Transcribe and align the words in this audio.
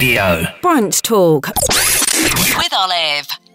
Radio. 0.00 0.46
Brunch 0.62 1.02
Talk 1.02 1.48
with 1.48 2.72
Olive. 2.72 3.47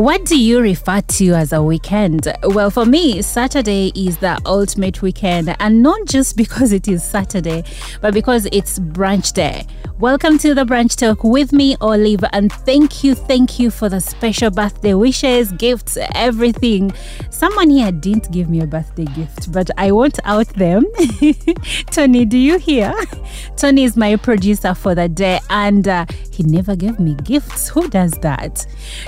What 0.00 0.24
do 0.24 0.40
you 0.40 0.62
refer 0.62 1.02
to 1.02 1.32
as 1.34 1.52
a 1.52 1.62
weekend? 1.62 2.26
Well, 2.42 2.70
for 2.70 2.86
me, 2.86 3.20
Saturday 3.20 3.92
is 3.94 4.16
the 4.16 4.40
ultimate 4.46 5.02
weekend, 5.02 5.54
and 5.60 5.82
not 5.82 6.06
just 6.06 6.36
because 6.38 6.72
it 6.72 6.88
is 6.88 7.04
Saturday, 7.04 7.64
but 8.00 8.14
because 8.14 8.48
it's 8.50 8.78
brunch 8.78 9.34
day. 9.34 9.66
Welcome 9.98 10.38
to 10.38 10.54
the 10.54 10.64
brunch 10.64 10.96
talk 10.96 11.22
with 11.22 11.52
me, 11.52 11.76
Olive, 11.82 12.24
and 12.32 12.50
thank 12.50 13.04
you, 13.04 13.14
thank 13.14 13.58
you 13.58 13.70
for 13.70 13.90
the 13.90 14.00
special 14.00 14.50
birthday 14.50 14.94
wishes, 14.94 15.52
gifts, 15.52 15.98
everything. 16.14 16.90
Someone 17.28 17.68
here 17.68 17.92
didn't 17.92 18.32
give 18.32 18.48
me 18.48 18.62
a 18.62 18.66
birthday 18.66 19.04
gift, 19.04 19.52
but 19.52 19.70
I 19.76 19.92
won't 19.92 20.18
out 20.24 20.48
them. 20.54 20.86
Tony, 21.90 22.24
do 22.24 22.38
you 22.38 22.56
hear? 22.56 22.94
Tony 23.58 23.84
is 23.84 23.98
my 23.98 24.16
producer 24.16 24.74
for 24.74 24.94
the 24.94 25.10
day, 25.10 25.40
and 25.50 25.86
uh, 25.86 26.06
he 26.32 26.44
never 26.44 26.74
gave 26.74 26.98
me 26.98 27.14
gifts. 27.16 27.68
Who 27.68 27.86
does 27.90 28.12
that? 28.22 28.66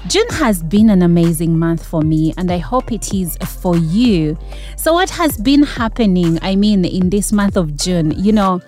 June 0.08 0.28
has 0.32 0.62
been 0.62 0.81
an 0.90 1.02
amazing 1.02 1.58
month 1.58 1.84
for 1.84 2.02
me, 2.02 2.32
and 2.36 2.50
I 2.50 2.58
hope 2.58 2.92
it 2.92 3.12
is 3.12 3.36
for 3.60 3.76
you. 3.76 4.38
So, 4.76 4.94
what 4.94 5.10
has 5.10 5.38
been 5.38 5.62
happening? 5.62 6.38
I 6.42 6.56
mean, 6.56 6.84
in 6.84 7.10
this 7.10 7.32
month 7.32 7.56
of 7.56 7.76
June, 7.76 8.12
you 8.16 8.32
know, 8.32 8.60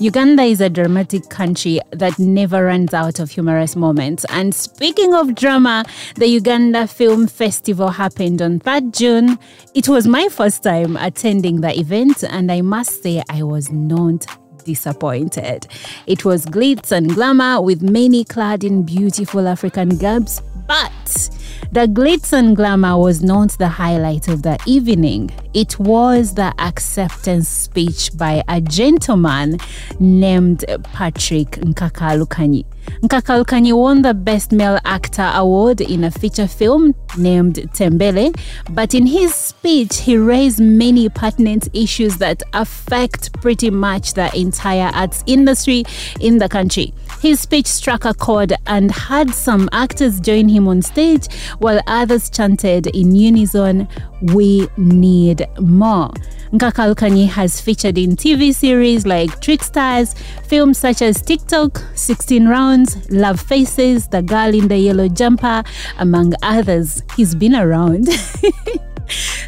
Uganda 0.00 0.42
is 0.42 0.60
a 0.60 0.68
dramatic 0.68 1.28
country 1.28 1.80
that 1.90 2.18
never 2.18 2.64
runs 2.64 2.94
out 2.94 3.18
of 3.18 3.30
humorous 3.30 3.76
moments. 3.76 4.24
And 4.28 4.54
speaking 4.54 5.14
of 5.14 5.34
drama, 5.34 5.84
the 6.14 6.26
Uganda 6.26 6.86
Film 6.86 7.26
Festival 7.26 7.88
happened 7.88 8.40
on 8.42 8.60
3rd 8.60 8.96
June. 8.96 9.38
It 9.74 9.88
was 9.88 10.06
my 10.06 10.28
first 10.28 10.62
time 10.62 10.96
attending 10.96 11.60
the 11.60 11.76
event, 11.78 12.22
and 12.22 12.50
I 12.50 12.60
must 12.60 13.02
say, 13.02 13.22
I 13.28 13.42
was 13.42 13.70
not 13.72 14.26
disappointed. 14.64 15.66
It 16.06 16.24
was 16.24 16.44
glitz 16.44 16.92
and 16.92 17.14
glamour 17.14 17.60
with 17.62 17.82
many 17.82 18.24
clad 18.24 18.64
in 18.64 18.82
beautiful 18.84 19.48
African 19.48 19.96
garbs, 19.96 20.42
but 20.68 21.30
the 21.72 21.86
glitz 21.86 22.32
and 22.32 22.54
glamour 22.54 22.96
was 22.96 23.22
not 23.22 23.50
the 23.58 23.68
highlight 23.68 24.28
of 24.28 24.42
the 24.42 24.58
evening. 24.66 25.30
It 25.54 25.78
was 25.78 26.34
the 26.34 26.54
acceptance 26.58 27.48
speech 27.48 28.16
by 28.16 28.44
a 28.48 28.60
gentleman 28.60 29.58
named 29.98 30.64
Patrick 30.94 31.50
Nkakalukanyi. 31.52 32.64
Nkakalukanyi 33.02 33.76
won 33.76 34.02
the 34.02 34.14
Best 34.14 34.52
Male 34.52 34.78
Actor 34.84 35.30
award 35.34 35.80
in 35.80 36.04
a 36.04 36.10
feature 36.10 36.46
film 36.46 36.94
named 37.16 37.56
Tembele, 37.74 38.34
but 38.70 38.94
in 38.94 39.06
his 39.06 39.34
speech, 39.34 40.00
he 40.00 40.16
raised 40.16 40.60
many 40.60 41.08
pertinent 41.08 41.68
issues 41.74 42.16
that 42.18 42.42
affect 42.52 43.32
pretty 43.40 43.70
much 43.70 44.14
the 44.14 44.34
entire 44.34 44.90
arts 44.94 45.22
industry 45.26 45.84
in 46.20 46.38
the 46.38 46.48
country. 46.48 46.94
His 47.20 47.40
speech 47.40 47.66
struck 47.66 48.04
a 48.04 48.14
chord 48.14 48.52
and 48.66 48.90
had 48.92 49.34
some 49.34 49.68
actors 49.72 50.20
join 50.20 50.48
him 50.48 50.68
on 50.68 50.82
stage 50.82 51.26
while 51.58 51.80
others 51.86 52.30
chanted 52.30 52.86
in 52.88 53.14
unison, 53.14 53.88
We 54.20 54.68
need 54.76 55.46
more. 55.58 56.10
Nkakalukanyi 56.52 57.28
has 57.28 57.60
featured 57.60 57.98
in 57.98 58.16
TV 58.16 58.54
series 58.54 59.04
like 59.06 59.40
Tricksters, 59.40 60.14
films 60.46 60.78
such 60.78 61.02
as 61.02 61.20
TikTok, 61.20 61.82
16 61.94 62.48
Rounds, 62.48 63.10
Love 63.10 63.40
Faces, 63.40 64.08
The 64.08 64.22
Girl 64.22 64.54
in 64.54 64.68
the 64.68 64.78
Yellow 64.78 65.08
Jumper, 65.08 65.62
among 65.98 66.32
others. 66.42 67.02
He's 67.16 67.34
been 67.34 67.54
around. 67.54 68.08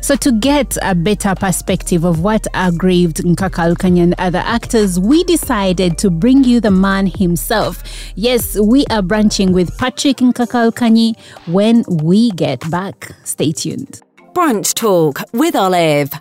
So, 0.00 0.16
to 0.16 0.32
get 0.32 0.76
a 0.82 0.94
better 0.94 1.34
perspective 1.34 2.04
of 2.04 2.20
what 2.20 2.46
aggrieved 2.54 3.18
Nkakalukanyi 3.18 4.02
and 4.02 4.14
other 4.18 4.42
actors, 4.44 4.98
we 4.98 5.24
decided 5.24 5.98
to 5.98 6.10
bring 6.10 6.44
you 6.44 6.60
the 6.60 6.70
man 6.70 7.06
himself. 7.06 7.82
Yes, 8.14 8.58
we 8.58 8.84
are 8.86 9.02
branching 9.02 9.52
with 9.52 9.76
Patrick 9.78 10.18
Nkakalukanyi 10.18 11.18
when 11.46 11.84
we 11.88 12.30
get 12.32 12.68
back. 12.70 13.12
Stay 13.24 13.52
tuned. 13.52 14.00
Brunch 14.32 14.74
Talk 14.74 15.20
with 15.32 15.56
Olive. 15.56 16.12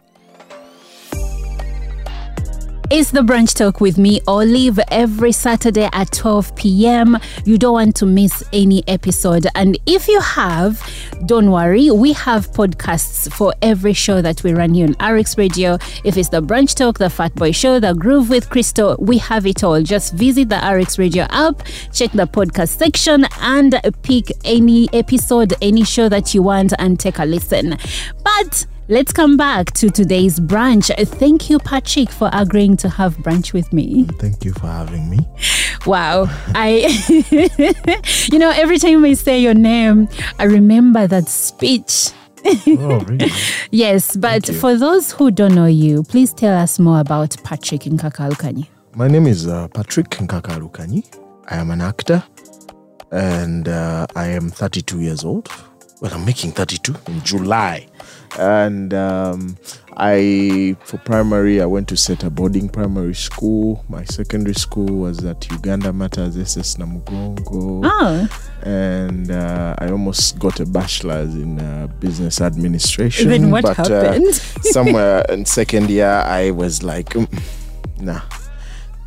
It's 2.92 3.12
the 3.12 3.22
brunch 3.22 3.54
talk 3.54 3.82
with 3.82 4.00
me, 4.00 4.20
Olive, 4.26 4.80
every 4.90 5.32
Saturday 5.32 5.88
at 5.94 6.12
12 6.12 6.56
p.m. 6.56 7.20
You 7.46 7.60
don't 7.60 7.74
want 7.74 7.96
to 7.98 8.08
miss 8.08 8.44
any 8.52 8.84
episode. 8.88 9.46
And 9.54 9.78
if 9.86 10.08
you 10.08 10.20
have, 10.20 10.82
don't 11.28 11.52
worry, 11.52 11.92
we 11.92 12.14
have 12.14 12.52
podcasts 12.52 13.32
for 13.32 13.54
every 13.62 13.94
show 13.94 14.24
that 14.24 14.44
we 14.44 14.54
run 14.54 14.74
here 14.74 14.88
on 15.00 15.14
RX 15.14 15.38
Radio. 15.38 15.78
If 16.04 16.18
it's 16.18 16.30
the 16.30 16.42
brunch 16.42 16.74
talk, 16.74 16.98
the 16.98 17.12
Fat 17.12 17.36
Boy 17.36 17.52
Show, 17.52 17.80
the 17.80 17.94
Groove 17.94 18.32
with 18.32 18.50
Crystal, 18.50 18.96
we 19.00 19.20
have 19.20 19.46
it 19.46 19.64
all. 19.64 19.84
Just 19.84 20.16
visit 20.16 20.50
the 20.50 20.58
RX 20.58 20.98
Radio 20.98 21.28
app, 21.30 21.62
check 21.94 22.12
the 22.14 22.26
podcast 22.26 22.80
section, 22.80 23.28
and 23.40 23.80
pick 24.02 24.32
any 24.44 24.90
episode, 24.94 25.54
any 25.62 25.84
show 25.84 26.10
that 26.10 26.34
you 26.34 26.42
want, 26.42 26.74
and 26.80 27.00
take 27.00 27.20
a 27.20 27.26
listen. 27.26 27.78
But 28.24 28.66
Let's 28.92 29.14
come 29.14 29.38
back 29.38 29.72
to 29.74 29.92
today's 29.92 30.40
brunch. 30.40 30.90
Thank 31.20 31.48
you, 31.48 31.60
Patrick, 31.60 32.10
for 32.10 32.28
agreeing 32.34 32.76
to 32.78 32.90
have 32.90 33.18
brunch 33.18 33.54
with 33.54 33.72
me. 33.72 34.06
Thank 34.18 34.44
you 34.44 34.52
for 34.54 34.66
having 34.66 35.08
me. 35.08 35.20
Wow. 35.86 36.26
I, 36.56 36.88
you 38.32 38.40
know, 38.40 38.50
every 38.50 38.80
time 38.80 39.06
I 39.06 39.14
say 39.14 39.40
your 39.40 39.54
name, 39.54 40.10
I 40.40 40.46
remember 40.46 41.06
that 41.06 41.28
speech. 41.30 42.10
Oh, 42.44 43.00
really? 43.08 43.30
yes, 43.70 44.16
but 44.16 44.48
for 44.48 44.76
those 44.76 45.12
who 45.12 45.30
don't 45.30 45.54
know 45.54 45.68
you, 45.68 46.02
please 46.02 46.34
tell 46.34 46.58
us 46.58 46.80
more 46.80 47.00
about 47.00 47.38
Patrick 47.44 47.82
Nkakalukanyi. 47.82 48.68
My 48.96 49.08
name 49.08 49.28
is 49.28 49.48
uh, 49.48 49.68
Patrick 49.68 50.10
Nkakalukanyi. 50.10 51.06
I 51.48 51.58
am 51.58 51.70
an 51.70 51.82
actor 51.82 52.24
and 53.12 53.68
uh, 53.68 54.08
I 54.16 54.30
am 54.30 54.50
32 54.50 55.02
years 55.02 55.24
old. 55.24 55.48
Well, 56.02 56.14
I'm 56.14 56.26
making 56.26 56.52
32 56.52 56.96
in 57.08 57.22
July. 57.24 57.88
And 58.38 58.94
um, 58.94 59.58
I, 59.98 60.78
for 60.86 60.98
primary, 61.00 61.62
I 61.62 61.66
went 61.66 61.90
to 61.90 61.98
set 61.98 62.24
a 62.24 62.30
Boarding 62.30 62.70
Primary 62.70 63.16
School. 63.16 63.84
My 63.90 64.06
secondary 64.06 64.54
school 64.54 64.86
was 64.86 65.26
at 65.26 65.50
Uganda 65.52 65.92
Martyrs 65.92 66.38
SS 66.38 66.76
Namugongo. 66.76 67.82
Oh, 67.84 68.46
and 68.64 69.30
uh, 69.30 69.76
I 69.78 69.90
almost 69.90 70.40
got 70.40 70.60
a 70.62 70.66
bachelor's 70.66 71.36
in 71.36 71.60
uh, 71.60 71.88
business 72.00 72.40
administration. 72.40 73.30
Then 73.30 73.52
what 73.52 73.64
but, 73.64 73.76
happened? 73.76 74.28
Uh, 74.28 74.32
somewhere 74.72 75.26
in 75.28 75.46
second 75.46 75.90
year, 75.90 76.08
I 76.08 76.52
was 76.52 76.82
like, 76.82 77.10
mm, 77.10 77.42
nah. 78.00 78.22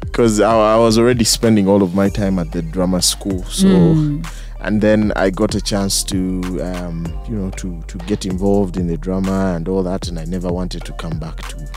Because 0.00 0.40
I, 0.40 0.74
I 0.74 0.76
was 0.76 0.98
already 0.98 1.24
spending 1.24 1.68
all 1.68 1.82
of 1.82 1.94
my 1.94 2.10
time 2.10 2.38
at 2.38 2.52
the 2.52 2.60
drama 2.60 3.00
school. 3.00 3.42
So, 3.44 3.94
Hmm. 3.94 4.22
And 4.62 4.80
then 4.80 5.12
I 5.16 5.30
got 5.30 5.54
a 5.54 5.60
chance 5.60 6.04
to, 6.04 6.40
um, 6.62 7.04
you 7.28 7.34
know, 7.36 7.50
to, 7.50 7.82
to 7.88 7.98
get 7.98 8.26
involved 8.26 8.76
in 8.76 8.86
the 8.86 8.96
drama 8.96 9.54
and 9.56 9.68
all 9.68 9.82
that. 9.82 10.08
And 10.08 10.18
I 10.18 10.24
never 10.24 10.48
wanted 10.50 10.84
to 10.84 10.92
come 10.92 11.18
back 11.18 11.36
to, 11.48 11.68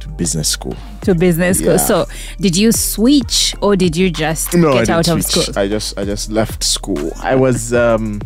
to 0.00 0.08
business 0.08 0.48
school. 0.48 0.76
to 1.02 1.14
business 1.14 1.58
school. 1.58 1.72
Yeah. 1.72 1.76
So, 1.76 2.06
did 2.40 2.56
you 2.56 2.72
switch 2.72 3.54
or 3.62 3.76
did 3.76 3.96
you 3.96 4.10
just 4.10 4.52
no, 4.54 4.72
get 4.74 4.90
I 4.90 4.94
out 4.94 5.04
didn't 5.04 5.18
of 5.20 5.24
switch. 5.26 5.44
school? 5.46 5.58
I 5.58 5.68
just 5.68 5.96
I 5.98 6.04
just 6.04 6.30
left 6.30 6.64
school. 6.64 7.12
I 7.22 7.36
was 7.36 7.72
um 7.72 8.20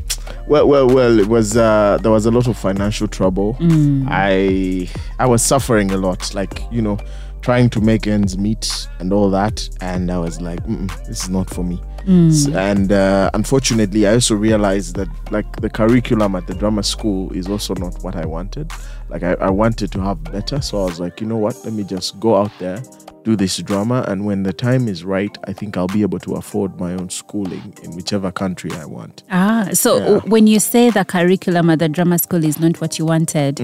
well 0.47 0.67
well 0.67 0.89
well 0.89 1.19
it 1.19 1.27
was 1.29 1.57
uh 1.57 1.99
there 2.01 2.11
was 2.11 2.25
a 2.25 2.31
lot 2.31 2.47
of 2.49 2.57
financial 2.59 3.09
trouble. 3.09 3.55
Mm. 3.61 4.07
I 4.09 4.89
I 5.19 5.27
was 5.27 5.43
suffering 5.43 5.91
a 5.93 5.99
lot 5.99 6.35
like 6.35 6.63
you 6.71 6.81
know 6.81 6.99
trying 7.43 7.69
to 7.71 7.81
make 7.81 8.07
ends 8.07 8.37
meet 8.37 8.89
and 8.99 9.13
all 9.13 9.31
that 9.31 9.69
and 9.81 10.11
I 10.11 10.19
was 10.19 10.41
like 10.41 10.65
this 11.07 11.25
is 11.25 11.29
not 11.29 11.49
for 11.51 11.63
me. 11.63 11.81
Mm. 12.09 12.55
And 12.57 12.91
uh, 12.91 13.31
unfortunately, 13.35 14.07
I 14.07 14.15
also 14.15 14.35
realized 14.35 14.97
that 14.97 15.09
like 15.31 15.61
the 15.61 15.69
curriculum 15.69 16.35
at 16.37 16.47
the 16.47 16.55
drama 16.55 16.83
school 16.83 17.31
is 17.33 17.49
also 17.49 17.75
not 17.75 18.03
what 18.03 18.17
I 18.17 18.25
wanted. 18.25 18.73
Like 19.11 19.23
I, 19.23 19.35
I 19.35 19.51
wanted 19.51 19.93
to 19.93 20.01
have 20.01 20.25
better, 20.25 20.63
so 20.63 20.81
I 20.83 20.85
was 20.87 21.01
like, 21.01 21.21
you 21.21 21.27
know 21.27 21.37
what? 21.37 21.55
Let 21.65 21.75
me 21.75 21.85
just 21.85 22.19
go 22.19 22.35
out 22.37 22.51
there, 22.59 22.83
do 23.25 23.37
this 23.37 23.59
drama, 23.59 24.05
and 24.09 24.25
when 24.25 24.43
the 24.43 24.55
time 24.55 24.89
is 24.89 25.05
right, 25.05 25.37
I 25.45 25.53
think 25.53 25.77
I'll 25.77 25.87
be 25.87 26.01
able 26.03 26.19
to 26.21 26.35
afford 26.37 26.81
my 26.81 26.93
own 26.95 27.11
schooling 27.11 27.75
in 27.83 27.95
whichever 27.95 28.33
country 28.33 28.73
I 28.73 28.87
want. 28.87 29.23
Ah, 29.31 29.69
so 29.75 29.99
Yeah. 29.99 30.19
when 30.27 30.47
you 30.47 30.61
say 30.61 30.89
the 30.91 31.05
curriculum 31.05 31.69
at 31.69 31.79
the 31.79 31.89
drama 31.91 32.19
school 32.19 32.43
is 32.43 32.59
not 32.59 32.81
what 32.81 32.99
you 32.99 33.05
wanted 33.05 33.61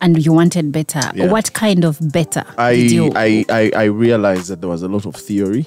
and 0.00 0.24
you 0.24 0.32
wanted 0.32 0.72
better, 0.72 1.00
Mm. 1.00 1.16
Yeah. 1.16 1.26
what 1.30 1.52
kind 1.52 1.84
of 1.84 1.98
better 2.12 2.44
I? 2.58 3.12
I, 3.16 3.44
I, 3.48 3.70
I 3.76 3.84
realized 3.84 4.48
that 4.48 4.60
there 4.60 4.70
was 4.70 4.82
a 4.82 4.88
lot 4.88 5.06
of 5.06 5.14
theory 5.16 5.66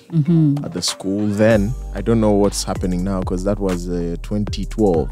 at 0.63 0.73
the 0.73 0.81
school 0.81 1.27
then. 1.27 1.73
I 1.95 2.01
don't 2.01 2.19
know 2.21 2.31
what's 2.33 2.63
happening 2.63 3.03
now 3.03 3.19
because 3.21 3.43
that 3.45 3.59
was 3.59 3.87
uh, 3.89 4.15
2012. 4.23 5.09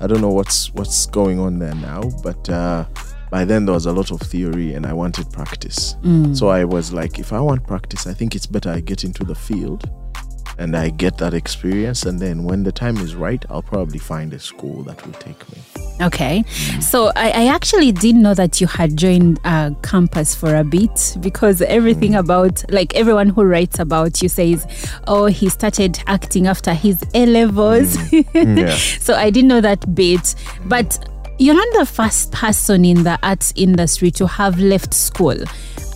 I 0.00 0.06
don't 0.06 0.20
know 0.20 0.30
what's 0.30 0.72
what's 0.74 1.06
going 1.06 1.38
on 1.38 1.58
there 1.58 1.74
now, 1.74 2.02
but 2.22 2.48
uh, 2.48 2.84
by 3.30 3.44
then 3.44 3.66
there 3.66 3.74
was 3.74 3.86
a 3.86 3.92
lot 3.92 4.10
of 4.10 4.20
theory 4.20 4.74
and 4.74 4.86
I 4.86 4.92
wanted 4.92 5.30
practice. 5.32 5.96
So 6.32 6.48
I 6.48 6.64
was 6.64 6.92
like, 6.92 7.18
if 7.18 7.32
I 7.32 7.40
want 7.40 7.66
practice, 7.66 8.06
I 8.06 8.14
think 8.14 8.34
it's 8.34 8.46
better 8.46 8.70
I 8.70 8.80
get 8.80 9.04
into 9.04 9.24
the 9.24 9.34
field 9.34 9.90
and 10.58 10.76
I 10.76 10.90
get 10.90 11.18
that 11.18 11.34
experience. 11.34 12.04
And 12.04 12.20
then 12.20 12.44
when 12.44 12.62
the 12.62 12.72
time 12.72 12.96
is 12.98 13.14
right, 13.14 13.44
I'll 13.50 13.62
probably 13.62 13.98
find 13.98 14.32
a 14.32 14.38
school 14.38 14.82
that 14.84 15.04
will 15.04 15.12
take 15.14 15.38
me. 15.52 15.58
Okay. 16.00 16.42
Mm. 16.42 16.82
So 16.82 17.12
I, 17.16 17.30
I 17.30 17.46
actually 17.46 17.92
didn't 17.92 18.22
know 18.22 18.34
that 18.34 18.60
you 18.60 18.66
had 18.66 18.96
joined 18.96 19.40
uh, 19.44 19.70
campus 19.82 20.34
for 20.34 20.54
a 20.54 20.64
bit 20.64 21.16
because 21.20 21.62
everything 21.62 22.12
mm. 22.12 22.18
about, 22.18 22.64
like 22.70 22.94
everyone 22.94 23.28
who 23.28 23.44
writes 23.44 23.78
about 23.78 24.22
you 24.22 24.28
says, 24.28 24.66
oh, 25.06 25.26
he 25.26 25.48
started 25.48 26.02
acting 26.06 26.46
after 26.46 26.74
his 26.74 27.02
A 27.14 27.26
levels. 27.26 27.96
Mm. 27.96 28.24
Yeah. 28.64 28.76
so 28.76 29.14
I 29.14 29.30
didn't 29.30 29.48
know 29.48 29.60
that 29.60 29.94
bit. 29.94 30.34
But 30.66 30.98
you're 31.38 31.54
not 31.54 31.66
the 31.78 31.86
first 31.86 32.30
person 32.32 32.84
in 32.84 33.02
the 33.02 33.18
arts 33.22 33.52
industry 33.56 34.10
to 34.12 34.26
have 34.26 34.58
left 34.60 34.94
school 34.94 35.36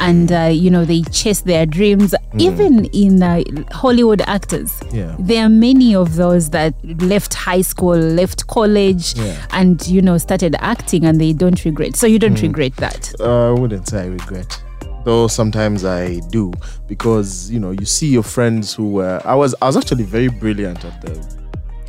and 0.00 0.30
uh, 0.32 0.48
you 0.52 0.70
know 0.70 0.84
they 0.84 1.02
chase 1.10 1.40
their 1.42 1.66
dreams 1.66 2.14
even 2.38 2.84
in 2.86 3.22
uh, 3.22 3.42
hollywood 3.72 4.20
actors 4.22 4.80
Yeah. 4.92 5.14
there 5.18 5.44
are 5.44 5.48
many 5.48 5.94
of 5.94 6.14
those 6.16 6.50
that 6.50 6.74
left 7.02 7.34
high 7.34 7.62
school 7.62 7.96
left 7.96 8.46
college 8.46 9.14
Yeah. 9.16 9.34
and 9.50 9.84
you 9.88 10.00
know 10.02 10.18
started 10.18 10.54
acting 10.60 11.04
and 11.04 11.20
they 11.20 11.32
don't 11.32 11.64
regret 11.64 11.96
so 11.96 12.06
you 12.06 12.18
don't 12.18 12.40
regret 12.40 12.76
that 12.76 13.12
Uh, 13.20 13.50
I 13.50 13.60
wouldn't 13.60 13.88
say 13.88 14.02
I 14.02 14.06
regret. 14.06 14.62
Though 15.04 15.26
sometimes 15.28 15.84
I 15.84 16.20
do 16.30 16.52
because 16.86 17.50
you 17.50 17.58
know 17.60 17.70
you 17.70 17.86
see 17.86 18.08
your 18.08 18.22
friends 18.24 18.74
who 18.74 18.90
were. 18.90 19.20
I 19.24 19.34
was 19.34 19.54
I 19.62 19.66
was 19.66 19.76
actually 19.76 20.04
very 20.04 20.28
brilliant 20.28 20.84
at 20.84 21.00
the 21.00 21.12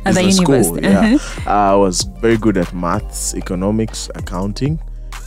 At 0.06 0.14
the 0.14 0.30
school. 0.32 0.54
university, 0.56 0.86
Yeah, 0.88 1.18
I 1.46 1.74
was 1.74 2.02
very 2.22 2.38
good 2.38 2.56
at 2.56 2.72
maths, 2.72 3.34
economics, 3.34 4.08
accounting, 4.14 4.78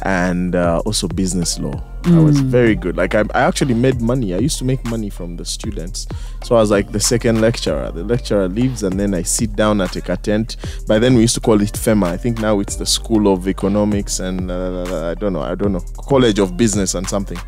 and 0.04 0.56
uh, 0.56 0.82
also 0.86 1.08
business 1.08 1.60
law. 1.60 1.82
I 2.06 2.20
was 2.20 2.42
Mm. 2.42 2.46
very 2.48 2.76
good. 2.76 2.98
Like 2.98 3.16
I, 3.16 3.22
I 3.34 3.42
actually 3.44 3.74
made 3.74 4.02
money. 4.02 4.34
I 4.34 4.38
used 4.40 4.58
to 4.60 4.66
make 4.66 4.84
money 4.86 5.10
from 5.10 5.38
the 5.38 5.46
students. 5.46 6.06
So 6.44 6.58
I 6.58 6.60
was 6.60 6.70
like 6.70 6.92
the 6.92 7.00
second 7.00 7.40
lecturer. 7.40 7.90
The 7.92 8.04
lecturer 8.04 8.50
leaves, 8.50 8.84
and 8.84 9.00
then 9.00 9.14
I 9.14 9.22
sit 9.24 9.56
down 9.56 9.80
at 9.80 9.96
a 9.96 10.02
tent. 10.18 10.58
By 10.86 11.00
then 11.00 11.16
we 11.16 11.22
used 11.22 11.36
to 11.36 11.40
call 11.42 11.62
it 11.62 11.72
FEMA. 11.74 12.08
I 12.08 12.18
think 12.18 12.40
now 12.40 12.60
it's 12.60 12.76
the 12.76 12.86
School 12.86 13.32
of 13.32 13.48
Economics 13.48 14.20
and 14.20 14.52
uh, 14.52 15.12
I 15.12 15.14
don't 15.14 15.32
know. 15.32 15.42
I 15.42 15.56
don't 15.56 15.72
know. 15.72 15.84
College 15.98 16.40
of 16.40 16.58
Business 16.58 16.96
and 16.96 17.08
something. 17.08 17.40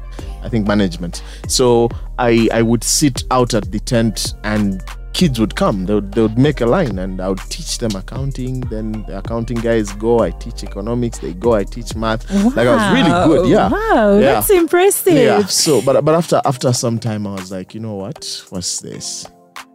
I 0.42 0.48
think 0.48 0.66
management. 0.68 1.22
So 1.50 1.90
I 2.18 2.48
I 2.54 2.62
would 2.62 2.84
sit 2.84 3.26
out 3.32 3.54
at 3.54 3.70
the 3.74 3.80
tent 3.80 4.36
and 4.46 4.82
kids 5.16 5.40
would 5.40 5.56
come. 5.56 5.86
They 5.86 5.94
would, 5.96 6.12
they 6.12 6.22
would 6.22 6.38
make 6.38 6.60
a 6.62 6.66
line 6.66 7.00
and 7.00 7.22
I 7.22 7.30
would 7.30 7.40
teach 7.50 7.78
them 7.78 7.96
accounting. 7.96 8.60
Then 8.62 9.04
the 9.08 9.20
accounting 9.20 9.58
guys 9.58 9.92
go. 9.94 10.20
I 10.20 10.32
teach 10.32 10.64
economics. 10.64 11.20
They 11.20 11.34
go. 11.34 11.54
I 11.54 11.64
teach 11.64 11.96
math. 11.96 12.30
Like 12.56 12.68
I 12.68 12.76
was 12.76 12.94
really 12.94 13.26
good. 13.28 13.50
Yeah. 13.50 13.70
wow 13.70 14.18
Yeah. 14.18 14.34
that's 14.34 14.50
impressive 14.50 15.14
Yeah. 15.14 15.46
So, 15.46 15.82
but 15.82 16.04
but 16.04 16.16
after 16.16 16.42
after 16.46 16.74
some 16.74 17.00
time, 17.00 17.26
I 17.26 17.32
was 17.36 17.52
like, 17.52 17.74
you 17.74 17.80
know 17.80 17.96
what? 17.96 18.44
What's 18.50 18.82
this? 18.82 19.26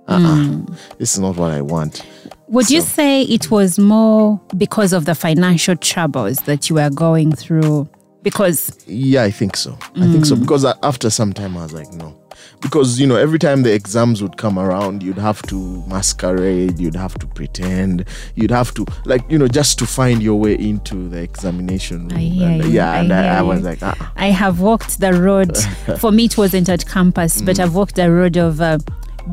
Uh-uh. 0.07 0.19
Hmm. 0.19 0.65
This 0.99 1.15
is 1.15 1.21
not 1.21 1.37
what 1.37 1.53
I 1.53 1.63
want. 1.63 2.05
Would 2.49 2.69
you 2.69 2.81
say 2.83 3.23
it 3.23 3.51
was 3.51 3.79
more 3.79 4.41
because 4.57 4.93
of 4.93 5.05
the 5.05 5.15
financial 5.15 5.77
troubles 5.77 6.39
that 6.41 6.69
you 6.69 6.77
were 6.77 6.91
going 6.91 7.33
through? 7.33 7.89
Because 8.23 8.79
Yeah, 8.87 9.23
I 9.23 9.31
think 9.31 9.57
so. 9.57 9.79
I 9.97 10.07
think 10.07 10.27
so 10.27 10.37
mm. 10.37 10.41
because 10.41 10.65
after 10.65 11.11
some 11.11 11.33
time, 11.33 11.57
I 11.57 11.63
was 11.63 11.73
like, 11.73 11.93
no. 11.93 12.17
Because 12.61 13.01
you 13.01 13.07
know, 13.07 13.17
every 13.17 13.39
time 13.39 13.63
the 13.63 13.73
exams 13.73 14.23
would 14.23 14.37
come 14.37 14.59
around, 14.59 15.03
you'd 15.03 15.19
have 15.19 15.43
to 15.43 15.83
masquerade, 15.87 16.79
you'd 16.79 16.97
have 16.97 17.15
to 17.19 17.27
pretend, 17.27 18.05
you'd 18.35 18.51
have 18.51 18.75
to 18.75 18.87
like 19.05 19.23
you 19.31 19.39
know 19.39 19.49
just 19.49 19.79
to 19.79 19.87
find 19.87 20.23
your 20.23 20.39
way 20.39 20.55
into 20.55 21.09
the 21.09 21.23
examination 21.23 22.09
room. 22.09 22.19
I 22.19 22.21
hear 22.21 22.49
and, 22.49 22.65
you, 22.65 22.71
yeah, 22.71 22.93
I 22.93 22.99
and 22.99 23.13
I, 23.13 23.39
I 23.39 23.43
was 23.43 23.63
like, 23.63 23.83
uh-uh. 23.83 24.07
I 24.17 24.27
have 24.27 24.61
walked 24.61 25.01
the 25.01 25.13
road. 25.15 25.57
For 25.99 26.13
me, 26.13 26.27
it 26.27 26.37
wasn't 26.37 26.69
at 26.69 26.87
campus, 26.87 27.41
but 27.41 27.57
mm. 27.57 27.61
I've 27.61 27.75
walked 27.75 27.97
the 27.97 28.11
road 28.11 28.37
of 28.37 28.61
uh, 28.61 28.79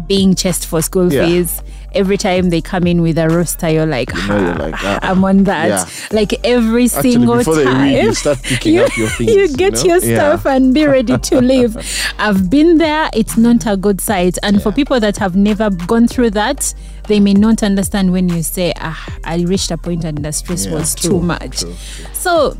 being 0.07 0.35
chased 0.35 0.67
for 0.67 0.81
school 0.81 1.11
Yeah. 1.11 1.25
fees. 1.25 1.61
Every 1.97 2.17
time 2.17 2.49
they 2.49 2.61
come 2.61 2.85
in 2.87 3.01
with 3.01 3.17
a 3.17 3.27
roster, 3.27 3.69
you're 3.69 3.85
like, 3.85 4.13
know, 4.13 4.37
you're 4.39 4.55
like, 4.55 4.75
ah, 4.77 4.99
I'm 5.01 5.23
on 5.25 5.43
that. 5.45 5.67
yeah. 5.67 5.85
Like 6.17 6.33
every 6.45 6.85
Actually, 6.85 7.11
single 7.13 7.43
time. 7.43 7.81
read, 7.81 8.03
you 8.03 8.13
start 8.13 8.41
picking 8.43 8.75
you, 8.75 8.83
up 8.83 8.95
your 8.97 9.09
things. 9.09 9.33
you 9.35 9.47
get 9.55 9.73
know? 9.73 9.83
your 9.83 9.97
Yeah. 10.03 10.15
stuff 10.17 10.45
and 10.45 10.73
be 10.73 10.85
ready 10.85 11.17
to 11.17 11.41
leave. 11.51 11.75
I've 12.19 12.49
been 12.49 12.77
there. 12.77 13.09
It's 13.13 13.35
not 13.37 13.65
a 13.65 13.75
good 13.75 13.99
sight. 13.99 14.37
And 14.43 14.61
for 14.61 14.71
people 14.71 14.99
that 14.99 15.17
have 15.17 15.35
never 15.35 15.69
gone 15.71 16.07
through 16.07 16.31
that, 16.31 16.73
they 17.07 17.19
may 17.19 17.33
not 17.33 17.63
understand 17.63 18.11
when 18.11 18.29
you 18.29 18.43
say, 18.43 18.73
ah, 18.77 19.17
I 19.23 19.37
reached 19.41 19.71
a 19.71 19.77
point 19.77 20.03
and 20.05 20.17
the 20.19 20.31
stress 20.31 20.65
Yeah, 20.65 20.73
was 20.73 20.93
true, 20.95 21.09
too 21.11 21.19
much. 21.21 21.61
true, 21.61 21.73
So, 22.13 22.55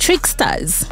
Tricksters, 0.00 0.86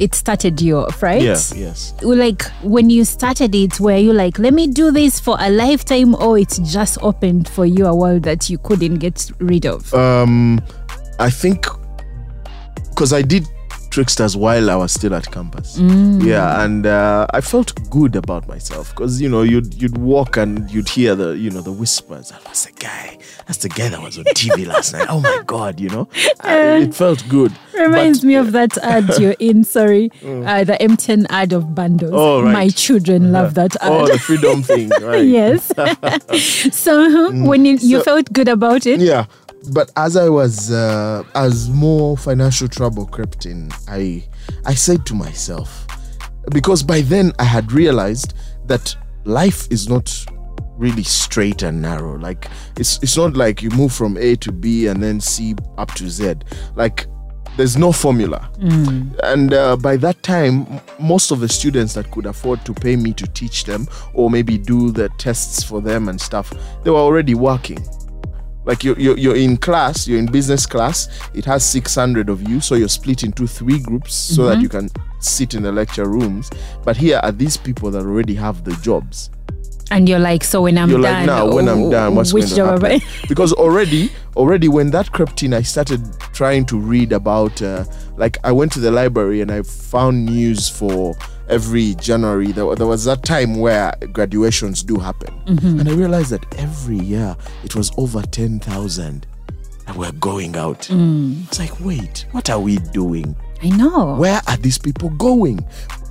it 0.00 0.14
started 0.14 0.60
you 0.60 0.78
off, 0.78 1.02
right? 1.02 1.22
Yeah, 1.22 1.38
yes. 1.54 1.94
Like 2.02 2.42
when 2.62 2.90
you 2.90 3.04
started 3.04 3.54
it, 3.54 3.78
were 3.78 3.96
you 3.96 4.12
like, 4.12 4.38
let 4.38 4.52
me 4.52 4.66
do 4.66 4.90
this 4.90 5.20
for 5.20 5.36
a 5.38 5.48
lifetime, 5.48 6.14
or 6.16 6.36
it 6.38 6.58
just 6.64 6.98
opened 7.00 7.48
for 7.48 7.64
you 7.64 7.86
a 7.86 7.94
world 7.94 8.24
that 8.24 8.50
you 8.50 8.58
couldn't 8.58 8.96
get 8.96 9.30
rid 9.38 9.64
of? 9.64 9.94
Um, 9.94 10.60
I 11.20 11.30
think 11.30 11.66
because 12.90 13.12
I 13.12 13.22
did 13.22 13.46
tricksters 13.98 14.36
while 14.36 14.70
I 14.70 14.76
was 14.76 14.92
still 14.92 15.12
at 15.12 15.28
campus. 15.28 15.76
Mm. 15.76 16.22
Yeah, 16.24 16.62
and 16.62 16.86
uh, 16.86 17.26
I 17.34 17.40
felt 17.40 17.74
good 17.90 18.14
about 18.14 18.46
myself 18.46 18.90
because 18.90 19.20
you 19.20 19.28
know 19.28 19.42
you'd 19.42 19.74
you'd 19.82 19.98
walk 19.98 20.36
and 20.36 20.70
you'd 20.70 20.88
hear 20.88 21.16
the 21.16 21.36
you 21.36 21.50
know 21.50 21.62
the 21.62 21.72
whispers. 21.72 22.30
Ah, 22.32 22.38
that's 22.44 22.66
the 22.66 22.72
guy. 22.78 23.18
That's 23.48 23.58
the 23.58 23.68
guy 23.68 23.88
that 23.88 24.00
was 24.00 24.16
on 24.16 24.22
TV 24.36 24.64
last 24.74 24.92
night. 24.92 25.06
Oh 25.10 25.18
my 25.18 25.42
god, 25.46 25.80
you 25.80 25.88
know, 25.88 26.06
uh, 26.44 26.46
I- 26.46 26.82
it 26.86 26.94
felt 26.94 27.28
good. 27.28 27.50
Reminds 27.74 28.20
But- 28.20 28.26
me 28.28 28.34
of 28.36 28.52
that 28.52 28.78
ad 28.78 29.08
you're 29.18 29.34
in, 29.40 29.64
sorry, 29.64 30.10
mm. 30.22 30.46
uh, 30.46 30.62
the 30.62 30.74
MTN 30.74 31.26
ad 31.30 31.52
of 31.52 31.74
bundles. 31.74 32.12
Oh, 32.14 32.42
right. 32.42 32.52
My 32.52 32.68
children 32.68 33.22
uh-huh. 33.24 33.42
love 33.42 33.54
that 33.54 33.74
oh, 33.82 33.86
ad. 33.86 34.02
Oh, 34.02 34.06
the 34.12 34.18
freedom 34.20 34.62
thing, 34.62 34.90
right? 35.02 35.24
yes. 35.24 35.72
so 36.72 37.10
huh, 37.10 37.30
when 37.50 37.64
you, 37.64 37.78
you 37.80 37.98
So- 37.98 38.04
felt 38.04 38.32
good 38.32 38.46
about 38.46 38.86
it, 38.86 39.00
Yeah, 39.00 39.26
but 39.70 39.90
as 39.96 40.16
I 40.16 40.28
was, 40.28 40.70
uh, 40.70 41.22
as 41.34 41.68
more 41.68 42.16
financial 42.16 42.68
trouble 42.68 43.06
crept 43.06 43.46
in, 43.46 43.70
I, 43.88 44.24
I 44.64 44.74
said 44.74 45.04
to 45.06 45.14
myself, 45.14 45.86
because 46.52 46.82
by 46.82 47.00
then 47.02 47.32
I 47.38 47.44
had 47.44 47.72
realized 47.72 48.34
that 48.66 48.94
life 49.24 49.66
is 49.70 49.88
not 49.88 50.26
really 50.76 51.02
straight 51.02 51.62
and 51.62 51.82
narrow. 51.82 52.16
Like 52.18 52.48
it's 52.76 53.02
it's 53.02 53.16
not 53.16 53.36
like 53.36 53.62
you 53.62 53.70
move 53.70 53.92
from 53.92 54.16
A 54.16 54.36
to 54.36 54.52
B 54.52 54.86
and 54.86 55.02
then 55.02 55.20
C 55.20 55.54
up 55.76 55.92
to 55.94 56.08
Z. 56.08 56.34
Like 56.76 57.06
there's 57.56 57.76
no 57.76 57.90
formula. 57.90 58.48
And 59.24 59.52
uh, 59.52 59.76
by 59.76 59.96
that 59.96 60.22
time, 60.22 60.64
m- 60.66 60.80
most 61.00 61.32
of 61.32 61.40
the 61.40 61.48
students 61.48 61.92
that 61.94 62.08
could 62.12 62.26
afford 62.26 62.64
to 62.66 62.72
pay 62.72 62.94
me 62.94 63.12
to 63.14 63.26
teach 63.26 63.64
them 63.64 63.88
or 64.14 64.30
maybe 64.30 64.56
do 64.56 64.92
the 64.92 65.08
tests 65.18 65.64
for 65.64 65.80
them 65.80 66.08
and 66.08 66.20
stuff, 66.20 66.52
they 66.84 66.90
were 66.90 66.98
already 66.98 67.34
working 67.34 67.84
like 68.68 68.84
you're, 68.84 68.98
you're, 69.00 69.18
you're 69.18 69.36
in 69.36 69.56
class 69.56 70.06
you're 70.06 70.18
in 70.20 70.26
business 70.26 70.66
class 70.66 71.08
it 71.34 71.44
has 71.44 71.64
600 71.64 72.28
of 72.28 72.48
you 72.48 72.60
so 72.60 72.76
you're 72.76 72.86
split 72.86 73.24
into 73.24 73.46
three 73.46 73.80
groups 73.80 74.14
so 74.14 74.44
that 74.44 74.60
you 74.60 74.68
can 74.68 74.88
sit 75.20 75.54
in 75.54 75.62
the 75.62 75.72
lecture 75.72 76.08
rooms. 76.08 76.50
But 76.84 76.96
here 76.96 77.20
are 77.22 77.32
these 77.32 77.56
people 77.56 77.90
that 77.92 78.00
already 78.04 78.34
have 78.34 78.64
the 78.64 78.72
jobs. 78.76 79.30
And 79.90 80.06
you're 80.08 80.18
like, 80.18 80.44
so 80.44 80.62
when 80.62 80.76
I'm 80.76 80.90
you're 80.90 81.00
done, 81.00 81.14
like 81.14 81.26
now 81.26 81.50
when 81.50 81.66
i'm 81.66 81.88
done 81.88 82.14
what's 82.14 82.32
going 82.32 82.46
to 82.46 82.54
job 82.54 82.82
happen? 82.82 83.00
Because 83.28 83.54
already 83.54 84.10
already 84.36 84.68
when 84.68 84.90
that 84.90 85.10
crept 85.12 85.42
in 85.42 85.54
i 85.54 85.62
started 85.62 86.02
trying 86.34 86.66
to 86.66 86.78
read 86.78 87.10
about 87.10 87.62
uh, 87.62 87.84
like 88.18 88.36
i 88.44 88.52
went 88.52 88.70
to 88.72 88.80
the 88.80 88.90
library 88.90 89.40
and 89.40 89.50
i 89.50 89.62
found 89.62 90.26
news 90.26 90.68
for 90.68 91.16
every 91.48 91.94
january 91.96 92.52
there, 92.52 92.74
there 92.74 92.86
was 92.86 93.04
that 93.04 93.22
time 93.22 93.56
where 93.58 93.92
graduations 94.12 94.82
do 94.82 94.96
happen 94.96 95.32
Mm-hmm. 95.46 95.80
and 95.80 95.88
i 95.88 95.92
realized 95.92 96.30
that 96.30 96.44
every 96.58 96.98
year 96.98 97.36
it 97.64 97.74
was 97.74 97.90
over 97.96 98.20
10000 98.22 99.26
that 99.86 99.96
were 99.96 100.12
going 100.12 100.56
out 100.56 100.80
Mm. 100.90 101.44
it's 101.46 101.58
like 101.58 101.78
wait 101.80 102.26
what 102.32 102.50
are 102.50 102.60
we 102.60 102.76
doing 102.92 103.34
I 103.60 103.70
know. 103.70 104.14
where 104.14 104.40
are 104.46 104.56
these 104.56 104.78
people 104.78 105.10
going? 105.10 105.58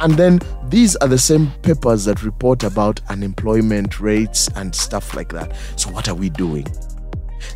And 0.01 0.15
then 0.15 0.41
these 0.67 0.97
are 0.97 1.07
the 1.07 1.17
same 1.17 1.49
papers 1.61 2.03
that 2.03 2.21
report 2.21 2.63
about 2.65 2.99
unemployment 3.07 4.01
rates 4.01 4.49
and 4.57 4.75
stuff 4.75 5.15
like 5.15 5.29
that. 5.29 5.55
So, 5.77 5.89
what 5.91 6.09
are 6.09 6.13
we 6.13 6.29
doing? 6.29 6.67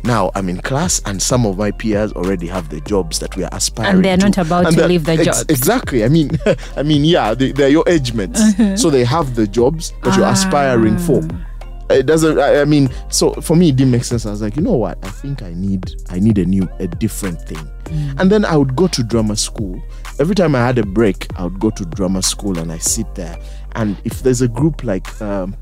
Now, 0.04 0.30
I'm 0.34 0.48
in 0.48 0.60
class, 0.60 1.00
and 1.06 1.20
some 1.22 1.46
of 1.46 1.58
my 1.58 1.70
peers 1.70 2.12
already 2.12 2.46
have 2.48 2.68
the 2.68 2.80
jobs 2.82 3.18
that 3.20 3.36
we 3.36 3.44
are 3.44 3.50
aspiring 3.52 3.96
And 3.96 4.04
they're 4.04 4.16
to. 4.16 4.24
not 4.24 4.38
about 4.38 4.66
And 4.66 4.76
to 4.76 4.86
leave 4.86 5.04
the 5.04 5.12
ex- 5.12 5.24
jobs. 5.24 5.44
Exactly. 5.48 6.04
I 6.04 6.08
mean, 6.08 6.30
I 6.76 6.82
mean, 6.82 7.04
yeah, 7.04 7.34
they, 7.34 7.52
they're 7.52 7.68
your 7.68 7.84
age 7.88 8.12
mates, 8.14 8.40
Uh-huh. 8.40 8.76
so 8.76 8.90
they 8.90 9.04
have 9.04 9.34
the 9.34 9.46
jobs 9.46 9.92
that 10.02 10.16
you're 10.16 10.26
aspiring 10.26 10.98
for. 10.98 11.20
Ah. 11.32 11.46
It 11.90 12.06
doesn't. 12.06 12.38
I, 12.38 12.62
I 12.62 12.64
mean, 12.64 12.88
so 13.10 13.34
for 13.34 13.54
me, 13.54 13.68
it 13.68 13.76
didn't 13.76 13.90
make 13.90 14.04
sense. 14.04 14.24
I 14.24 14.30
was 14.30 14.40
like, 14.40 14.56
you 14.56 14.62
know 14.62 14.72
what? 14.76 14.96
I 15.04 15.10
think 15.10 15.42
I 15.42 15.52
need, 15.52 15.94
I 16.08 16.20
need 16.20 16.38
a 16.38 16.44
new, 16.46 16.66
a 16.78 16.86
different 16.88 17.42
thing. 17.42 17.58
And 18.18 18.32
then 18.32 18.46
I 18.46 18.56
would 18.56 18.74
go 18.74 18.86
to 18.88 19.02
drama 19.02 19.36
school. 19.36 19.82
Every 20.18 20.34
time 20.34 20.54
I 20.54 20.60
had 20.60 20.78
a 20.78 20.86
break, 20.86 21.26
I 21.36 21.44
would 21.44 21.60
go 21.60 21.68
to 21.68 21.84
drama 21.84 22.22
school 22.22 22.58
and 22.58 22.72
I 22.72 22.78
sit 22.78 23.14
there. 23.14 23.36
And 23.74 23.98
if 24.04 24.22
there's 24.22 24.40
a 24.40 24.48
group 24.48 24.84
like 24.84 25.20
um, 25.20 25.54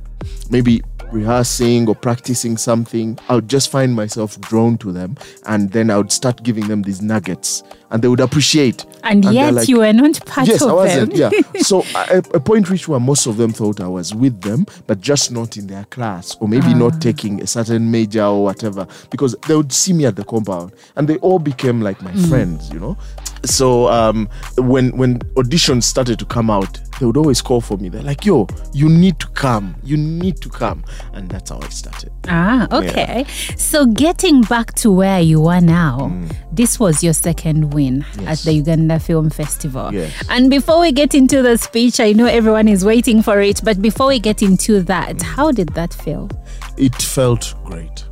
maybe 0.51 0.83
rehearsing 1.13 1.89
or 1.89 1.95
practicing 1.95 2.57
something, 2.57 3.19
I 3.29 3.35
would 3.37 3.49
just 3.49 3.71
find 3.71 3.95
myself 3.95 4.41
drawn 4.41 4.79
to 4.79 4.93
them, 4.93 5.17
and 5.47 5.71
then 5.73 5.91
I 5.91 5.97
would 5.97 6.13
start 6.13 6.43
giving 6.43 6.69
them 6.69 6.83
these 6.83 7.03
nuggets, 7.03 7.63
and 7.91 8.03
they 8.03 8.09
would 8.09 8.21
appreciate. 8.21 8.87
And, 9.03 9.25
they're 9.25 9.33
yet 9.33 9.55
like, 9.55 9.69
you 9.69 9.79
were 9.79 9.93
not 9.93 10.25
part 10.27 10.47
Yes, 10.47 10.63
of 10.63 10.71
I 10.71 10.73
wasn't. 10.75 11.15
them. 11.15 11.33
Yeah. 11.33 11.41
So 11.63 11.83
a, 11.95 12.19
a 12.35 12.41
point 12.41 12.69
reached 12.71 12.89
where 12.89 13.01
most 13.01 13.27
of 13.27 13.37
them 13.37 13.53
thought 13.53 13.81
I 13.81 13.89
was 13.89 14.15
with 14.15 14.41
them, 14.43 14.67
but 14.87 15.01
just 15.01 15.31
not 15.31 15.57
in 15.57 15.67
their 15.67 15.85
class, 15.85 16.37
or 16.41 16.49
maybe 16.49 16.67
Ah. 16.69 16.79
not 16.79 17.01
taking 17.01 17.41
a 17.43 17.47
certain 17.47 17.91
major 17.91 18.25
or 18.25 18.45
whatever, 18.45 18.87
because 19.11 19.35
they 19.49 19.57
would 19.57 19.73
see 19.73 19.93
me 19.93 20.07
at 20.07 20.17
the 20.17 20.25
compound, 20.25 20.73
and 20.97 21.09
they 21.09 21.17
all 21.19 21.39
became 21.39 21.81
like 21.81 22.01
my 22.03 22.13
Mm. 22.13 22.29
friends, 22.29 22.71
you 22.73 22.81
know. 22.81 22.97
So 23.45 23.89
um, 23.89 24.29
when 24.59 24.97
when 24.97 25.19
auditions 25.37 25.85
started 25.85 26.19
to 26.19 26.25
come 26.25 26.51
out, 26.51 26.79
they 26.99 27.07
would 27.07 27.17
always 27.17 27.41
call 27.41 27.61
for 27.61 27.79
me. 27.79 27.89
They're 27.89 28.03
like, 28.03 28.25
"Yo, 28.27 28.47
you 28.75 28.89
need 28.89 29.19
to 29.21 29.29
come. 29.29 29.75
You 29.83 29.97
need 29.97 30.41
to 30.43 30.49
come," 30.51 30.85
and 31.15 31.29
that's 31.31 31.51
how 31.51 31.59
I 31.63 31.69
started. 31.69 32.13
Ah, 32.29 32.69
okay. 32.71 33.25
So 33.57 33.87
getting 33.87 34.43
back 34.43 34.75
to 34.75 34.91
where 34.93 35.21
you 35.21 35.47
are 35.47 35.61
now, 35.63 36.13
this 36.53 36.79
was 36.79 37.03
your 37.03 37.15
second 37.15 37.73
win 37.73 38.05
at 38.27 38.39
Mm. 38.39 38.45
The 38.45 38.53
Uganda 38.53 38.99
Film 38.99 39.31
Festival. 39.31 39.93
Yes. 39.93 40.13
And 40.29 40.51
before 40.51 40.81
we 40.81 40.93
get 40.93 41.15
into 41.15 41.43
the 41.43 41.57
speech, 41.57 42.01
I 42.01 42.13
know 42.13 42.27
everyone 42.27 42.69
is 42.69 42.85
waiting 42.85 43.23
for 43.23 43.41
it, 43.41 43.61
but 43.65 43.81
before 43.81 44.09
we 44.09 44.19
get 44.19 44.43
into 44.43 44.83
that, 44.83 45.23
how 45.23 45.51
did 45.53 45.71
that 45.71 45.95
feel? 45.95 46.29
it 46.77 46.95
felt 47.03 47.55
great 47.65 48.05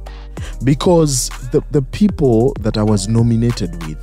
because 0.65 1.29
the, 1.53 1.63
the 1.71 1.81
people 1.83 2.53
that 2.61 2.77
I 2.77 2.83
was 2.83 3.09
nominated 3.09 3.71
with, 3.87 3.99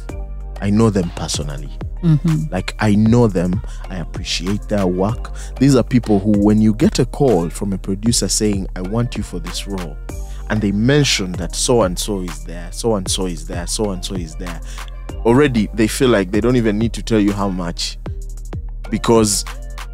I 0.61 0.69
know 0.69 0.89
them 0.89 1.09
personally. 1.15 1.71
Mm-hmm. 2.01 2.51
Like, 2.51 2.75
I 2.79 2.95
know 2.95 3.27
them, 3.27 3.61
I 3.89 3.97
appreciate 3.97 4.63
their 4.63 4.85
work. 4.85 5.33
These 5.59 5.75
are 5.75 5.83
people 5.83 6.19
who, 6.19 6.31
when 6.39 6.61
you 6.61 6.73
get 6.73 6.99
a 6.99 7.05
call 7.05 7.49
from 7.49 7.73
a 7.73 7.77
producer 7.77 8.27
saying, 8.27 8.67
I 8.75 8.81
want 8.81 9.15
you 9.17 9.23
for 9.23 9.39
this 9.39 9.67
role, 9.67 9.97
and 10.49 10.61
they 10.61 10.71
mention 10.71 11.31
that 11.33 11.55
so 11.55 11.81
and 11.83 11.97
so 11.97 12.21
is 12.21 12.43
there, 12.43 12.71
so 12.71 12.95
and 12.95 13.09
so 13.09 13.25
is 13.25 13.47
there, 13.47 13.65
so 13.65 13.91
and 13.91 14.05
so 14.05 14.15
is 14.15 14.35
there, 14.35 14.61
already 15.25 15.67
they 15.73 15.87
feel 15.87 16.09
like 16.09 16.31
they 16.31 16.39
don't 16.39 16.55
even 16.55 16.77
need 16.77 16.93
to 16.93 17.01
tell 17.01 17.19
you 17.19 17.31
how 17.31 17.49
much 17.49 17.97
because 18.91 19.43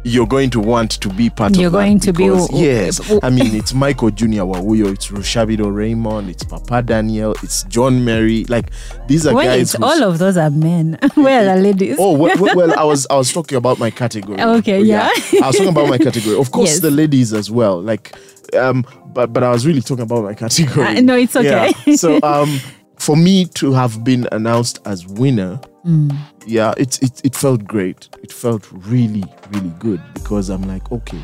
you're 0.04 0.26
going 0.26 0.50
to 0.50 0.58
want 0.60 0.90
to 1.00 1.08
be 1.10 1.30
part 1.30 1.52
of 1.52 1.56
it. 1.56 1.60
You're 1.60 1.68
of 1.68 1.72
going 1.74 2.00
to 2.00 2.12
be- 2.12 2.24
yes 2.52 3.00
i 3.22 3.30
mean 3.30 3.54
it's 3.54 3.72
michael 3.72 4.10
junior 4.10 4.42
wawuyo 4.42 4.92
it's 4.92 5.08
rushabiro 5.08 5.72
raymond 5.74 6.28
it's 6.28 6.42
papa 6.42 6.82
daniel 6.82 7.34
it's 7.42 7.62
john 7.64 8.04
mary 8.04 8.44
like 8.46 8.70
these 9.06 9.26
are 9.26 9.34
guys 9.34 9.74
all 9.76 10.02
of 10.02 10.18
those 10.18 10.36
are 10.36 10.50
men. 10.50 10.98
Where 11.14 11.40
are 11.50 11.56
the 11.56 11.62
ladies? 11.68 11.96
Oh 11.98 12.16
well, 12.16 12.36
well, 12.54 12.78
I 12.78 12.84
was 12.84 13.06
I 13.10 13.16
was 13.16 13.32
talking 13.32 13.56
about 13.58 13.78
my 13.78 13.90
category. 13.90 14.40
Okay, 14.40 14.78
Oh, 14.78 14.82
yeah. 14.82 15.08
I 15.42 15.46
was 15.48 15.56
talking 15.56 15.68
about 15.68 15.88
my 15.88 15.98
category. 15.98 16.36
Of 16.38 16.50
course, 16.52 16.70
Yes. 16.70 16.80
the 16.80 16.90
ladies 16.90 17.32
as 17.32 17.50
well. 17.50 17.80
Like, 17.80 18.14
um, 18.56 18.84
but 19.12 19.32
but 19.32 19.42
I 19.42 19.50
was 19.50 19.66
really 19.66 19.80
talking 19.82 20.02
about 20.04 20.24
my 20.24 20.34
category. 20.34 20.86
Uh, 20.86 21.00
no, 21.00 21.16
it's 21.16 21.36
okay. 21.36 21.72
Yeah. 21.86 21.96
So 21.96 22.18
um, 22.22 22.60
for 22.98 23.16
me 23.16 23.44
to 23.54 23.72
have 23.72 24.02
been 24.04 24.26
announced 24.32 24.80
as 24.86 25.06
winner, 25.06 25.60
Mm. 25.84 26.16
yeah, 26.46 26.74
it, 26.76 27.02
it 27.02 27.20
it 27.24 27.34
felt 27.34 27.64
great. 27.64 28.08
It 28.22 28.32
felt 28.32 28.68
really 28.70 29.24
really 29.50 29.72
good 29.78 30.00
because 30.14 30.48
I'm 30.48 30.62
like, 30.62 30.90
okay, 30.92 31.22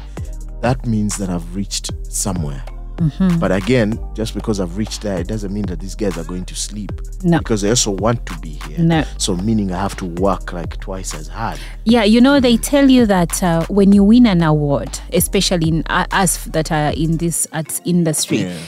that 0.62 0.84
means 0.86 1.16
that 1.18 1.30
I've 1.30 1.54
reached 1.54 1.90
somewhere. 2.12 2.62
Mm-hmm. 2.98 3.38
But 3.38 3.52
again, 3.52 3.96
just 4.14 4.34
because 4.34 4.58
I've 4.58 4.76
reached 4.76 5.02
there, 5.02 5.18
it 5.20 5.28
doesn't 5.28 5.52
mean 5.54 5.66
that 5.66 5.78
these 5.78 5.94
guys 5.94 6.18
are 6.18 6.24
going 6.24 6.44
to 6.46 6.56
sleep. 6.56 6.90
No. 7.22 7.38
Because 7.38 7.62
they 7.62 7.68
also 7.70 7.92
want 7.92 8.26
to 8.26 8.36
be 8.40 8.58
here. 8.66 8.80
No. 8.80 9.04
So 9.18 9.36
meaning 9.36 9.70
I 9.72 9.80
have 9.80 9.94
to 9.98 10.06
work 10.06 10.52
like 10.52 10.80
twice 10.80 11.14
as 11.14 11.28
hard. 11.28 11.60
Yeah, 11.84 12.02
you 12.02 12.20
know, 12.20 12.40
they 12.40 12.56
tell 12.56 12.90
you 12.90 13.06
that 13.06 13.40
uh, 13.40 13.64
when 13.68 13.92
you 13.92 14.02
win 14.02 14.26
an 14.26 14.42
award, 14.42 14.98
especially 15.12 15.68
in 15.68 15.84
uh, 15.86 16.06
us 16.10 16.44
that 16.46 16.72
are 16.72 16.90
in 16.90 17.18
this 17.18 17.46
arts 17.52 17.80
industry, 17.84 18.38
Yeah. 18.38 18.58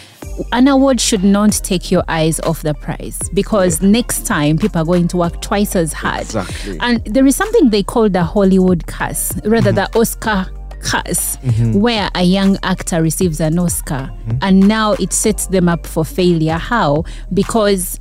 An 0.52 0.68
award 0.68 1.00
should 1.00 1.24
not 1.24 1.52
take 1.52 1.90
your 1.90 2.02
eyes 2.08 2.40
off 2.40 2.62
the 2.62 2.74
prize 2.74 3.18
because 3.34 3.80
next 3.82 4.26
time 4.26 4.58
people 4.58 4.80
are 4.82 4.84
going 4.84 5.08
to 5.08 5.16
work 5.16 5.40
twice 5.40 5.76
as 5.76 5.92
hard. 5.92 6.22
Exactly. 6.22 6.78
And 6.80 7.04
there 7.04 7.26
is 7.26 7.36
something 7.36 7.70
they 7.70 7.82
call 7.82 8.08
the 8.08 8.24
Hollywood 8.24 8.86
curse, 8.86 9.32
rather 9.44 9.72
mm-hmm. 9.72 9.92
the 9.92 9.98
Oscar 9.98 10.46
curse, 10.80 11.36
mm-hmm. 11.36 11.80
where 11.80 12.10
a 12.14 12.22
young 12.22 12.58
actor 12.62 13.02
receives 13.02 13.40
an 13.40 13.58
Oscar 13.58 14.10
mm-hmm. 14.10 14.38
and 14.42 14.66
now 14.66 14.92
it 14.94 15.12
sets 15.12 15.46
them 15.46 15.68
up 15.68 15.86
for 15.86 16.04
failure. 16.04 16.58
How? 16.58 17.04
Because 17.32 17.98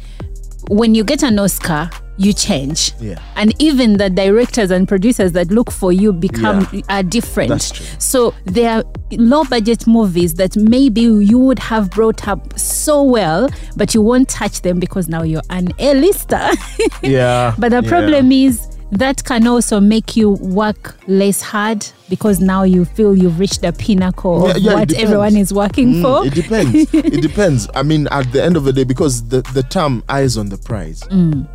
when 0.70 0.96
you 0.96 1.04
get 1.04 1.24
an 1.24 1.40
Oscar, 1.40 1.90
you 2.20 2.34
change. 2.34 2.92
Yeah. 3.00 3.18
And 3.38 3.54
even 3.62 3.94
the 3.98 4.10
directors 4.10 4.72
and 4.72 4.88
producers 4.88 5.32
that 5.32 5.50
look 5.52 5.72
for 5.72 5.94
you 5.94 6.12
become 6.12 6.68
Yeah. 6.74 6.82
are 6.90 7.02
different. 7.04 7.48
That's 7.50 7.72
true. 7.72 7.86
So 7.98 8.34
there 8.44 8.70
are 8.80 8.84
low 9.14 9.46
budget 9.46 9.88
movies 9.88 10.34
that 10.34 10.58
maybe 10.58 11.02
you 11.02 11.40
would 11.40 11.60
have 11.60 11.90
brought 11.92 12.28
up 12.28 12.60
so 12.60 13.02
well, 13.02 13.50
but 13.78 13.94
you 13.96 14.02
won't 14.02 14.28
touch 14.28 14.62
them 14.64 14.80
because 14.82 15.08
now 15.08 15.24
you're 15.24 15.42
an 15.50 15.70
A-lister. 15.80 16.50
Yeah. 17.02 17.56
but 17.58 17.70
the 17.70 17.82
yeah. 17.84 17.90
problem 17.90 18.32
is 18.34 18.68
that 18.92 19.24
can 19.24 19.46
also 19.48 19.80
make 19.80 20.18
you 20.18 20.32
work 20.32 20.98
less 21.08 21.42
hard 21.44 21.86
because 22.10 22.40
now 22.42 22.64
you 22.64 22.84
feel 22.86 23.16
you've 23.16 23.40
reached 23.40 23.62
the 23.62 23.72
pinnacle 23.72 24.48
Yeah, 24.48 24.56
of 24.56 24.58
yeah, 24.58 24.74
what 24.74 24.94
everyone 24.94 25.38
is 25.38 25.54
working 25.54 25.94
Mm, 25.96 26.02
for. 26.02 26.26
It 26.28 26.34
depends. 26.34 26.76
it 26.94 27.22
depends. 27.22 27.68
I 27.76 27.84
mean, 27.84 28.08
at 28.12 28.32
the 28.34 28.44
end 28.44 28.58
of 28.58 28.64
the 28.64 28.74
day, 28.74 28.84
because 28.84 29.28
the, 29.30 29.42
the 29.54 29.62
term 29.64 30.04
eyes 30.10 30.38
on 30.38 30.50
the 30.50 30.58
prize, 30.58 31.02
Mm. 31.04 31.48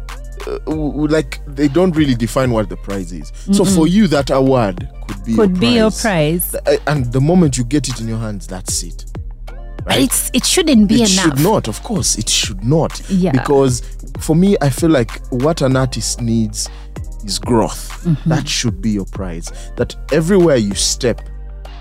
Uh, 0.46 0.58
like 0.66 1.40
they 1.46 1.68
don't 1.68 1.94
really 1.96 2.14
define 2.14 2.50
what 2.50 2.68
the 2.68 2.76
prize 2.76 3.12
is. 3.12 3.32
So 3.52 3.64
for 3.64 3.86
you, 3.86 4.06
that 4.08 4.30
award 4.30 4.88
could 5.08 5.24
be 5.24 5.34
Could 5.34 5.50
your 5.50 5.58
be 5.60 5.68
your 5.68 5.90
prize. 5.90 6.54
Uh, 6.54 6.76
And 6.86 7.12
the 7.12 7.20
moment 7.20 7.56
you 7.58 7.64
get 7.64 7.88
it 7.88 8.00
in 8.00 8.08
your 8.08 8.18
hands, 8.18 8.46
that's 8.46 8.82
it. 8.82 9.04
But 9.84 9.98
it's 9.98 10.30
it 10.32 10.46
shouldn't 10.46 10.88
be 10.88 11.02
it 11.02 11.12
enough. 11.12 11.36
should 11.36 11.40
not, 11.44 11.68
of 11.68 11.82
course, 11.82 12.16
it 12.16 12.28
should 12.28 12.64
not. 12.64 13.00
Yeah. 13.10 13.32
Because 13.32 13.82
for 14.20 14.34
me, 14.34 14.56
I 14.62 14.70
feel 14.70 14.90
like 14.90 15.20
what 15.30 15.60
an 15.60 15.76
artist 15.76 16.20
needs 16.22 16.70
is 17.24 17.38
growth. 17.38 17.90
Mm-hmm. 18.04 18.28
That 18.30 18.48
should 18.48 18.80
be 18.80 18.90
your 18.90 19.04
prize. 19.06 19.52
That 19.76 19.94
everywhere 20.12 20.56
you 20.56 20.74
step, 20.74 21.20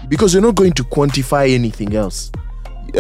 because 0.10 0.34
you're 0.34 0.44
not 0.44 0.56
going 0.56 0.74
to 0.74 0.84
quantify 0.84 1.54
anything 1.54 1.96
else. 1.96 2.30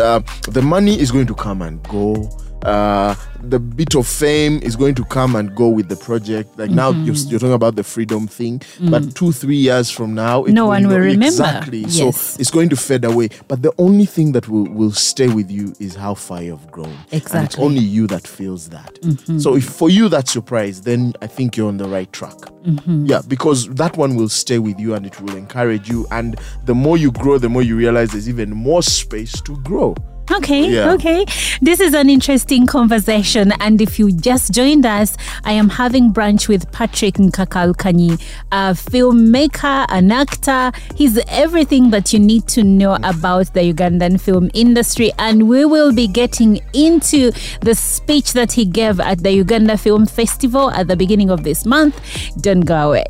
Uh, 0.01 0.21
the 0.49 0.61
money 0.61 0.97
is 0.97 1.11
going 1.11 1.27
to 1.27 1.35
come 1.35 1.61
and 1.61 1.83
go. 1.83 2.29
Uh, 2.63 3.15
the 3.41 3.59
bit 3.59 3.93
of 3.95 4.07
fame 4.07 4.59
is 4.63 4.75
going 4.77 4.95
to 4.95 5.03
come 5.05 5.35
and 5.35 5.53
go 5.55 5.67
with 5.67 5.89
the 5.89 5.95
project. 5.97 6.57
Like 6.57 6.69
now, 6.71 6.91
Mm-hmm. 6.93 7.03
you're, 7.05 7.15
you're 7.15 7.39
talking 7.39 7.53
about 7.53 7.75
the 7.75 7.83
freedom 7.83 8.27
thing, 8.27 8.61
but 8.89 9.15
two, 9.15 9.31
three 9.33 9.57
years 9.57 9.89
from 9.91 10.13
now, 10.13 10.43
No 10.47 10.67
one 10.67 10.87
will 10.87 10.97
remember. 10.99 11.25
Exactly. 11.25 11.79
Yes. 11.79 11.97
So 11.97 12.39
it's 12.39 12.51
going 12.51 12.69
to 12.69 12.75
fade 12.77 13.03
away. 13.03 13.29
But 13.49 13.61
the 13.61 13.73
only 13.77 14.05
thing 14.05 14.31
that 14.33 14.47
will, 14.47 14.65
will 14.71 14.91
stay 14.93 15.27
with 15.27 15.51
you 15.51 15.73
is 15.79 15.93
how 15.95 16.13
far 16.13 16.41
you've 16.41 16.71
grown. 16.71 16.87
And 16.87 16.97
it's 17.11 17.25
Exactly. 17.25 17.55
Mm-hmm. 17.57 17.63
only 17.63 17.81
you 17.81 18.07
that 18.07 18.25
feels 18.27 18.69
that. 18.69 18.97
So 19.41 19.55
if 19.55 19.65
for 19.65 19.89
you 19.89 20.07
that's 20.07 20.33
your 20.33 20.41
prize, 20.41 20.81
then 20.81 21.13
I 21.21 21.27
think 21.27 21.57
you're 21.57 21.67
on 21.67 21.77
the 21.77 21.87
right 21.89 22.11
track. 22.13 22.37
Mm-hmm. 22.63 23.07
Yeah, 23.07 23.21
because 23.27 23.67
that 23.75 23.97
one 23.97 24.15
will 24.15 24.29
stay 24.29 24.59
with 24.59 24.79
you 24.79 24.93
and 24.95 25.05
it 25.05 25.19
will 25.19 25.35
encourage 25.35 25.89
you. 25.89 26.07
And 26.11 26.39
the 26.63 26.73
more 26.75 26.97
you 26.97 27.11
grow, 27.11 27.37
the 27.37 27.49
more 27.49 27.61
you 27.61 27.75
realize 27.75 28.11
there's 28.11 28.29
even 28.29 28.51
more 28.51 28.81
space 28.83 29.41
to 29.41 29.57
grow. 29.63 29.95
Okay, 30.31 30.69
Yeah. 30.69 30.93
okay. 30.93 31.25
This 31.61 31.79
is 31.81 31.93
an 31.93 32.09
interesting 32.09 32.65
conversation. 32.65 33.51
And 33.59 33.81
if 33.81 33.99
you 33.99 34.11
just 34.11 34.53
joined 34.53 34.85
us, 34.85 35.17
I 35.43 35.51
am 35.51 35.67
having 35.69 36.13
brunch 36.13 36.47
with 36.47 36.71
Patrick 36.71 37.15
Nkakalukanyi, 37.15 38.21
a 38.51 38.73
filmmaker, 38.73 39.85
an 39.89 40.11
actor. 40.13 40.71
He's 40.95 41.19
everything 41.27 41.89
that 41.91 42.13
you 42.13 42.19
need 42.19 42.47
to 42.49 42.63
know 42.63 42.95
about 43.03 43.53
the 43.53 43.73
Ugandan 43.73 44.19
film 44.19 44.49
industry. 44.53 45.11
And 45.19 45.49
we 45.49 45.65
will 45.65 45.93
be 45.93 46.07
getting 46.07 46.61
into 46.73 47.31
the 47.61 47.75
speech 47.75 48.31
that 48.33 48.53
he 48.53 48.63
gave 48.65 48.99
at 49.01 49.23
the 49.23 49.31
Uganda 49.31 49.77
Film 49.77 50.05
Festival 50.05 50.71
at 50.71 50.87
the 50.87 50.95
beginning 50.95 51.29
of 51.31 51.43
this 51.43 51.65
month. 51.65 51.99
Don't 52.41 52.61
go 52.61 52.89
away. 52.91 53.03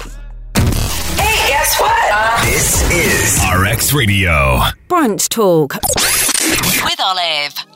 Hey, 1.18 1.48
guess 1.48 1.80
what? 1.80 2.46
This 2.46 2.82
is 2.92 3.40
RX 3.56 3.94
Radio. 3.94 4.60
Brunch 4.90 5.30
Talk 5.30 5.74
with 5.96 6.13
Olive. 7.04 7.73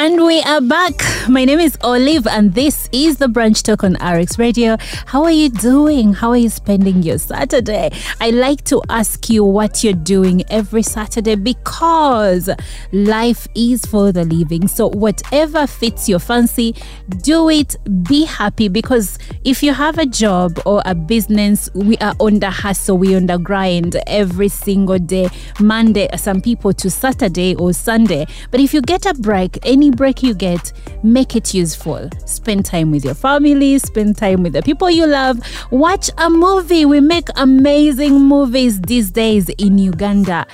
And 0.00 0.24
we 0.24 0.40
are 0.42 0.60
back. 0.60 0.94
My 1.28 1.44
name 1.44 1.58
is 1.58 1.76
Olive, 1.82 2.28
and 2.28 2.54
this 2.54 2.88
is 2.92 3.16
the 3.16 3.26
Brunch 3.26 3.64
Talk 3.64 3.82
on 3.82 3.94
RX 3.94 4.38
Radio. 4.38 4.76
How 5.06 5.24
are 5.24 5.32
you 5.32 5.48
doing? 5.48 6.12
How 6.12 6.30
are 6.30 6.36
you 6.36 6.50
spending 6.50 7.02
your 7.02 7.18
Saturday? 7.18 7.90
I 8.20 8.30
like 8.30 8.62
to 8.66 8.80
ask 8.88 9.28
you 9.28 9.42
what 9.44 9.82
you're 9.82 9.94
doing 9.94 10.44
every 10.50 10.84
Saturday 10.84 11.34
because 11.34 12.48
life 12.92 13.48
is 13.56 13.84
for 13.86 14.12
the 14.12 14.24
living. 14.24 14.68
So, 14.68 14.86
whatever 14.86 15.66
fits 15.66 16.08
your 16.08 16.20
fancy, 16.20 16.76
do 17.22 17.50
it. 17.50 17.74
Be 18.04 18.24
happy 18.24 18.68
because 18.68 19.18
if 19.42 19.64
you 19.64 19.74
have 19.74 19.98
a 19.98 20.06
job 20.06 20.60
or 20.64 20.80
a 20.86 20.94
business, 20.94 21.70
we 21.74 21.96
are 21.96 22.14
the 22.14 22.50
hustle, 22.50 22.98
we 22.98 23.14
the 23.14 23.36
grind 23.38 23.96
every 24.06 24.48
single 24.48 25.00
day, 25.00 25.28
Monday, 25.58 26.08
some 26.16 26.40
people 26.40 26.72
to 26.74 26.88
Saturday 26.88 27.56
or 27.56 27.72
Sunday. 27.72 28.26
But 28.52 28.60
if 28.60 28.72
you 28.72 28.80
get 28.80 29.04
a 29.04 29.14
break, 29.14 29.58
any 29.66 29.87
break 29.90 30.22
you 30.22 30.34
get, 30.34 30.72
make 31.02 31.36
it 31.36 31.54
useful. 31.54 32.08
Spend 32.26 32.64
time 32.64 32.90
with 32.90 33.04
your 33.04 33.14
family, 33.14 33.78
spend 33.78 34.16
time 34.16 34.42
with 34.42 34.52
the 34.52 34.62
people 34.62 34.90
you 34.90 35.06
love, 35.06 35.38
watch 35.70 36.10
a 36.18 36.30
movie. 36.30 36.84
We 36.84 37.00
make 37.00 37.28
amazing 37.36 38.20
movies 38.20 38.80
these 38.80 39.10
days 39.10 39.48
in 39.50 39.78
Uganda. 39.78 40.46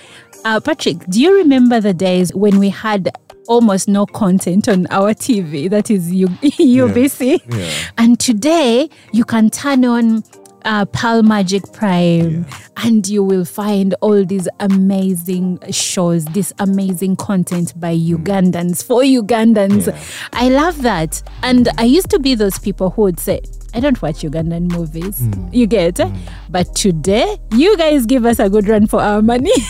Uh, 0.44 0.60
Patrick, 0.60 0.98
do 1.08 1.20
you 1.20 1.34
remember 1.34 1.80
the 1.80 1.94
days 1.94 2.34
when 2.34 2.58
we 2.58 2.68
had 2.68 3.10
almost 3.48 3.88
no 3.88 4.06
content 4.06 4.68
on 4.68 4.86
our 4.88 5.14
TV? 5.14 5.70
That 5.70 5.90
is 5.90 6.12
U- 6.12 6.28
UBC. 6.42 7.40
Yeah. 7.48 7.90
And 7.98 8.20
today 8.20 8.90
you 9.12 9.24
can 9.24 9.50
turn 9.50 9.84
on 9.84 10.22
uh, 10.64 10.84
Pearl 10.86 11.22
Magic 11.22 11.72
Prime 11.72 12.46
and 12.78 13.06
you 13.06 13.22
will 13.22 13.44
find 13.44 13.94
all 14.00 14.24
these 14.24 14.48
amazing 14.60 15.58
shows, 15.70 16.24
this 16.26 16.52
amazing 16.58 17.16
content 17.16 17.78
by 17.78 17.94
Ugandans 17.96 18.84
for 18.84 19.02
Ugandans. 19.02 19.86
Yeah. 19.86 20.02
I 20.32 20.48
love 20.48 20.82
that. 20.82 21.22
And 21.42 21.68
I 21.78 21.84
used 21.84 22.10
to 22.10 22.18
be 22.18 22.34
those 22.34 22.58
people 22.58 22.90
who 22.90 23.02
would 23.02 23.20
say, 23.20 23.40
I 23.74 23.80
don't 23.80 24.00
watch 24.00 24.22
Ugandan 24.22 24.70
movies. 24.72 25.20
You 25.52 25.66
get? 25.66 25.98
eh? 26.00 26.10
But 26.48 26.74
today, 26.76 27.36
you 27.52 27.76
guys 27.76 28.06
give 28.06 28.24
us 28.24 28.38
a 28.38 28.48
good 28.48 28.68
run 28.68 28.86
for 28.86 29.00
our 29.00 29.20
money. 29.20 29.52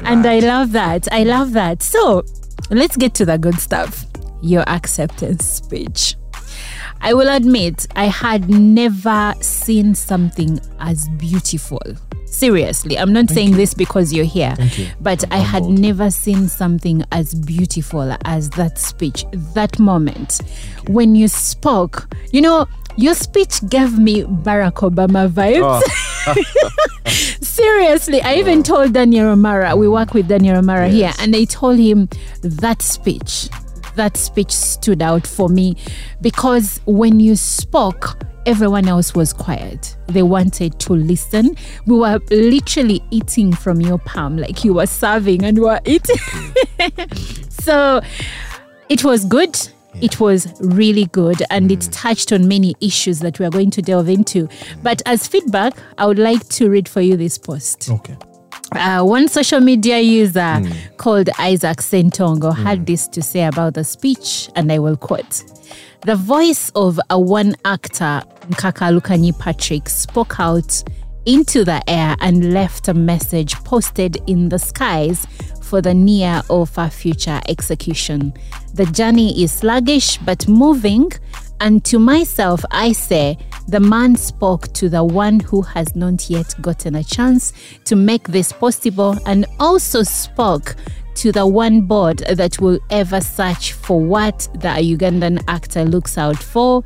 And 0.00 0.26
I 0.26 0.38
love 0.40 0.72
that. 0.72 1.06
I 1.12 1.24
love 1.24 1.52
that. 1.52 1.82
So 1.82 2.24
let's 2.70 2.96
get 2.96 3.14
to 3.14 3.24
the 3.24 3.38
good 3.38 3.58
stuff 3.60 4.04
your 4.42 4.62
acceptance 4.68 5.44
speech. 5.44 6.15
I 7.00 7.14
will 7.14 7.28
admit, 7.28 7.86
I 7.96 8.06
had 8.06 8.48
never 8.50 9.34
seen 9.40 9.94
something 9.94 10.60
as 10.80 11.08
beautiful. 11.18 11.80
Seriously, 12.26 12.98
I'm 12.98 13.12
not 13.12 13.30
saying 13.30 13.52
this 13.52 13.72
because 13.72 14.12
you're 14.12 14.24
here, 14.24 14.54
you. 14.58 14.88
but 15.00 15.24
I'm 15.24 15.32
I 15.32 15.36
had 15.38 15.62
humbled. 15.62 15.78
never 15.80 16.10
seen 16.10 16.48
something 16.48 17.02
as 17.12 17.32
beautiful 17.34 18.14
as 18.24 18.50
that 18.50 18.78
speech, 18.78 19.24
that 19.54 19.78
moment 19.78 20.40
when 20.88 21.14
you 21.14 21.28
spoke. 21.28 22.12
You 22.32 22.42
know, 22.42 22.66
your 22.96 23.14
speech 23.14 23.66
gave 23.68 23.98
me 23.98 24.24
Barack 24.24 24.74
Obama 24.90 25.28
vibes. 25.30 25.80
Oh, 26.26 27.02
Seriously, 27.40 28.20
I 28.20 28.34
even 28.34 28.62
told 28.62 28.92
Daniel 28.92 29.34
Romara, 29.34 29.76
we 29.78 29.88
work 29.88 30.12
with 30.12 30.28
Daniel 30.28 30.60
Romara 30.60 30.90
here, 30.90 31.12
and 31.20 31.34
I 31.34 31.44
told 31.44 31.78
him 31.78 32.08
that 32.42 32.82
speech, 32.82 33.48
that 33.96 34.16
speech 34.16 34.52
stood 34.52 35.02
out 35.02 35.26
for 35.26 35.48
me 35.48 35.76
because 36.20 36.80
when 36.86 37.20
you 37.20 37.36
spoke, 37.36 38.16
everyone 38.46 38.88
else 38.88 39.14
was 39.14 39.32
quiet. 39.32 39.96
They 40.06 40.22
wanted 40.22 40.78
to 40.80 40.92
listen. 40.94 41.56
We 41.86 41.98
were 41.98 42.20
literally 42.30 43.02
eating 43.10 43.52
from 43.52 43.80
your 43.80 43.98
palm, 43.98 44.36
like 44.36 44.64
you 44.64 44.74
were 44.74 44.86
serving 44.86 45.44
and 45.44 45.58
we 45.58 45.64
were 45.64 45.80
eating. 45.84 46.16
so 47.50 48.00
it 48.88 49.04
was 49.04 49.24
good. 49.24 49.58
It 50.00 50.20
was 50.20 50.52
really 50.60 51.06
good 51.06 51.42
and 51.50 51.72
it 51.72 51.80
mm. 51.80 51.88
touched 51.90 52.30
on 52.30 52.46
many 52.46 52.74
issues 52.80 53.20
that 53.20 53.38
we 53.38 53.46
are 53.46 53.50
going 53.50 53.70
to 53.72 53.82
delve 53.82 54.08
into. 54.08 54.48
But 54.82 55.02
as 55.06 55.26
feedback, 55.26 55.74
I 55.98 56.06
would 56.06 56.18
like 56.18 56.46
to 56.50 56.68
read 56.68 56.88
for 56.88 57.00
you 57.00 57.16
this 57.16 57.38
post. 57.38 57.90
okay. 57.90 58.16
Uh, 58.72 59.02
one 59.02 59.28
social 59.28 59.60
media 59.60 60.00
user 60.00 60.60
called 60.96 61.28
Isaac 61.38 61.78
Sentongo 61.78 62.54
had 62.54 62.86
this 62.86 63.06
to 63.08 63.22
say 63.22 63.44
about 63.44 63.74
the 63.74 63.84
speech, 63.84 64.48
and 64.56 64.70
I 64.70 64.78
will 64.78 64.96
quote. 64.96 65.44
The 66.02 66.16
voice 66.16 66.70
of 66.74 67.00
a 67.10 67.18
one 67.18 67.54
actor, 67.64 68.22
Nkaka 68.48 68.98
Lukanyi 68.98 69.38
Patrick, 69.38 69.88
spoke 69.88 70.38
out 70.38 70.82
into 71.24 71.64
the 71.64 71.82
air 71.90 72.16
and 72.20 72.52
left 72.52 72.88
a 72.88 72.94
message 72.94 73.54
posted 73.64 74.16
in 74.28 74.48
the 74.48 74.58
skies 74.58 75.26
for 75.60 75.82
the 75.82 75.92
near 75.92 76.42
or 76.48 76.66
far 76.66 76.90
future 76.90 77.40
execution. 77.48 78.32
The 78.74 78.86
journey 78.86 79.42
is 79.42 79.50
sluggish 79.50 80.18
but 80.18 80.46
moving, 80.46 81.10
and 81.60 81.84
to 81.86 81.98
myself, 81.98 82.64
I 82.70 82.92
say, 82.92 83.38
the 83.68 83.80
man 83.80 84.16
spoke 84.16 84.72
to 84.74 84.88
the 84.88 85.02
one 85.02 85.40
who 85.40 85.62
has 85.62 85.96
not 85.96 86.30
yet 86.30 86.54
gotten 86.60 86.94
a 86.94 87.04
chance 87.04 87.52
to 87.84 87.96
make 87.96 88.28
this 88.28 88.52
possible, 88.52 89.18
and 89.26 89.46
also 89.58 90.02
spoke 90.02 90.76
to 91.16 91.32
the 91.32 91.46
one 91.46 91.80
board 91.80 92.18
that 92.18 92.60
will 92.60 92.78
ever 92.90 93.20
search 93.20 93.72
for 93.72 94.00
what 94.00 94.48
the 94.54 94.68
Ugandan 94.68 95.42
actor 95.48 95.84
looks 95.84 96.18
out 96.18 96.36
for 96.36 96.82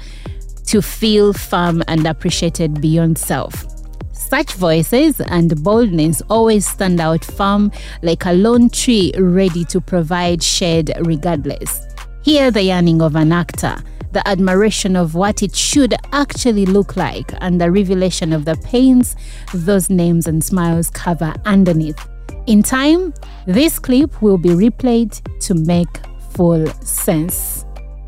to 0.67 0.81
feel 0.81 1.33
firm 1.33 1.83
and 1.89 2.07
appreciated 2.07 2.81
beyond 2.81 3.19
self. 3.19 3.67
Such 4.13 4.53
voices 4.55 5.21
and 5.21 5.61
boldness 5.65 6.23
always 6.31 6.69
stand 6.69 7.01
out 7.01 7.25
firm 7.25 7.73
like 8.03 8.25
a 8.27 8.33
lone 8.33 8.71
tree 8.71 9.13
ready 9.19 9.65
to 9.65 9.81
provide 9.81 10.41
shade 10.41 10.93
regardless. 11.01 11.90
Hear 12.23 12.51
the 12.51 12.63
yearning 12.63 13.01
of 13.01 13.17
an 13.17 13.33
actor, 13.33 13.77
the 14.13 14.27
admiration 14.29 14.95
of 14.95 15.15
what 15.15 15.43
it 15.43 15.57
should 15.57 15.95
actually 16.13 16.67
look 16.67 16.97
like, 16.97 17.33
and 17.41 17.61
the 17.61 17.71
revelation 17.71 18.33
of 18.33 18.45
the 18.45 18.57
pains 18.57 19.17
those 19.55 19.89
names 19.89 20.27
and 20.27 20.45
smiles 20.45 20.91
cover 20.91 21.33
underneath. 21.47 21.99
In 22.47 22.63
time, 22.63 23.15
this 23.47 23.79
clip 23.79 24.21
will 24.21 24.39
be 24.39 24.51
replayed 24.51 25.21
to 25.41 25.55
make 25.55 25.89
full 26.33 26.67
sense. 26.83 27.65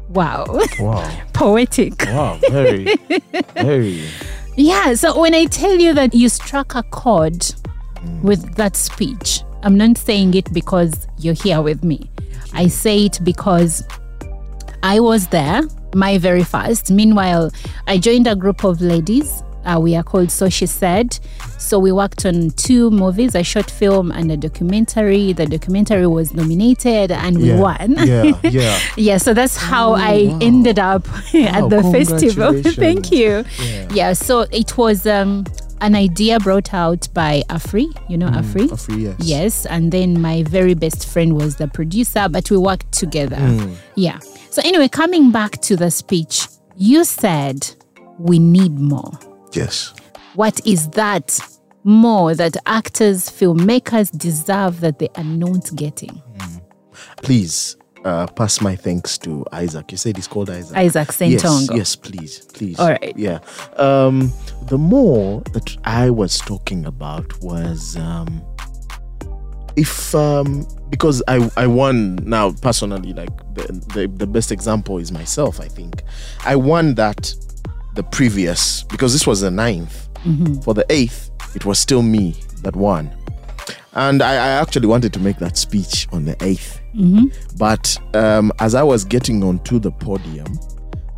Wow, 0.08 0.44
Wow. 0.78 1.10
poetic. 1.32 1.94
Wow. 2.06 2.38
Very, 2.50 2.94
very. 3.54 4.04
Yeah, 4.56 4.92
so 4.92 5.18
when 5.18 5.34
I 5.34 5.46
tell 5.46 5.78
you 5.78 5.94
that 5.94 6.12
you 6.12 6.28
struck 6.28 6.74
a 6.74 6.82
chord 6.82 7.46
with 8.22 8.56
that 8.56 8.76
speech, 8.76 9.42
I'm 9.62 9.78
not 9.78 9.96
saying 9.96 10.34
it 10.34 10.52
because 10.52 11.06
you're 11.18 11.32
here 11.32 11.62
with 11.62 11.82
me. 11.82 12.10
I 12.52 12.66
say 12.66 13.06
it 13.06 13.20
because 13.24 13.82
I 14.82 15.00
was 15.00 15.28
there, 15.28 15.62
my 15.94 16.18
very 16.18 16.44
first. 16.44 16.90
Meanwhile, 16.90 17.50
I 17.86 17.98
joined 17.98 18.26
a 18.26 18.34
group 18.36 18.64
of 18.64 18.80
ladies. 18.80 19.42
Uh, 19.64 19.78
we 19.80 19.94
are 19.94 20.02
called 20.02 20.28
So 20.30 20.48
She 20.48 20.66
Said. 20.66 21.20
So 21.56 21.78
we 21.78 21.92
worked 21.92 22.26
on 22.26 22.50
two 22.50 22.90
movies, 22.90 23.36
a 23.36 23.44
short 23.44 23.70
film 23.70 24.10
and 24.10 24.32
a 24.32 24.36
documentary. 24.36 25.32
The 25.32 25.46
documentary 25.46 26.08
was 26.08 26.34
nominated 26.34 27.12
and 27.12 27.38
we 27.40 27.52
won. 27.54 27.94
Yeah. 28.04 28.32
Yeah. 28.42 28.80
Yeah, 28.96 29.18
so 29.18 29.32
that's 29.34 29.56
how 29.56 29.92
Oh, 29.92 29.94
I 29.94 30.26
wow. 30.30 30.38
ended 30.42 30.78
up 30.80 31.06
at 31.34 31.62
Wow, 31.62 31.68
the 31.68 31.82
festival. 31.92 32.60
Thank 32.72 33.12
you. 33.12 33.44
Yeah. 33.62 33.88
Yeah, 33.92 34.12
so 34.14 34.40
it 34.50 34.76
was 34.76 35.06
um, 35.06 35.44
an 35.80 35.94
idea 35.94 36.40
brought 36.40 36.74
out 36.74 37.06
by 37.14 37.44
Afri, 37.48 37.86
you 38.10 38.18
know 38.18 38.28
Afri? 38.30 38.66
Afri, 38.68 39.00
yes. 39.02 39.16
Yes, 39.20 39.66
and 39.66 39.92
then 39.92 40.20
my 40.20 40.42
very 40.42 40.74
best 40.74 41.08
friend 41.08 41.36
was 41.36 41.54
the 41.56 41.68
producer, 41.68 42.28
but 42.28 42.50
we 42.50 42.56
worked 42.56 42.90
together. 42.90 43.38
Yeah. 43.94 44.18
So, 44.52 44.60
anyway, 44.66 44.88
coming 44.88 45.32
back 45.32 45.62
to 45.62 45.76
the 45.76 45.90
speech, 45.90 46.46
you 46.76 47.04
said 47.04 47.66
we 48.18 48.38
need 48.38 48.78
more. 48.78 49.10
Yes. 49.54 49.94
What 50.34 50.60
is 50.66 50.90
that 50.90 51.40
more 51.84 52.34
that 52.34 52.58
actors, 52.66 53.30
filmmakers 53.30 54.14
deserve 54.16 54.80
that 54.80 54.98
they 54.98 55.08
are 55.16 55.24
not 55.24 55.74
getting? 55.74 56.20
Please 57.22 57.78
uh, 58.04 58.26
pass 58.26 58.60
my 58.60 58.76
thanks 58.76 59.16
to 59.18 59.42
Isaac. 59.52 59.90
You 59.90 59.96
said 59.96 60.16
he's 60.16 60.28
called 60.28 60.50
Isaac. 60.50 60.76
Isaac 60.76 61.08
Yes, 61.18 61.42
Sentongo. 61.42 61.74
yes, 61.74 61.96
please, 61.96 62.40
please. 62.52 62.78
All 62.78 62.90
right. 62.90 63.14
Yeah. 63.16 63.38
Um, 63.78 64.30
the 64.66 64.76
more 64.76 65.40
that 65.54 65.74
I 65.84 66.10
was 66.10 66.38
talking 66.40 66.84
about 66.84 67.42
was 67.42 67.96
um, 67.96 68.42
if 69.76 70.14
um, 70.14 70.66
because 70.92 71.22
I 71.26 71.50
I 71.56 71.66
won 71.66 72.16
now 72.22 72.52
personally 72.52 73.12
like 73.14 73.34
the, 73.54 73.64
the 73.94 74.06
the 74.14 74.26
best 74.26 74.52
example 74.52 74.98
is 74.98 75.10
myself. 75.10 75.58
I 75.60 75.66
think 75.66 76.04
I 76.44 76.54
won 76.54 76.94
that 76.94 77.34
the 77.94 78.02
previous 78.04 78.84
because 78.84 79.12
this 79.12 79.26
was 79.26 79.40
the 79.40 79.50
ninth. 79.50 80.08
For 80.62 80.72
the 80.72 80.86
eighth, 80.88 81.30
it 81.56 81.64
was 81.64 81.80
still 81.80 82.00
me 82.02 82.36
that 82.62 82.76
won. 82.76 83.10
And 83.94 84.22
I, 84.22 84.34
I 84.34 84.48
actually 84.62 84.86
wanted 84.86 85.12
to 85.14 85.18
make 85.18 85.38
that 85.38 85.58
speech 85.58 86.06
on 86.12 86.24
the 86.24 86.36
8th. 86.36 86.78
But 87.58 87.98
um, 88.14 88.52
as 88.60 88.74
I 88.76 88.82
was 88.84 89.04
getting 89.04 89.42
onto 89.42 89.78
the 89.80 89.90
podium, 89.90 90.46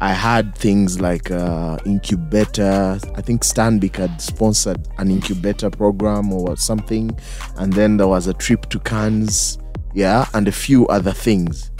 I 0.01 0.13
had 0.15 0.57
things 0.57 1.01
like 1.01 1.31
uh, 1.31 1.79
incubator. 1.85 2.99
I 3.15 3.21
think 3.21 3.43
Stanbic 3.43 3.97
had 3.97 4.21
sponsored 4.21 4.89
an 4.99 5.11
incubator 5.11 5.69
program 5.71 6.33
or 6.33 6.57
something. 6.57 7.11
And 7.57 7.73
then 7.75 7.99
there 7.99 8.09
was 8.09 8.27
a 8.27 8.33
trip 8.35 8.69
to 8.71 8.79
Cannes, 8.81 9.59
yeah, 9.95 10.29
and 10.35 10.49
a 10.49 10.53
few 10.53 10.87
other 10.89 11.13
things. 11.13 11.71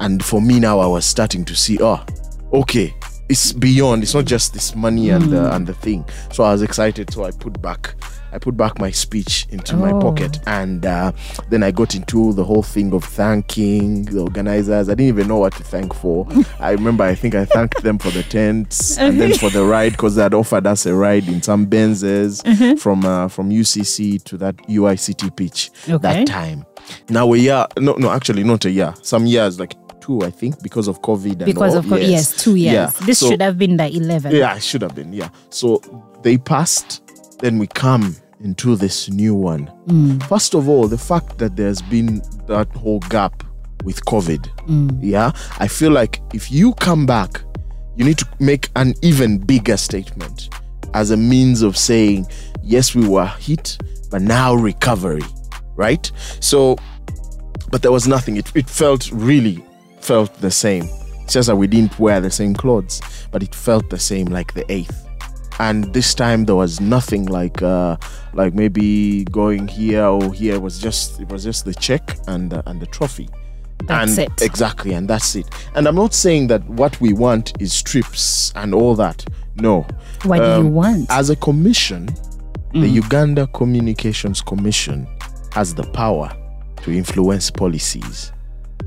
And 0.00 0.24
for 0.24 0.40
me 0.40 0.58
now, 0.58 0.78
I 0.80 0.86
was 0.86 1.04
starting 1.04 1.44
to 1.44 1.54
see, 1.54 1.78
oh, 1.80 2.04
okay, 2.52 2.94
it's 3.28 3.52
beyond. 3.52 4.02
It's 4.02 4.14
not 4.14 4.24
just 4.24 4.52
this 4.52 4.74
money 4.74 5.10
and 5.10 5.24
the 5.24 5.48
hmm. 5.48 5.54
and 5.54 5.66
the 5.66 5.74
thing. 5.74 6.04
So 6.32 6.44
I 6.44 6.52
was 6.52 6.62
excited. 6.62 7.12
So 7.12 7.24
I 7.24 7.30
put 7.30 7.60
back, 7.60 7.94
I 8.34 8.38
put 8.38 8.56
back 8.56 8.78
my 8.80 8.90
speech 8.90 9.46
into 9.50 9.76
my 9.76 9.92
Oh. 9.92 10.00
pocket, 10.00 10.40
and 10.46 10.84
uh, 10.84 11.12
then 11.50 11.62
I 11.62 11.70
got 11.70 11.94
into 11.94 12.32
the 12.32 12.42
whole 12.44 12.64
thing 12.64 12.92
of 12.92 13.04
thanking 13.04 14.06
the 14.06 14.20
organizers. 14.20 14.88
I 14.88 14.92
didn't 14.92 15.08
even 15.08 15.28
know 15.28 15.36
what 15.38 15.52
to 15.54 15.62
thank 15.62 15.94
for. 15.94 16.26
I 16.58 16.72
remember, 16.72 17.04
I 17.04 17.14
think 17.14 17.34
I 17.34 17.44
thanked 17.44 17.82
them 17.82 17.98
for 17.98 18.10
the 18.10 18.22
tents 18.24 18.98
and 18.98 19.20
then 19.20 19.34
for 19.34 19.50
the 19.50 19.64
ride 19.64 19.92
because 19.92 20.16
they 20.16 20.22
had 20.22 20.34
offered 20.34 20.66
us 20.66 20.84
a 20.86 20.94
ride 20.94 21.28
in 21.28 21.42
some 21.42 21.66
Benzes 21.66 22.42
from 22.80 23.04
uh, 23.04 23.28
from 23.28 23.50
UCC 23.50 24.22
to 24.24 24.36
that 24.38 24.56
UICT 24.68 25.36
pitch 25.36 25.70
Okay. 25.88 25.98
that 25.98 26.26
time. 26.26 26.64
Now 27.08 27.32
a 27.32 27.36
year, 27.36 27.66
no, 27.78 27.92
no, 27.94 28.10
actually 28.10 28.44
not 28.44 28.64
a 28.64 28.70
year. 28.70 28.94
Some 29.02 29.26
years, 29.26 29.60
like 29.60 29.74
two, 30.00 30.22
I 30.22 30.30
think, 30.30 30.62
because 30.62 30.88
of 30.88 31.00
COVID. 31.02 31.30
And 31.36 31.44
Because 31.46 31.74
all. 31.74 31.80
of, 31.80 31.88
co- 31.88 31.96
yes, 31.96 32.36
two 32.42 32.56
years. 32.56 32.74
Yeah. 32.74 33.06
This 33.06 33.20
So- 33.20 33.30
should 33.30 33.40
have 33.42 33.56
been 33.58 33.76
the 33.76 33.84
11th. 33.84 34.32
yeah, 34.32 34.56
it 34.56 34.62
should 34.62 34.82
have 34.82 34.94
been. 34.94 35.12
Yeah. 35.12 35.28
So 35.50 35.80
they 36.22 36.36
passed. 36.36 37.00
Then 37.40 37.58
we 37.58 37.66
come 37.66 38.16
into 38.44 38.76
this 38.76 39.10
new 39.10 39.34
one. 39.34 39.66
Mm. 39.86 40.22
First 40.28 40.54
of 40.54 40.68
all, 40.68 40.86
the 40.86 40.98
fact 40.98 41.38
that 41.38 41.56
there's 41.56 41.82
been 41.82 42.22
that 42.46 42.68
whole 42.76 43.00
gap 43.00 43.42
with 43.82 44.04
COVID. 44.04 44.42
Mm. 44.66 44.98
Yeah. 45.02 45.32
I 45.58 45.66
feel 45.66 45.90
like 45.90 46.20
if 46.32 46.52
you 46.52 46.74
come 46.74 47.06
back, 47.06 47.42
you 47.96 48.04
need 48.04 48.18
to 48.18 48.28
make 48.38 48.68
an 48.76 48.94
even 49.02 49.38
bigger 49.38 49.76
statement 49.76 50.50
as 50.92 51.10
a 51.10 51.16
means 51.16 51.62
of 51.62 51.76
saying, 51.76 52.26
yes, 52.62 52.94
we 52.94 53.08
were 53.08 53.26
hit, 53.26 53.78
but 54.10 54.22
now 54.22 54.54
recovery. 54.54 55.22
Right? 55.74 56.10
So, 56.40 56.76
but 57.70 57.82
there 57.82 57.92
was 57.92 58.06
nothing. 58.06 58.36
It, 58.36 58.54
it 58.54 58.68
felt 58.68 59.10
really 59.10 59.64
felt 60.00 60.32
the 60.34 60.50
same. 60.50 60.84
It's 61.22 61.32
just 61.32 61.48
that 61.48 61.56
we 61.56 61.66
didn't 61.66 61.98
wear 61.98 62.20
the 62.20 62.30
same 62.30 62.54
clothes, 62.54 63.00
but 63.32 63.42
it 63.42 63.54
felt 63.54 63.88
the 63.88 63.98
same 63.98 64.26
like 64.26 64.52
the 64.52 64.70
eighth. 64.70 65.03
And 65.60 65.84
this 65.94 66.14
time 66.14 66.44
there 66.46 66.56
was 66.56 66.80
nothing 66.80 67.26
like 67.26 67.62
uh 67.62 67.96
like 68.32 68.54
maybe 68.54 69.24
going 69.26 69.68
here 69.68 70.04
or 70.04 70.32
here. 70.32 70.54
It 70.54 70.62
was 70.62 70.78
just 70.78 71.20
it 71.20 71.28
was 71.30 71.44
just 71.44 71.64
the 71.64 71.74
check 71.74 72.16
and 72.26 72.52
uh, 72.52 72.62
and 72.66 72.80
the 72.80 72.86
trophy. 72.86 73.28
That's 73.86 74.18
and 74.18 74.30
it. 74.32 74.42
Exactly, 74.42 74.94
and 74.94 75.08
that's 75.08 75.36
it. 75.36 75.46
And 75.74 75.86
I'm 75.86 75.94
not 75.94 76.14
saying 76.14 76.46
that 76.48 76.64
what 76.68 77.00
we 77.00 77.12
want 77.12 77.52
is 77.60 77.82
trips 77.82 78.52
and 78.56 78.74
all 78.74 78.94
that. 78.96 79.24
No. 79.56 79.86
What 80.24 80.38
do 80.38 80.44
you 80.44 80.50
Um, 80.68 80.72
want? 80.74 81.06
As 81.10 81.30
a 81.30 81.36
commission, 81.36 82.06
the 82.72 82.88
Mm. 82.88 82.92
Uganda 82.92 83.46
Communications 83.48 84.40
Commission 84.40 85.06
has 85.52 85.74
the 85.74 85.84
power 85.84 86.30
to 86.82 86.90
influence 86.90 87.50
policies 87.50 88.32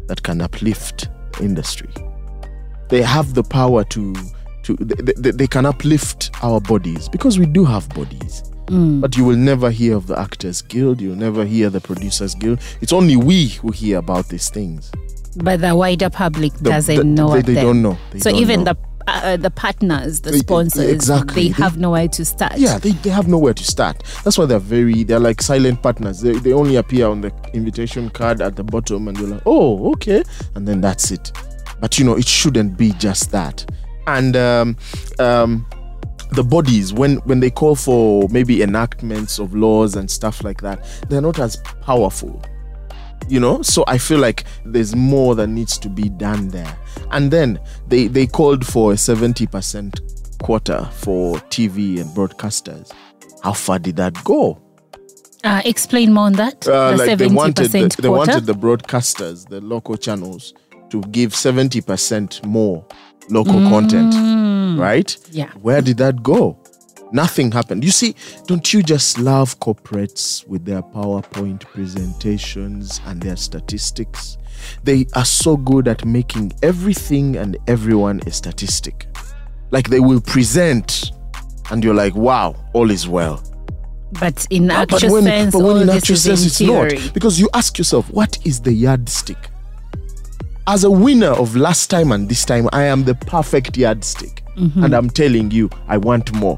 that 0.08 0.22
can 0.24 0.42
uplift 0.42 1.10
industry. 1.42 1.90
They 2.90 3.02
have 3.02 3.34
the 3.34 3.44
power 3.44 3.84
to 3.86 4.14
to 4.68 4.76
they, 4.84 5.14
they, 5.18 5.32
they 5.32 5.48
can 5.48 5.66
uplift 5.66 6.32
our 6.44 6.60
bodies 6.62 7.10
because 7.10 7.40
we 7.40 7.46
do 7.46 7.66
have 7.66 7.88
bodies. 7.90 8.44
Mm. 8.68 9.00
But 9.02 9.16
you 9.16 9.24
will 9.24 9.38
never 9.38 9.72
hear 9.72 9.96
of 9.96 10.08
the 10.08 10.20
Actors 10.20 10.62
Guild. 10.62 11.00
You'll 11.00 11.16
never 11.16 11.46
hear 11.46 11.70
the 11.70 11.80
Producers 11.80 12.36
Guild. 12.36 12.60
It's 12.82 12.92
only 12.92 13.16
we 13.16 13.48
who 13.48 13.72
hear 13.72 13.98
about 14.00 14.28
these 14.28 14.50
things. 14.50 14.92
but 15.38 15.62
the 15.62 15.76
wider 15.76 16.10
public 16.10 16.52
The- 16.56 16.72
doesn't 16.72 16.96
the- 16.98 17.04
know 17.04 17.30
they- 17.40 17.54
they 17.54 17.62
don't 17.62 17.82
know. 17.82 17.98
They 18.12 18.20
so 18.20 18.32
don't 18.32 18.40
even 18.42 18.64
know. 18.64 18.74
the 18.74 18.78
uh, 19.10 19.38
the 19.38 19.50
partners, 19.50 20.20
the 20.20 20.34
sponsors, 20.38 20.90
exactly. 20.92 21.44
they 21.44 21.48
They- 21.54 21.64
have 21.64 21.78
nowhere 21.78 22.10
to 22.10 22.26
start. 22.26 22.58
Yeah, 22.58 22.78
they, 22.78 22.92
they 22.92 23.10
have 23.10 23.30
nowhere 23.30 23.54
to 23.54 23.64
start. 23.64 24.04
That's 24.26 24.38
why 24.38 24.46
they're 24.48 24.60
very 24.60 25.06
they're 25.06 25.18
like 25.20 25.42
silent 25.42 25.82
partners. 25.82 26.20
They, 26.20 26.34
they 26.34 26.52
only 26.52 26.76
appear 26.76 27.08
on 27.08 27.22
the 27.22 27.32
invitation 27.54 28.10
card 28.10 28.42
at 28.42 28.58
the 28.58 28.66
bottom 28.66 29.08
and 29.08 29.18
you're 29.18 29.30
like, 29.30 29.44
oh, 29.46 29.92
okay. 29.94 30.24
And 30.56 30.68
then 30.68 30.82
that's 30.82 31.12
it. 31.12 31.32
But 31.80 31.98
you 31.98 32.04
know, 32.04 32.18
it 32.18 32.28
shouldn't 32.28 32.76
be 32.78 32.92
just 32.94 33.32
that. 33.32 33.66
And 34.08 34.36
um 34.36 34.78
um 35.20 35.66
the 36.32 36.44
bodies 36.44 36.94
when 36.94 37.18
when 37.18 37.40
they 37.40 37.50
call 37.50 37.76
for 37.76 38.28
maybe 38.30 38.62
enactments 38.62 39.40
of 39.40 39.54
laws 39.54 39.96
and 39.96 40.10
stuff 40.10 40.44
like 40.44 40.62
that, 40.62 40.84
they're 41.10 41.22
not 41.22 41.40
as 41.40 41.58
powerful 41.82 42.42
you 43.30 43.40
know? 43.40 43.62
So 43.62 43.84
i 43.88 43.98
feel 43.98 44.20
like 44.20 44.46
there's 44.66 44.96
more 44.96 45.36
that 45.36 45.48
needs 45.48 45.78
to 45.80 45.90
be 45.90 46.10
done 46.10 46.50
there. 46.50 46.78
And 47.12 47.32
then 47.32 47.60
they 47.88 48.08
they 48.08 48.28
called 48.28 48.66
for 48.66 48.92
a 48.94 48.96
70% 48.96 50.40
quota 50.42 50.90
for 50.94 51.36
tv 51.50 52.00
and 52.00 52.10
broadcasters. 52.16 52.92
How 53.44 53.54
far 53.54 53.80
did 53.80 53.96
that 53.98 54.24
go? 54.24 54.62
Uh, 55.44 55.62
explain 55.66 56.14
more 56.14 56.26
on 56.26 56.34
that. 56.34 56.68
uh, 56.68 56.92
the 56.92 56.98
like 56.98 57.18
they 57.18 57.28
wanted 57.28 57.72
the, 57.72 57.96
they 58.02 58.10
wanted 58.10 58.46
the 58.46 58.54
broadcasters 58.54 59.48
the 59.48 59.62
local 59.62 59.96
channels 59.96 60.54
to 60.90 61.02
give 61.02 61.34
70% 61.34 62.46
more 62.46 62.86
local 63.30 63.60
content 63.70 64.14
right? 64.78 65.08
Mm. 65.08 65.30
Yeah. 65.32 65.52
where 65.62 65.82
did 65.82 65.98
that 65.98 66.24
go? 66.24 66.58
Nothing 67.12 67.52
happened. 67.52 67.84
You 67.84 67.92
see 67.92 68.16
don't 68.46 68.74
you 68.74 68.84
just 68.84 69.18
love 69.18 69.60
corporates 69.60 70.46
with 70.48 70.66
their 70.66 70.82
powerpoint 70.82 71.62
presentations 71.62 73.00
and 73.06 73.22
their 73.22 73.38
statistics? 73.38 74.38
They 74.84 75.06
are 75.16 75.26
so 75.26 75.56
good 75.56 75.88
at 75.88 76.06
making 76.06 76.54
everything 76.64 77.38
and 77.38 77.58
everyone 77.68 78.20
a 78.28 78.32
statistic. 78.32 79.08
Like 79.72 79.90
they 79.90 80.00
will 80.00 80.22
present 80.22 81.12
and 81.72 81.84
you're 81.84 81.94
like 81.94 82.16
wow 82.16 82.56
all 82.74 82.92
is 82.92 83.08
well. 83.08 83.44
But 84.20 84.48
in 84.50 84.68
but 84.68 84.94
actual 84.94 85.14
when, 85.14 85.24
sense, 85.24 85.54
but 85.54 85.60
when 85.60 85.68
all 85.68 85.78
in 85.78 85.88
this 85.88 85.98
actual 85.98 86.14
is 86.14 86.24
sense 86.24 86.42
in 86.42 86.48
it's 86.48 86.58
theory. 86.58 87.04
not 87.04 87.14
because 87.14 87.40
you 87.40 87.50
ask 87.54 87.78
yourself 87.78 88.10
what 88.12 88.38
is 88.46 88.62
the 88.62 88.72
yardstick 88.72 89.38
as 90.68 90.84
a 90.84 90.92
winner 90.92 91.32
of 91.32 91.56
last 91.56 91.90
time 91.90 92.12
and 92.12 92.28
this 92.30 92.46
time 92.46 92.68
i 92.74 92.84
am 92.84 93.04
the 93.04 93.16
perfect 93.16 93.78
yardstick 93.78 94.44
Mm-hmm. 94.58 94.84
and 94.86 94.96
i'm 94.96 95.08
telling 95.08 95.52
you 95.52 95.70
i 95.88 95.98
want 95.98 96.34
more 96.34 96.58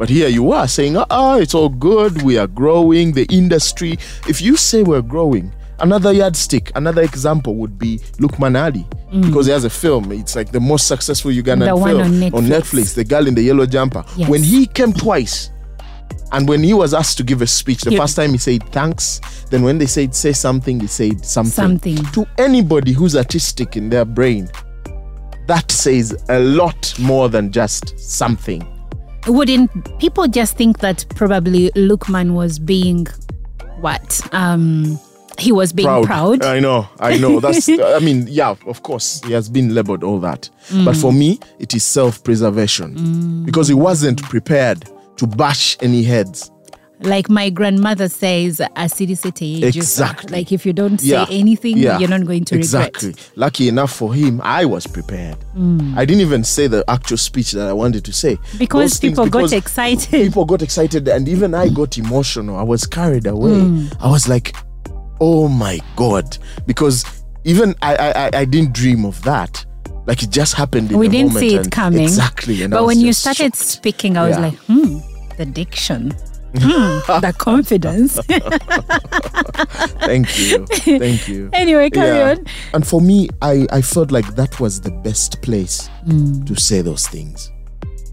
but 0.00 0.08
here 0.08 0.26
you 0.26 0.50
are 0.50 0.66
saying 0.66 0.96
ah 1.10 1.36
it's 1.36 1.54
all 1.54 1.68
good 1.68 2.20
we 2.22 2.36
are 2.38 2.48
growing 2.48 3.12
the 3.12 3.24
industry 3.30 3.92
if 4.28 4.42
you 4.42 4.56
say 4.56 4.82
we're 4.82 5.00
growing 5.00 5.52
another 5.78 6.12
yardstick 6.12 6.72
another 6.74 7.02
example 7.02 7.54
would 7.54 7.78
be 7.78 7.98
Loukman 8.18 8.56
Ali 8.60 8.84
because 9.22 9.46
he 9.46 9.52
has 9.52 9.64
a 9.64 9.70
film 9.70 10.10
it's 10.10 10.34
like 10.34 10.50
the 10.50 10.58
most 10.58 10.88
successful 10.88 11.30
ugandan 11.30 11.68
Mm. 11.68 11.84
The 11.84 11.84
film 11.86 12.34
on 12.34 12.42
Netflix. 12.42 12.48
netflix 12.48 12.94
the 12.96 13.04
girl 13.04 13.28
in 13.28 13.34
the 13.36 13.42
yellow 13.42 13.64
jumper 13.66 14.04
Yes. 14.16 14.28
when 14.28 14.42
he 14.42 14.66
came 14.66 14.92
twice 14.92 15.50
and 16.32 16.48
when 16.48 16.62
he 16.62 16.74
was 16.74 16.92
asked 16.94 17.16
to 17.18 17.22
give 17.22 17.42
a 17.42 17.46
speech, 17.46 17.82
the 17.82 17.90
He- 17.90 17.96
first 17.96 18.16
time 18.16 18.32
he 18.32 18.38
said 18.38 18.62
thanks. 18.72 19.20
Then 19.50 19.62
when 19.62 19.78
they 19.78 19.86
said 19.86 20.14
say 20.14 20.32
something, 20.32 20.80
he 20.80 20.86
said 20.86 21.24
something. 21.24 21.50
Something. 21.52 22.04
To 22.12 22.26
anybody 22.38 22.92
who's 22.92 23.14
artistic 23.16 23.76
in 23.76 23.90
their 23.90 24.04
brain, 24.04 24.48
that 25.46 25.70
says 25.70 26.16
a 26.28 26.40
lot 26.40 26.94
more 26.98 27.28
than 27.28 27.52
just 27.52 27.98
something. 27.98 28.66
Wouldn't 29.28 29.98
people 29.98 30.28
just 30.28 30.56
think 30.56 30.78
that 30.78 31.04
probably 31.14 31.70
Loukman 31.72 32.34
was 32.34 32.58
being 32.58 33.06
what? 33.80 34.20
Um, 34.34 34.98
he 35.38 35.52
was 35.52 35.72
being 35.72 36.04
proud. 36.04 36.44
I 36.44 36.60
know, 36.60 36.88
I 36.98 37.18
know. 37.18 37.40
That's, 37.40 37.68
I 37.68 37.98
mean, 37.98 38.26
yeah, 38.28 38.54
of 38.66 38.82
course, 38.82 39.20
he 39.26 39.32
has 39.32 39.48
been 39.48 39.74
labeled 39.74 40.02
all 40.02 40.18
that. 40.20 40.48
But 40.84 40.96
for 40.96 41.12
me, 41.12 41.38
it 41.58 41.74
is 41.74 41.84
self 41.84 42.22
preservation 42.24 43.44
because 43.44 43.68
he 43.68 43.74
wasn't 43.74 44.22
prepared 44.22 44.88
to 45.16 45.26
bash 45.26 45.76
any 45.80 46.02
heads. 46.02 46.50
like 47.02 47.28
my 47.28 47.50
grandmother 47.50 48.08
says, 48.08 48.58
"Asiri 48.74 49.18
sete 49.18 49.62
Exactly. 49.62 50.32
Like 50.32 50.50
if 50.50 50.64
you 50.64 50.72
don't 50.72 50.98
say 50.98 51.08
Yeah, 51.08 51.26
anything, 51.28 51.76
yeah, 51.76 51.98
you're 51.98 52.08
not 52.08 52.24
going 52.24 52.46
to 52.46 52.54
exactly. 52.56 53.08
regret. 53.08 53.32
Lucky 53.36 53.68
enough 53.68 53.92
for 53.92 54.14
him, 54.14 54.40
I 54.42 54.64
was 54.64 54.86
prepared. 54.86 55.36
I 55.94 56.06
didn't 56.06 56.22
even 56.22 56.42
say 56.42 56.68
the 56.68 56.82
actual 56.88 57.18
speech 57.18 57.52
that 57.52 57.68
I 57.68 57.74
wanted 57.74 58.02
to 58.06 58.12
say 58.14 58.38
Because 58.56 58.92
Those 58.92 58.98
things- 58.98 59.12
people 59.12 59.26
got 59.28 59.52
excited. 59.52 60.08
People 60.10 60.46
got 60.46 60.62
excited, 60.62 61.06
and 61.08 61.28
even 61.28 61.54
I 61.54 61.68
got 61.68 61.98
emotional. 61.98 62.56
I 62.56 62.62
was 62.62 62.86
carried 62.86 63.26
away. 63.26 63.60
Hmm. 63.60 63.88
I 64.00 64.08
was 64.10 64.26
like, 64.26 64.56
"Oh 65.20 65.48
my 65.48 65.78
god!" 65.96 66.38
Because 66.66 67.04
even 67.44 67.74
I, 67.82 67.94
I- 67.96 68.30
I 68.40 68.44
didn't 68.46 68.72
dream 68.72 69.04
of 69.04 69.20
that. 69.24 69.65
Like 70.06 70.22
it 70.22 70.30
just 70.30 70.54
happened. 70.54 70.92
In 70.92 70.98
we 70.98 71.08
didn't 71.08 71.34
moment 71.34 71.40
see 71.50 71.56
it 71.56 71.70
coming. 71.70 72.02
Exactly. 72.04 72.62
And 72.62 72.70
but 72.70 72.84
when 72.86 73.00
you 73.00 73.12
started 73.12 73.54
shocked. 73.54 73.56
speaking, 73.56 74.16
I 74.16 74.28
was 74.28 74.36
Yeah. 74.36 74.42
like, 74.46 74.54
hmm, 74.66 74.98
the 75.36 75.46
diction. 75.46 76.12
Hmm, 76.58 77.20
the 77.20 77.34
confidence. 77.36 78.18
Thank 80.00 80.38
you. 80.38 80.66
Thank 80.66 81.28
you. 81.28 81.50
anyway, 81.52 81.90
carry 81.90 82.16
Yeah. 82.18 82.30
on. 82.38 82.46
And 82.72 82.86
for 82.86 83.00
me, 83.00 83.28
I, 83.42 83.66
I 83.72 83.82
felt 83.82 84.10
like 84.10 84.34
that 84.36 84.58
was 84.60 84.80
the 84.80 84.90
best 84.90 85.42
place 85.42 85.88
Hmm. 86.04 86.44
to 86.44 86.54
say 86.58 86.80
those 86.82 87.06
things. 87.08 87.50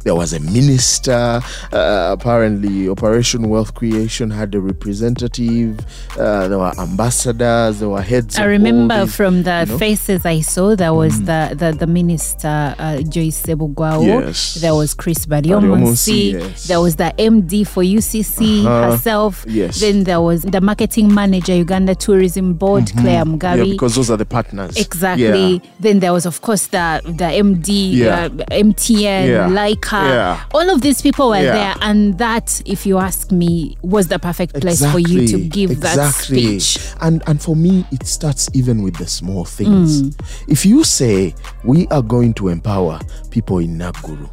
There 0.04 0.16
was 0.16 0.34
a 0.34 0.40
minister, 0.40 1.42
uh, 1.72 2.16
apparently, 2.18 2.90
Operation 2.90 3.48
Wealth 3.50 3.74
Creation 3.74 4.30
had 4.32 4.54
a 4.56 4.60
representative, 4.60 5.80
uh, 6.20 6.48
there 6.48 6.60
were 6.60 6.74
ambassadors, 6.80 7.80
there 7.80 7.90
were 7.90 8.02
heads. 8.02 8.38
I 8.38 8.44
remember 8.46 9.06
these- 9.06 9.16
from 9.16 9.44
the 9.44 9.60
you 9.62 9.66
know? 9.68 9.76
Mm. 9.76 9.80
faces 9.80 10.26
I 10.26 10.42
saw, 10.42 10.76
there 10.76 10.94
was 10.94 11.22
the, 11.24 11.56
the, 11.58 11.72
the 11.72 11.88
minister, 11.88 12.76
uh, 12.78 12.98
Joyce 13.02 13.42
Ssebugwawo. 13.44 14.06
Yes. 14.26 14.56
There 14.56 14.76
was 14.76 14.94
Chris 14.94 15.26
Baryomunsi. 15.26 16.34
yes. 16.34 16.68
There 16.68 16.82
was 16.82 16.96
the 16.98 17.14
MD 17.18 17.64
for 17.66 17.82
UCC 17.84 18.66
Uh-huh. 18.66 18.92
herself. 18.92 19.46
Yes. 19.48 19.80
Then 19.80 20.04
there 20.04 20.22
was 20.22 20.42
the 20.44 20.60
marketing 20.62 21.14
manager, 21.14 21.56
Uganda 21.56 21.96
Tourism 21.96 22.54
Board, 22.54 22.92
Claire 22.98 23.24
Mm-hmm. 23.24 23.58
Yeah, 23.60 23.64
because 23.72 23.96
those 23.96 24.10
are 24.12 24.18
the 24.18 24.26
partners. 24.26 24.76
Exactly. 24.76 25.54
Yeah. 25.54 25.70
Then 25.80 26.00
there 26.00 26.12
was, 26.12 26.26
of 26.26 26.42
course, 26.42 26.68
the 26.68 27.02
the 27.06 27.26
MD, 27.26 27.94
Yeah. 27.94 28.26
uh, 28.26 28.30
MTN, 28.52 29.28
Yeah. 29.30 29.48
Leica. 29.50 29.93
Yeah. 29.98 30.44
All 30.54 30.70
of 30.70 30.82
these 30.82 31.02
people 31.02 31.30
were 31.30 31.42
Yeah. 31.44 31.54
there, 31.54 31.76
and 31.82 32.18
that, 32.18 32.62
if 32.66 32.86
you 32.86 32.98
ask 32.98 33.32
me, 33.32 33.78
was 33.82 34.08
the 34.08 34.20
perfect 34.20 34.60
place 34.62 34.84
for 34.92 35.00
you 35.00 35.28
to 35.28 35.40
give 35.40 35.82
that 35.82 36.14
speech. 36.16 36.80
And 37.02 37.22
and 37.28 37.42
for 37.42 37.56
me, 37.56 37.86
it 37.92 38.06
starts 38.08 38.50
even 38.54 38.82
with 38.84 38.96
the 38.98 39.08
small 39.08 39.46
things. 39.46 40.02
Mm. 40.04 40.16
If 40.48 40.66
you 40.66 40.84
say 40.84 41.34
we 41.64 41.88
are 41.88 42.02
going 42.02 42.34
to 42.36 42.50
empower 42.50 43.00
people 43.30 43.60
in 43.60 43.78
Naguru, 43.78 44.30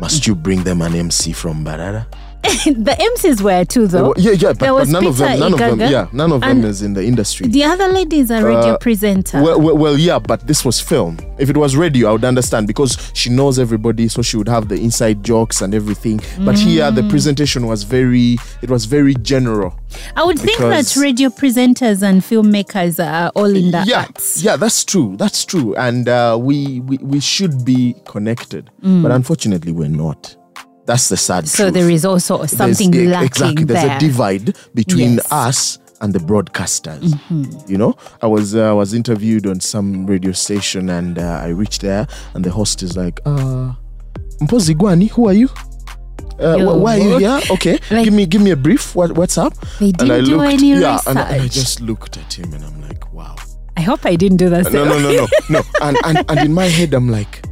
must 0.00 0.26
you 0.26 0.34
bring 0.34 0.62
them 0.64 0.82
an 0.82 0.94
MC 0.94 1.32
from 1.32 1.64
Mbarara? 1.64 2.06
the 2.64 2.96
MCs 3.18 3.40
were 3.40 3.64
too, 3.64 3.86
though. 3.86 4.14
yeah, 4.16 4.32
yeah, 4.32 4.52
but, 4.52 4.60
but 4.60 4.88
none 4.88 5.06
of 5.06 5.16
them, 5.16 5.28
Peter 5.28 5.40
none 5.40 5.52
of 5.52 5.58
them, 5.58 5.80
yeah, 5.80 6.08
none 6.12 6.32
of 6.32 6.40
them 6.40 6.64
is 6.64 6.80
in 6.82 6.94
the 6.94 7.04
industry. 7.04 7.48
The 7.48 7.64
other 7.64 7.88
lady 7.88 8.20
is 8.20 8.30
a 8.30 8.42
radio 8.44 8.74
Uh, 8.74 8.78
presenter. 8.78 9.42
Well, 9.42 9.60
well, 9.60 9.76
well, 9.76 9.96
yeah, 9.98 10.18
but 10.18 10.46
this 10.46 10.64
was 10.64 10.80
film. 10.80 11.18
If 11.38 11.50
it 11.50 11.56
was 11.56 11.76
radio, 11.76 12.08
I 12.08 12.12
would 12.12 12.24
understand 12.24 12.66
because 12.66 13.10
she 13.14 13.30
knows 13.30 13.58
everybody, 13.58 14.08
so 14.08 14.22
she 14.22 14.36
would 14.36 14.48
have 14.48 14.68
the 14.68 14.76
inside 14.76 15.24
jokes 15.24 15.60
and 15.60 15.74
everything. 15.74 16.20
But 16.44 16.56
here, 16.58 16.84
Mm. 16.90 16.94
the 16.94 17.02
presentation 17.08 17.66
was 17.66 17.82
very, 17.82 18.38
it 18.62 18.70
was 18.70 18.84
very 18.84 19.14
general. 19.16 19.74
I 20.14 20.24
would 20.24 20.38
think 20.38 20.58
that 20.58 20.94
radio 20.96 21.30
presenters 21.30 22.02
and 22.02 22.22
filmmakers 22.22 22.98
are 23.04 23.30
all 23.34 23.46
in 23.56 23.70
the 23.72 23.82
yeah, 23.86 24.00
arts. 24.02 24.42
yeah, 24.42 24.56
that's 24.56 24.84
true. 24.84 25.14
That's 25.16 25.44
true, 25.44 25.74
and 25.76 26.08
uh, 26.08 26.36
we, 26.40 26.80
we 26.80 26.98
we 26.98 27.20
should 27.20 27.64
be 27.64 27.94
connected, 28.04 28.70
but 28.82 29.10
unfortunately, 29.10 29.72
we're 29.72 29.88
not. 29.88 30.36
That's 30.86 31.08
the 31.08 31.16
sad. 31.16 31.48
So 31.48 31.64
truth. 31.64 31.74
there 31.74 31.90
is 31.90 32.04
also 32.04 32.46
something 32.46 32.94
e- 32.94 33.08
lacking 33.08 33.26
exactly. 33.26 33.64
There's 33.64 33.84
there. 33.84 33.96
a 33.96 34.00
divide 34.00 34.56
between 34.74 35.14
Yes. 35.14 35.26
Mm-hmm. 35.26 35.48
us 35.48 35.78
and 36.00 36.12
the 36.12 36.18
broadcasters. 36.20 37.18
You 37.68 37.78
know, 37.78 37.96
I 38.22 38.26
was 38.26 38.54
uh, 38.54 38.70
I 38.70 38.72
was 38.72 38.94
interviewed 38.94 39.46
on 39.46 39.60
some 39.60 40.06
radio 40.06 40.32
station, 40.32 40.88
and 40.90 41.18
uh, 41.18 41.40
I 41.42 41.48
reached 41.48 41.80
there, 41.82 42.06
and 42.34 42.44
the 42.44 42.50
host 42.50 42.82
is 42.82 42.96
like, 42.96 43.18
uh, 43.26 43.72
"Mpozi 44.40 44.74
Gwani, 44.74 45.10
who 45.10 45.26
are 45.28 45.32
you? 45.32 45.48
Uh, 46.38 46.58
wh- 46.58 46.82
why 46.82 47.00
are 47.00 47.02
you 47.02 47.18
here? 47.18 47.40
Okay, 47.50 47.78
Like- 47.90 48.04
give 48.04 48.12
me 48.14 48.26
give 48.26 48.42
me 48.42 48.50
a 48.50 48.56
brief. 48.56 48.94
What 48.94 49.12
what's 49.16 49.38
up?" 49.38 49.54
They 49.80 49.86
and 49.98 50.02
I 50.02 50.20
didn't 50.20 50.24
do 50.26 50.36
looked, 50.36 50.52
any 50.52 50.72
yeah, 50.80 51.00
and 51.06 51.18
I 51.18 51.48
just 51.48 51.80
looked 51.80 52.16
at 52.18 52.32
him, 52.38 52.52
and 52.52 52.62
I'm 52.64 52.80
like, 52.82 53.12
"Wow." 53.12 53.34
I 53.78 53.82
hope 53.82 54.06
I 54.06 54.16
didn't 54.16 54.38
do 54.38 54.48
that. 54.50 54.72
no, 54.72 54.84
no, 54.84 54.98
no, 54.98 55.10
no, 55.12 55.26
no. 55.50 55.62
And, 55.82 55.96
and 56.04 56.24
and 56.30 56.40
in 56.40 56.52
my 56.54 56.64
head, 56.66 56.94
I'm 56.94 57.08
like, 57.10 57.44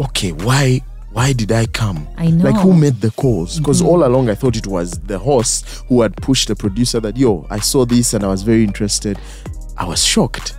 okay, 0.00 0.32
why 0.32 0.80
why 1.12 1.32
did 1.32 1.52
I 1.52 1.66
come? 1.66 2.06
I 2.16 2.26
Like 2.26 2.32
know. 2.32 2.50
Mm-hmm. 2.50 2.60
who 2.60 2.74
made 2.74 3.00
the 3.00 3.10
calls? 3.12 3.58
Because 3.58 3.80
all 3.82 4.04
along 4.04 4.28
I 4.30 4.34
thought 4.34 4.56
it 4.56 4.66
was 4.66 4.92
the 4.92 5.18
host 5.18 5.66
who 5.88 6.02
had 6.02 6.16
pushed 6.16 6.48
the 6.48 6.56
producer 6.56 7.00
that 7.00 7.16
yo, 7.16 7.46
I 7.50 7.60
saw 7.60 7.84
this 7.84 8.14
and 8.14 8.24
I 8.24 8.28
was 8.28 8.42
very 8.42 8.62
interested. 8.64 9.18
I 9.76 9.84
was 9.84 10.04
shocked. 10.04 10.54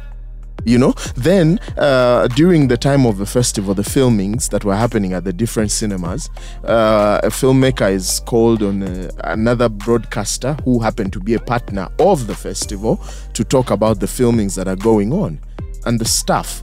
You 0.66 0.78
know, 0.78 0.92
then 1.16 1.58
uh, 1.78 2.28
during 2.28 2.68
the 2.68 2.76
time 2.76 3.06
of 3.06 3.18
the 3.18 3.26
festival, 3.26 3.74
the 3.74 3.84
filmings 3.84 4.50
that 4.50 4.66
were 4.66 4.76
happening 4.76 5.14
at 5.14 5.24
the 5.24 5.32
different 5.32 5.72
cinemas, 5.72 6.30
uh, 6.66 7.22
a 7.24 7.30
filmmaker 7.30 7.90
is 7.90 8.20
called 8.26 8.62
on 8.62 8.84
uh, 8.84 9.10
another 9.24 9.70
broadcaster 9.70 10.56
who 10.66 10.80
happened 10.80 11.14
to 11.14 11.22
be 11.22 11.36
a 11.36 11.40
partner 11.40 11.88
of 12.00 12.28
the 12.28 12.36
festival 12.36 13.02
to 13.34 13.46
talk 13.46 13.72
about 13.72 14.02
the 14.02 14.06
filmings 14.06 14.56
that 14.56 14.68
are 14.68 14.76
going 14.76 15.14
on. 15.14 15.40
And 15.86 15.98
the 15.98 16.06
staff 16.06 16.62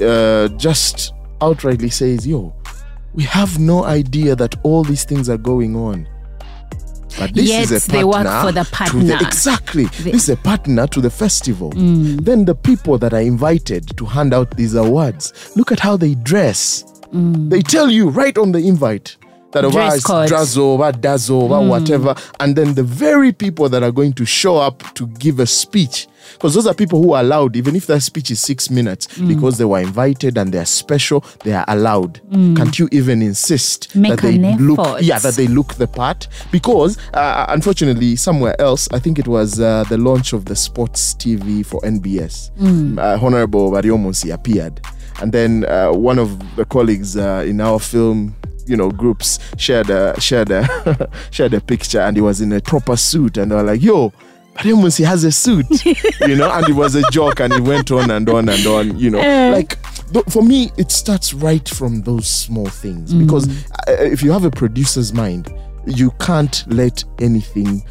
uh, 0.00 0.48
just 0.56 1.12
outrightly 1.40 1.92
says, 1.92 2.26
Yo, 2.26 2.54
we 3.14 3.22
have 3.24 3.58
no 3.58 3.84
idea 3.84 4.34
that 4.36 4.54
all 4.64 4.82
these 4.84 5.04
things 5.04 5.28
are 5.28 5.38
going 5.38 5.76
on. 5.76 6.08
But 7.18 7.32
this 7.32 7.48
Yet 7.48 7.70
is 7.70 7.86
a 7.86 7.90
they 7.92 8.02
partner 8.02 8.30
work 8.30 8.46
for 8.46 8.52
the 8.52 8.64
to 8.64 8.70
partner. 8.70 9.18
exactly. 9.20 9.84
this 9.84 10.24
is 10.24 10.28
a 10.30 10.36
partner 10.36 10.88
to 10.88 11.00
the 11.00 11.10
festival. 11.10 11.70
Mm. 11.72 12.24
Then 12.24 12.44
the 12.44 12.56
people 12.56 12.98
that 12.98 13.14
are 13.14 13.20
invited 13.20 13.96
to 13.96 14.04
hand 14.04 14.34
out 14.34 14.56
these 14.56 14.74
awards, 14.74 15.52
look 15.54 15.70
at 15.70 15.78
how 15.78 15.96
they 15.96 16.16
dress. 16.16 16.84
They 17.12 17.62
tell 17.62 17.88
you 17.88 18.08
right 18.08 18.36
on 18.36 18.50
the 18.50 18.58
invite 18.58 19.16
that 19.54 19.64
over 19.64 19.78
Mm. 19.78 19.88
Dress. 19.90 20.04
Mm. 20.04 20.28
Drazo, 20.28 20.58
over 20.58 20.92
Dazo, 20.92 21.30
over 21.42 21.60
whatever. 21.66 22.14
And 22.40 22.54
then 22.54 22.74
the 22.74 22.82
very 22.82 23.32
people 23.32 23.68
that 23.70 23.82
are 23.82 23.90
going 23.92 24.12
to 24.14 24.24
show 24.26 24.58
up 24.58 24.82
to 24.94 25.06
give 25.06 25.40
a 25.40 25.46
speech, 25.46 26.06
because 26.34 26.54
those 26.54 26.66
are 26.66 26.74
people 26.74 27.02
who 27.02 27.12
are 27.14 27.20
allowed, 27.20 27.56
even 27.56 27.74
if 27.76 27.86
that 27.86 28.00
speech 28.02 28.30
is 28.30 28.40
six 28.40 28.68
minutes, 28.70 29.06
Mm. 29.18 29.28
because 29.28 29.56
they 29.58 29.64
were 29.64 29.80
invited 29.80 30.36
and 30.36 30.52
they 30.52 30.58
are 30.58 30.64
special, 30.66 31.24
they 31.44 31.52
are 31.52 31.64
allowed. 31.68 32.20
Can't 32.56 32.78
you 32.78 32.88
even 32.92 33.22
insist 33.22 33.88
Mm. 33.94 34.00
Make 34.00 34.10
that 34.16 34.22
they 34.22 34.38
look, 34.58 34.78
effort. 34.80 35.02
yeah, 35.02 35.18
that 35.20 35.34
they 35.34 35.46
look 35.46 35.74
the 35.74 35.86
part? 35.86 36.28
Because 36.50 36.98
uh, 37.14 37.46
unfortunately, 37.48 38.16
somewhere 38.16 38.60
else, 38.60 38.88
I 38.92 38.98
think 38.98 39.18
it 39.18 39.28
was 39.28 39.60
uh, 39.60 39.84
the 39.88 39.96
launch 39.98 40.32
of 40.32 40.44
the 40.46 40.56
sports 40.56 41.14
TV 41.14 41.64
for 41.64 41.80
NBS. 41.84 42.50
Uh, 42.98 43.18
Honorable 43.22 43.70
Baryomunsi 43.70 44.32
appeared, 44.32 44.80
and 45.22 45.32
then 45.32 45.64
uh, 45.66 45.92
one 45.92 46.18
of 46.18 46.38
the 46.56 46.64
colleagues 46.64 47.16
uh, 47.16 47.44
in 47.46 47.60
our 47.60 47.78
film 47.78 48.34
you 48.66 48.76
know 48.76 48.90
groups 48.90 49.38
shared 49.56 49.90
a 49.90 50.18
shared 50.20 50.50
a 50.50 51.08
shared 51.30 51.54
a 51.54 51.60
picture 51.60 52.00
and 52.00 52.16
he 52.16 52.20
was 52.20 52.40
in 52.40 52.52
a 52.52 52.60
proper 52.60 52.96
suit 52.96 53.36
and 53.36 53.50
they 53.50 53.54
were 53.54 53.62
like 53.62 53.82
yo 53.82 54.12
but 54.54 54.64
he 54.64 55.02
has 55.02 55.24
a 55.24 55.32
suit 55.32 55.66
you 55.84 56.36
know 56.36 56.50
and 56.52 56.68
it 56.68 56.74
was 56.74 56.94
a 56.94 57.02
joke 57.10 57.40
and 57.40 57.52
he 57.52 57.60
went 57.60 57.90
on 57.90 58.10
and 58.10 58.28
on 58.28 58.48
and 58.48 58.66
on 58.66 58.96
you 58.98 59.10
know. 59.10 59.18
Like 59.50 59.76
th- 60.12 60.24
for 60.26 60.42
me 60.42 60.70
it 60.76 60.92
starts 60.92 61.34
right 61.34 61.68
from 61.68 62.02
those 62.02 62.28
small 62.28 62.66
things 62.66 63.12
because 63.12 63.48
uh, 63.88 63.92
if 63.98 64.22
you 64.22 64.30
have 64.30 64.44
a 64.44 64.50
producer's 64.50 65.12
mind 65.12 65.52
you 65.86 66.12
can't 66.12 66.64
let 66.68 67.04
anything 67.20 67.84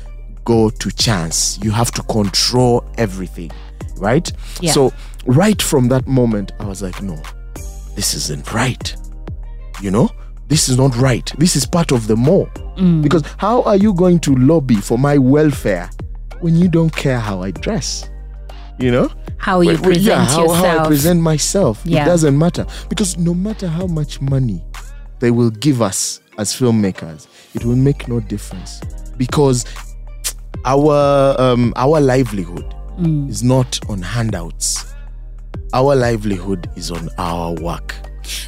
go 0.45 0.69
to 0.69 0.91
chance. 0.91 1.59
You 1.61 1.71
have 1.71 1.91
to 1.91 2.01
control 2.03 2.83
everything 2.97 3.51
right? 3.97 4.31
Yeah. 4.59 4.71
so 4.71 4.93
right 5.25 5.61
from 5.61 5.87
that 5.87 6.05
moment 6.07 6.51
i 6.59 6.65
was 6.65 6.81
like 6.81 7.01
no 7.01 7.17
this 7.95 8.13
isn't 8.13 8.53
right 8.53 8.95
you 9.81 9.91
know 9.91 10.09
this 10.47 10.69
is 10.69 10.77
not 10.77 10.95
right 10.97 11.31
this 11.37 11.55
is 11.55 11.65
part 11.65 11.91
of 11.91 12.07
the 12.07 12.15
more 12.15 12.47
because 13.01 13.23
how 13.37 13.61
are 13.63 13.75
you 13.77 13.93
going 13.93 14.19
to 14.19 14.35
lobby 14.35 14.75
for 14.75 14.97
my 14.97 15.17
welfare 15.17 15.89
when 16.41 16.55
you 16.55 16.67
don't 16.67 16.93
care 16.95 17.19
how 17.19 17.41
i 17.41 17.51
dress 17.51 18.09
you 18.79 18.91
know 18.91 19.09
How 19.37 19.61
you 19.61 19.77
present 19.77 20.05
yeah, 20.05 20.25
how, 20.25 20.41
yourself. 20.43 20.65
how 20.65 20.83
I 20.83 20.87
present 20.87 21.21
myself. 21.21 21.81
Yeah. 21.85 22.03
It 22.03 22.05
doesn't 22.05 22.37
matter. 22.37 22.65
Because 22.89 23.17
no 23.17 23.33
matter 23.33 23.67
how 23.67 23.85
much 23.87 24.19
money 24.21 24.63
they 25.19 25.31
will 25.31 25.49
give 25.51 25.81
us 25.81 26.21
as 26.37 26.53
filmmakers, 26.53 27.27
it 27.53 27.65
will 27.65 27.75
make 27.75 28.07
no 28.07 28.19
difference. 28.21 28.79
Because 29.17 29.65
our 30.65 31.35
um, 31.39 31.73
our 31.75 31.99
livelihood 31.99 32.65
Mm. 32.99 33.27
is 33.29 33.41
not 33.43 33.79
on 33.89 34.01
handouts. 34.01 34.93
Our 35.73 35.95
livelihood 35.95 36.69
is 36.75 36.89
on 36.91 37.09
our 37.17 37.53
work, 37.55 37.95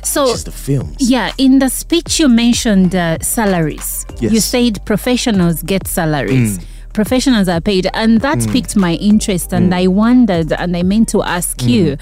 so 0.03 0.33
the 0.35 0.51
films. 0.51 0.97
Yeah, 0.99 1.31
in 1.37 1.59
the 1.59 1.69
speech 1.69 2.19
you 2.19 2.29
mentioned 2.29 2.95
uh, 2.95 3.19
salaries. 3.19 4.05
Yes. 4.19 4.33
You 4.33 4.39
said 4.39 4.85
professionals 4.85 5.61
get 5.61 5.87
salaries. 5.87 6.59
Professionals 6.93 7.49
are 7.49 7.59
paid, 7.59 7.89
and 7.93 8.21
that 8.21 8.39
piqued 8.51 8.77
my 8.77 8.93
interest. 8.93 9.51
And 9.51 9.75
I 9.75 9.87
wondered, 9.87 10.53
and 10.53 10.77
I 10.77 10.83
meant 10.83 11.09
to 11.09 11.23
ask 11.23 11.61
you, 11.63 11.97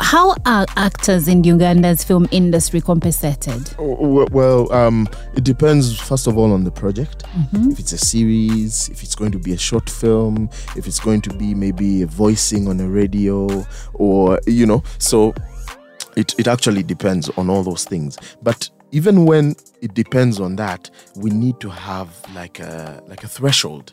how 0.00 0.34
are 0.44 0.66
actors 0.76 1.26
in 1.28 1.42
Uganda's 1.42 2.04
film 2.04 2.28
industry 2.30 2.80
compensated? 2.80 3.70
Oh, 3.78 4.26
Well, 4.30 4.72
um, 4.72 5.08
it 5.34 5.44
depends 5.44 5.98
first 5.98 6.26
of 6.26 6.36
all 6.36 6.52
on 6.52 6.64
the 6.64 6.70
project. 6.70 7.24
Mm-hmm. 7.24 7.70
If 7.72 7.78
it's 7.78 7.92
a 7.92 7.98
series, 7.98 8.88
if 8.90 9.02
it's 9.02 9.14
going 9.14 9.32
to 9.32 9.38
be 9.38 9.52
a 9.52 9.58
short 9.58 9.88
film, 9.88 10.50
if 10.76 10.86
it's 10.86 11.00
going 11.00 11.22
to 11.22 11.30
be 11.30 11.54
maybe 11.54 12.02
a 12.02 12.06
voicing 12.06 12.68
on 12.68 12.80
a 12.80 12.88
radio, 12.88 13.66
or 13.94 14.38
you 14.46 14.66
know, 14.66 14.82
so 14.98 15.34
it 16.16 16.34
it 16.38 16.46
actually 16.48 16.82
depends 16.82 17.28
on 17.36 17.48
all 17.50 17.62
those 17.62 17.84
things. 17.84 18.18
But 18.42 18.70
even 18.92 19.24
when 19.26 19.54
it 19.82 19.94
depends 19.94 20.40
on 20.40 20.56
that, 20.56 20.90
we 21.16 21.30
need 21.30 21.60
to 21.60 21.68
have 21.70 22.08
like 22.34 22.58
a 22.60 23.02
like 23.08 23.24
a 23.24 23.28
threshold, 23.28 23.92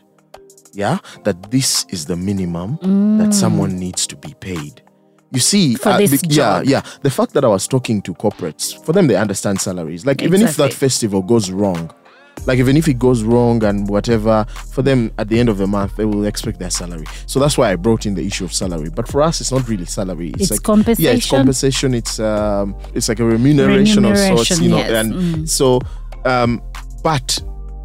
yeah, 0.74 1.00
that 1.24 1.52
this 1.52 1.86
is 1.90 2.06
the 2.06 2.16
minimum 2.16 2.78
that 3.18 3.34
someone 3.34 3.78
needs 3.78 4.08
to 4.08 4.16
be 4.16 4.34
paid. 4.40 4.82
You 5.32 5.40
see, 5.40 5.76
Mm. 5.76 5.98
This 5.98 6.22
bec- 6.22 6.32
yeah, 6.32 6.62
yeah. 6.64 6.82
The 7.02 7.10
fact 7.10 7.34
that 7.34 7.44
I 7.44 7.48
was 7.48 7.68
talking 7.68 8.04
to 8.04 8.14
corporates, 8.14 8.78
for 8.86 8.94
them, 8.94 9.08
they 9.08 9.16
understand 9.16 9.60
salaries. 9.60 10.06
Like, 10.06 10.22
even 10.22 10.44
if 10.44 10.58
that 10.58 10.74
festival 10.74 11.24
goes 11.24 11.50
wrong, 11.50 11.90
like, 12.46 12.60
even 12.60 12.76
if 12.76 12.88
it 12.88 13.00
goes 13.00 13.24
wrong 13.24 13.64
and 13.64 13.88
whatever, 13.88 14.46
for 14.72 14.82
them, 14.82 15.12
at 15.18 15.30
the 15.30 15.40
end 15.40 15.48
of 15.50 15.58
the 15.58 15.68
month, 15.68 15.96
they 15.96 16.06
will 16.06 16.26
expect 16.26 16.60
their 16.60 16.70
salary. 16.70 17.06
So 17.26 17.40
that's 17.40 17.58
why 17.58 17.72
I 17.72 17.76
brought 17.78 18.06
in 18.06 18.16
the 18.16 18.26
issue 18.26 18.44
of 18.44 18.54
salary. 18.54 18.90
But 18.90 19.08
for 19.08 19.22
us, 19.22 19.40
it's 19.40 19.52
not 19.52 19.68
really 19.70 19.86
salary. 19.86 20.32
It's 20.38 20.50
like, 20.50 20.50
Yeah, 20.50 20.52
it's 20.52 20.60
compensation? 20.60 21.38
compensation. 21.38 21.94
It's 21.94 22.20
um, 22.20 22.76
it's 22.94 23.08
like 23.08 23.20
a 23.20 23.26
remuneration, 23.26 24.04
of 24.06 24.18
sorts, 24.18 24.60
you 24.60 24.70
know. 24.70 24.78
yes. 24.78 24.92
And 24.92 25.14
Mm. 25.14 25.50
so, 25.50 25.80
um, 26.26 26.62
but 27.04 27.42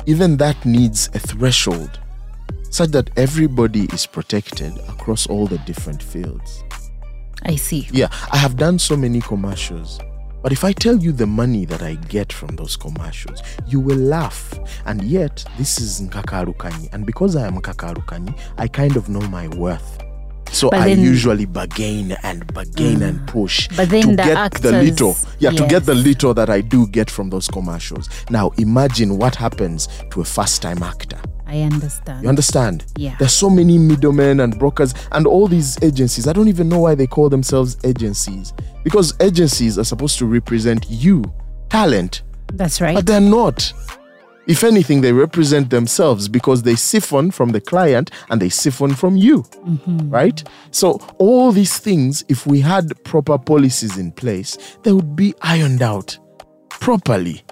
even 0.07 0.37
that 0.39 0.57
needs 0.65 1.09
a 1.15 1.19
threshold, 1.19 2.01
such 2.71 2.91
that 2.91 3.11
everybody 3.17 3.85
is 3.93 4.07
protected 4.07 4.73
across 4.89 5.27
all 5.27 5.47
the 5.47 5.59
different 5.59 6.03
fields. 6.03 6.65
I 7.45 7.55
see. 7.57 7.87
Yeah, 7.93 8.09
I 8.33 8.37
have 8.39 8.57
done 8.57 8.79
so 8.81 8.97
many 8.97 9.21
commercials. 9.21 10.01
But 10.43 10.53
if 10.53 10.65
I 10.65 10.73
tell 10.73 10.97
you 10.97 11.13
the 11.13 11.27
money 11.27 11.65
that 11.65 11.83
I 11.83 11.95
get 11.95 12.33
from 12.33 12.57
those 12.57 12.77
commercials, 12.77 13.43
you 13.67 13.81
will 13.81 13.97
laugh. 13.99 14.59
And 14.87 15.03
yet, 15.03 15.45
this 15.59 15.81
is 15.81 16.01
Nkakalukanyi. 16.01 16.93
And 16.93 17.05
because 17.05 17.35
I 17.37 17.47
am 17.47 17.61
Nkakalukanyi, 17.61 18.39
I 18.57 18.69
kind 18.69 18.97
of 18.97 19.09
know 19.09 19.21
my 19.29 19.49
worth. 19.49 19.99
So 20.53 20.71
But 20.71 20.81
I 20.81 20.95
then- 20.95 21.01
usually 21.05 21.45
bargain 21.45 22.13
and 22.23 22.47
bargain 22.55 23.03
and 23.03 23.21
mm. 23.21 23.27
push 23.27 23.69
But 23.77 23.91
then 23.91 24.03
to 24.03 24.09
the 24.09 24.17
get 24.17 24.53
the 24.55 24.73
little, 24.83 25.17
yeah, 25.41 25.51
to 25.51 25.67
get 25.67 25.85
the 25.85 25.95
little 25.95 26.33
that 26.35 26.49
I 26.49 26.63
do 26.63 26.87
get 26.87 27.11
from 27.11 27.29
those 27.31 27.49
commercials. 27.49 28.09
Now 28.31 28.53
imagine 28.57 29.19
what 29.19 29.35
happens 29.35 29.89
to 30.11 30.21
a 30.23 30.25
first-time 30.25 30.83
actor. 30.83 31.19
I 31.49 31.63
understand. 31.63 32.23
You 32.23 32.29
understand? 32.29 32.85
Yeah. 32.97 33.17
There's 33.19 33.33
so 33.33 33.49
many 33.49 33.79
middlemen 33.79 34.41
and 34.41 34.59
brokers 34.59 34.95
and 35.13 35.27
all 35.27 35.49
these 35.49 35.83
agencies. 35.83 36.29
I 36.29 36.35
don't 36.35 36.49
even 36.49 36.69
know 36.69 36.81
why 36.81 36.95
they 36.95 37.07
call 37.07 37.31
themselves 37.31 37.79
agencies. 37.85 38.53
Because 38.85 39.15
agencies 39.21 39.79
are 39.79 39.85
supposed 39.85 40.19
to 40.19 40.27
represent 40.27 40.87
you, 40.89 41.25
talent, 41.71 42.23
That's 42.53 42.81
right. 42.81 42.95
but 42.95 43.07
they're 43.07 43.21
not. 43.21 43.73
If 44.47 44.65
anything, 44.65 45.03
they 45.03 45.13
represent 45.13 45.69
themselves 45.69 46.27
because 46.27 46.63
they 46.63 46.75
siphon 46.75 47.31
from 47.31 47.51
the 47.51 47.61
client 47.61 48.11
and 48.31 48.41
they 48.41 48.49
siphon 48.49 48.95
from 48.95 49.17
you, 49.17 49.43
mm-hmm. 49.43 50.09
right? 50.09 50.43
So, 50.71 50.93
all 51.19 51.53
these 51.53 51.79
things, 51.79 52.25
if 52.29 52.47
we 52.47 52.61
had 52.61 52.93
proper 53.05 53.37
policies 53.37 53.99
in 53.99 54.11
place, 54.13 54.79
they 54.85 54.93
would 54.93 55.15
be 55.15 55.35
ironed 55.43 55.83
out 55.83 56.19
properly, 56.71 57.43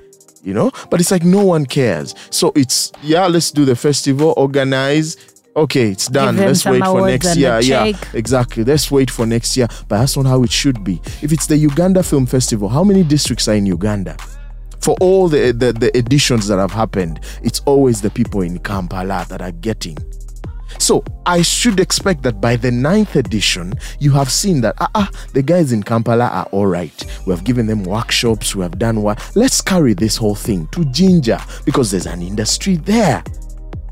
you 0.47 0.55
know? 0.55 0.71
But 0.91 1.01
it's 1.01 1.11
like 1.11 1.25
no 1.25 1.45
one 1.45 1.67
cares. 1.67 2.15
So, 2.31 2.53
it's, 2.55 2.93
yeah, 3.03 3.27
let's 3.27 3.51
do 3.51 3.65
the 3.65 3.77
festival, 3.77 4.33
organize. 4.37 5.17
Okay, 5.57 5.91
it's 5.91 6.07
done. 6.07 6.37
Let's 6.37 6.65
wait 6.65 6.85
for 6.85 7.07
next 7.07 7.37
year. 7.37 7.61
Yeah, 7.61 7.93
exactly. 8.13 8.63
Let's 8.63 8.91
wait 8.91 9.11
for 9.11 9.27
next 9.27 9.57
year. 9.57 9.69
But 9.89 10.01
that's 10.01 10.17
not 10.17 10.27
how 10.27 10.43
it 10.43 10.53
should 10.53 10.85
be. 10.85 11.01
If 11.23 11.33
it's 11.33 11.47
the 11.47 11.57
Uganda 11.57 12.03
Film 12.03 12.27
Festival, 12.27 12.69
how 12.69 12.85
many 12.85 13.03
districts 13.03 13.49
are 13.49 13.55
in 13.55 13.67
Uganda? 13.67 14.17
for 14.79 14.97
all 15.01 15.27
the, 15.27 15.51
the 15.51 15.73
the 15.73 15.97
editions 15.99 16.47
that 16.47 16.59
have 16.59 16.71
happened, 16.71 17.19
it's 17.43 17.61
always 17.61 18.01
the 18.01 18.11
people 18.11 18.43
in 18.43 18.59
Kampala 18.61 19.27
that 19.29 19.43
are 19.43 19.51
getting. 19.51 19.97
So 20.79 21.05
I 21.25 21.43
should 21.43 21.81
expect 21.81 22.23
that 22.23 22.41
by 22.41 22.57
the 22.57 22.71
ninth 22.71 23.17
edition, 23.17 23.75
you 23.99 24.13
have 24.13 24.31
seen 24.31 24.61
that 24.61 24.75
ah, 24.79 24.91
ah 24.95 25.11
the 25.33 25.43
guys 25.43 25.73
in 25.73 25.83
Kampala 25.83 26.27
are 26.27 26.47
all 26.53 26.67
right. 26.67 27.05
We 27.27 27.33
have 27.33 27.45
given 27.45 27.67
them 27.67 27.85
workshops. 27.85 28.55
We 28.55 28.63
have 28.63 28.79
done 28.79 29.03
what? 29.03 29.33
Let's 29.35 29.61
carry 29.61 29.95
this 29.95 30.17
whole 30.17 30.35
thing 30.35 30.69
to 30.69 30.85
Jinja 30.87 31.45
because 31.65 31.91
there's 31.91 32.07
an 32.07 32.23
industry 32.23 32.77
there. 32.77 33.23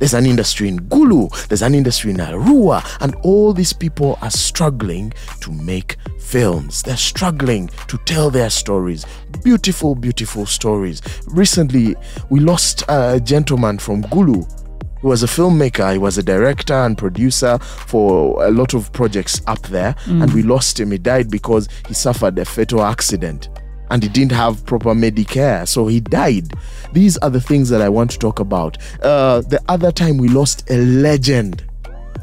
There's 0.00 0.14
an 0.14 0.26
industry 0.26 0.68
in 0.68 0.80
Gulu, 0.80 1.46
there's 1.48 1.62
an 1.62 1.74
industry 1.74 2.10
in 2.10 2.18
Arua, 2.18 2.84
and 3.00 3.14
all 3.22 3.52
these 3.52 3.72
people 3.72 4.18
are 4.22 4.30
struggling 4.30 5.12
to 5.40 5.52
make 5.52 5.96
films. 6.18 6.82
They're 6.82 6.96
struggling 6.96 7.70
to 7.88 7.96
tell 7.98 8.28
their 8.28 8.50
stories. 8.50 9.06
Beautiful, 9.42 9.94
beautiful 9.94 10.46
stories. 10.46 11.00
Recently, 11.28 11.96
we 12.28 12.40
lost 12.40 12.82
a 12.88 13.20
gentleman 13.20 13.78
from 13.78 14.02
Gulu. 14.04 14.63
He 15.04 15.08
was 15.08 15.22
a 15.22 15.26
filmmaker, 15.26 15.92
he 15.92 15.98
was 15.98 16.16
a 16.16 16.22
director 16.22 16.72
and 16.72 16.96
producer 16.96 17.58
for 17.58 18.42
a 18.42 18.50
lot 18.50 18.72
of 18.72 18.90
projects 18.94 19.42
up 19.46 19.60
there, 19.64 19.94
and 20.06 20.32
we 20.32 20.42
lost 20.42 20.80
him. 20.80 20.92
He 20.92 20.96
died 20.96 21.30
because 21.30 21.68
he 21.86 21.92
suffered 21.92 22.38
a 22.38 22.44
fatal 22.46 22.82
accident 22.82 23.50
and 23.90 24.02
he 24.02 24.08
didn't 24.08 24.32
have 24.32 24.64
proper 24.64 24.94
Medicare, 24.94 25.68
so 25.68 25.88
he 25.88 26.00
died. 26.00 26.54
These 26.94 27.18
are 27.18 27.28
the 27.28 27.40
things 27.42 27.68
that 27.68 27.82
I 27.82 27.88
want 27.90 28.12
to 28.12 28.18
talk 28.18 28.40
about. 28.40 28.78
Uh, 29.02 29.42
the 29.42 29.60
other 29.68 29.92
time 29.92 30.16
we 30.16 30.28
lost 30.28 30.70
a 30.70 30.78
legend, 30.78 31.66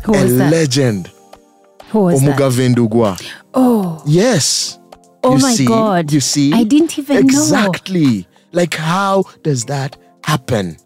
Who 0.06 0.15
a 0.15 0.24
was 0.24 0.38
that? 0.39 0.52
legend, 0.52 1.12
Who 1.91 2.00
was 2.06 2.24
that? 2.24 2.36
Omugave 2.39 2.74
Ndugwa. 2.74 3.22
Oh, 3.54 4.02
Yes. 4.08 4.80
Oh 5.24 5.36
You 5.36 5.41
my 5.44 5.54
see? 5.54 5.65
God. 5.67 6.12
You 6.12 6.20
see? 6.20 6.52
I 6.52 6.63
didn't 6.63 6.98
even 6.98 7.15
know. 7.17 7.22
exactly. 7.22 8.26
Like, 8.54 8.74
how 8.74 9.26
does 9.44 9.65
that 9.65 9.98
happen? 10.24 10.78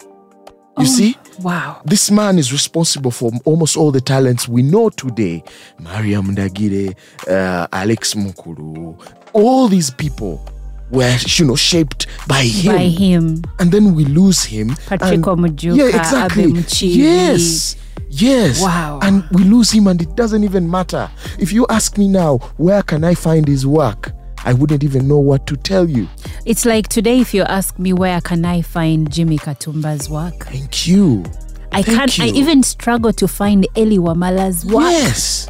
You 0.77 0.84
Oh. 0.84 0.84
see? 0.84 1.15
Wow. 1.41 1.81
This 1.85 2.11
man 2.11 2.37
is 2.37 2.51
responsible 2.51 3.11
for 3.11 3.31
almost 3.45 3.77
all 3.77 3.91
the 3.91 4.01
talents 4.01 4.47
we 4.47 4.61
know 4.61 4.89
today. 4.89 5.43
Mariam 5.79 6.35
Ndagire, 6.35 6.95
uh, 7.27 7.67
Alex 7.71 8.13
Mukulu, 8.13 8.95
all 9.33 9.67
these 9.67 9.89
people 9.91 10.47
were, 10.91 11.17
you 11.25 11.45
know, 11.45 11.55
shaped 11.55 12.07
by 12.27 12.43
him. 12.43 12.75
By 12.75 12.83
him. 12.87 13.43
And 13.59 13.71
then 13.71 13.95
we 13.95 14.05
lose 14.05 14.43
him. 14.43 14.75
Patrick 14.87 15.21
Omujuka, 15.21 15.77
Yeah, 15.77 15.87
exactly. 15.99 16.51
Yes. 16.87 17.75
Yes. 18.09 18.61
Wow. 18.61 18.99
And 19.01 19.23
we 19.31 19.43
lose 19.43 19.71
him 19.71 19.87
and 19.87 20.01
it 20.01 20.15
doesn't 20.15 20.43
even 20.43 20.69
matter. 20.69 21.09
If 21.39 21.51
you 21.51 21.65
ask 21.69 21.97
me 21.97 22.07
now, 22.07 22.37
where 22.57 22.81
can 22.83 23.03
I 23.03 23.13
find 23.13 23.47
his 23.47 23.65
work? 23.67 24.11
I 24.45 24.53
wouldn't 24.53 24.84
even 24.84 25.08
know 25.08 25.17
what 25.17 25.47
to 25.47 25.58
tell 25.58 25.89
you. 25.89 26.08
It's 26.45 26.65
like 26.65 26.88
today, 26.88 27.19
if 27.19 27.34
you 27.34 27.41
ask 27.43 27.77
me 27.79 27.93
where 27.93 28.21
can 28.21 28.45
I 28.45 28.62
find 28.62 29.12
Jimmy 29.12 29.38
Katumba's 29.38 30.10
work, 30.10 30.45
Thank 30.45 30.88
you. 30.88 31.25
I 31.71 31.81
Thank 31.81 31.97
can't. 31.97 32.19
I 32.21 32.27
even 32.27 32.63
struggle 32.63 33.12
to 33.13 33.27
find 33.27 33.67
Elly 33.75 33.97
Wamala's 33.97 34.65
work. 34.65 34.84
Yes. 34.84 35.49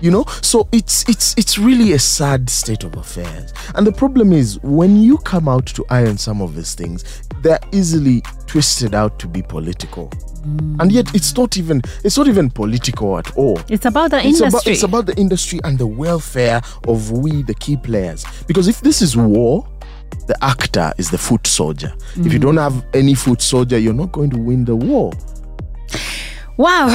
You 0.00 0.10
know, 0.10 0.24
so 0.40 0.68
it's 0.72 1.08
it's 1.08 1.34
it's 1.38 1.58
really 1.58 1.92
a 1.92 1.98
sad 1.98 2.50
state 2.50 2.82
of 2.82 2.96
affairs. 2.96 3.52
And 3.76 3.86
the 3.86 3.92
problem 3.92 4.32
is 4.32 4.58
when 4.62 5.00
you 5.00 5.18
come 5.18 5.48
out 5.48 5.66
to 5.66 5.84
iron 5.90 6.18
some 6.18 6.42
of 6.42 6.56
these 6.56 6.74
things, 6.74 7.22
they're 7.42 7.60
easily 7.70 8.22
twisted 8.52 8.94
out 8.94 9.18
to 9.18 9.26
be 9.26 9.40
political. 9.40 10.12
And 10.78 10.92
yet 10.92 11.14
it's 11.14 11.34
not 11.34 11.56
even 11.56 11.80
it's 12.04 12.18
not 12.18 12.28
even 12.28 12.50
political 12.50 13.16
at 13.16 13.34
all. 13.34 13.58
It's 13.70 13.86
about 13.86 14.10
the 14.10 14.18
It's 14.18 14.40
industry. 14.40 14.48
about, 14.48 14.66
it's 14.66 14.82
about 14.82 15.06
the 15.06 15.16
industry 15.16 15.58
and 15.64 15.78
the 15.78 15.86
welfare 15.86 16.60
of 16.86 17.10
we, 17.12 17.42
the 17.44 17.54
key 17.54 17.78
players. 17.78 18.26
Because 18.46 18.68
if 18.68 18.82
this 18.82 19.00
is 19.00 19.16
war, 19.16 19.66
the 20.26 20.36
actor 20.44 20.92
is 20.98 21.10
the 21.10 21.16
foot 21.16 21.46
soldier. 21.46 21.94
If 22.16 22.30
you 22.30 22.38
mm. 22.38 22.42
don't 22.42 22.56
have 22.58 22.84
any 22.92 23.14
foot 23.14 23.40
soldier, 23.40 23.78
you're 23.78 23.94
not 23.94 24.12
going 24.12 24.28
to 24.30 24.38
win 24.38 24.66
the 24.66 24.76
war. 24.76 25.14
Wow, 26.58 26.94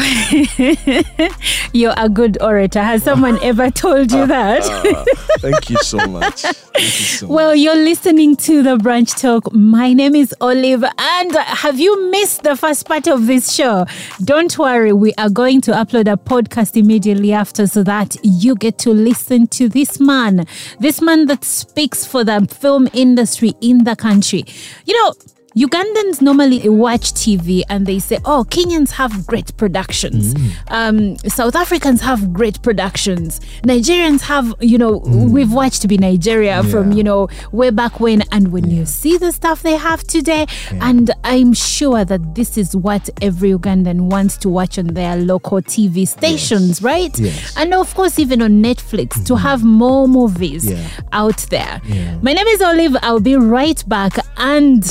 you're 1.74 1.93
a 1.98 2.08
good 2.10 2.39
orator. 2.41 2.82
Has 2.82 3.02
someone 3.02 3.39
ever 3.41 3.72
told 3.72 4.12
you 4.12 4.20
ah, 4.22 4.26
that? 4.28 4.62
Ah, 4.63 5.04
thank 5.39 5.72
you 5.72 5.78
so 5.78 5.98
much. 6.08 6.43
You 6.43 6.82
so 6.84 7.28
Well, 7.28 7.56
you're 7.56 7.76
listening 7.76 8.36
to 8.38 8.62
the 8.62 8.78
Brunch 8.78 9.20
Talk. 9.20 9.52
My 9.52 9.93
name 9.93 10.13
is 10.13 10.34
Olive, 10.41 10.84
and 11.00 11.36
have 11.36 11.80
you 11.80 12.12
missed 12.12 12.43
the 12.43 12.56
first 12.56 12.88
part 12.88 13.08
of 13.08 13.26
this 13.26 13.52
show? 13.52 13.88
Don't 14.24 14.56
worry, 14.60 14.93
we 14.93 15.13
are 15.15 15.30
going 15.30 15.62
to 15.62 15.72
upload 15.72 16.12
a 16.12 16.17
podcast 16.17 16.78
immediately 16.78 17.34
after 17.34 17.65
so 17.65 17.82
that 17.82 18.15
you 18.22 18.56
get 18.56 18.78
to 18.80 18.91
listen 18.91 19.48
to 19.48 19.67
this 19.70 20.00
man, 20.00 20.46
this 20.80 21.02
man 21.02 21.26
that 21.26 21.43
speaks 21.43 22.06
for 22.06 22.24
the 22.24 22.48
film 22.60 22.88
industry 22.93 23.54
in 23.62 23.86
the 23.86 23.96
country. 23.96 24.46
You 24.86 24.93
know, 25.04 25.13
Ugandans 25.55 26.21
normally 26.21 26.67
watch 26.69 27.13
TV 27.13 27.63
and 27.69 27.86
they 27.88 27.99
say, 27.99 28.19
oh, 28.25 28.45
Kenyans 28.49 28.91
have 28.91 29.25
great 29.25 29.55
productions. 29.57 30.36
Mm. 30.36 30.51
Um, 30.67 31.17
South 31.29 31.55
Africans 31.55 32.01
have 32.01 32.31
great 32.31 32.62
productions. 32.62 33.39
Nigerians 33.63 34.21
have, 34.21 34.53
you 34.60 34.77
know, 34.77 34.99
mm. 34.99 35.29
we've 35.29 35.51
watched 35.51 35.81
to 35.81 35.88
be 35.88 35.97
Nigeria 35.97 36.63
from, 36.63 36.91
you 36.91 37.03
know, 37.03 37.27
way 37.51 37.69
back 37.71 37.99
when. 37.99 38.23
And 38.31 38.51
when 38.51 38.69
you 38.69 38.86
see 38.86 39.17
the 39.17 39.31
stuff 39.31 39.63
they 39.63 39.77
have 39.77 40.03
today, 40.03 40.45
and 40.73 41.10
I'm 41.23 41.53
sure 41.53 42.05
that 42.05 42.36
this 42.36 42.57
is 42.57 42.75
what 42.75 43.10
every 43.21 43.51
Ugandan 43.51 44.01
wants 44.12 44.38
to 44.38 44.49
watch 44.49 44.77
on 44.77 44.88
their 44.88 45.15
local 45.15 45.62
TV 45.62 46.07
stations, 46.07 46.83
right? 46.83 47.17
Yes. 47.17 47.55
And 47.57 47.73
of 47.73 47.95
course, 47.95 48.19
even 48.19 48.41
on 48.41 48.62
Netflix 48.62 49.13
to 49.25 49.33
mm-hmm. 49.33 49.43
have 49.43 49.63
more 49.63 50.07
movies 50.07 50.69
Yeah. 50.69 50.88
out 51.13 51.38
there. 51.49 51.81
My 52.21 52.33
name 52.33 52.47
is 52.47 52.62
Olive. 52.62 52.95
I'll 53.01 53.19
be 53.19 53.36
right 53.36 53.83
back. 53.88 54.17
And 54.38 54.83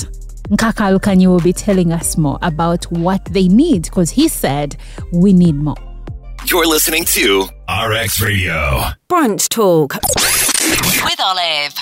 Nkakalukanyi 0.50 1.26
will 1.26 1.40
be 1.40 1.52
telling 1.52 1.92
us 1.92 2.16
more 2.16 2.38
about 2.42 2.84
what 2.92 3.24
they 3.26 3.48
need 3.48 3.82
because 3.84 4.10
he 4.10 4.28
said 4.28 4.76
we 5.12 5.32
need 5.32 5.56
more. 5.56 5.76
You're 6.46 6.66
listening 6.66 7.04
to 7.06 7.48
RX 7.68 8.20
Radio. 8.20 8.82
Brunch 9.08 9.48
Talk 9.48 9.94
with 9.94 11.20
Olive. 11.20 11.74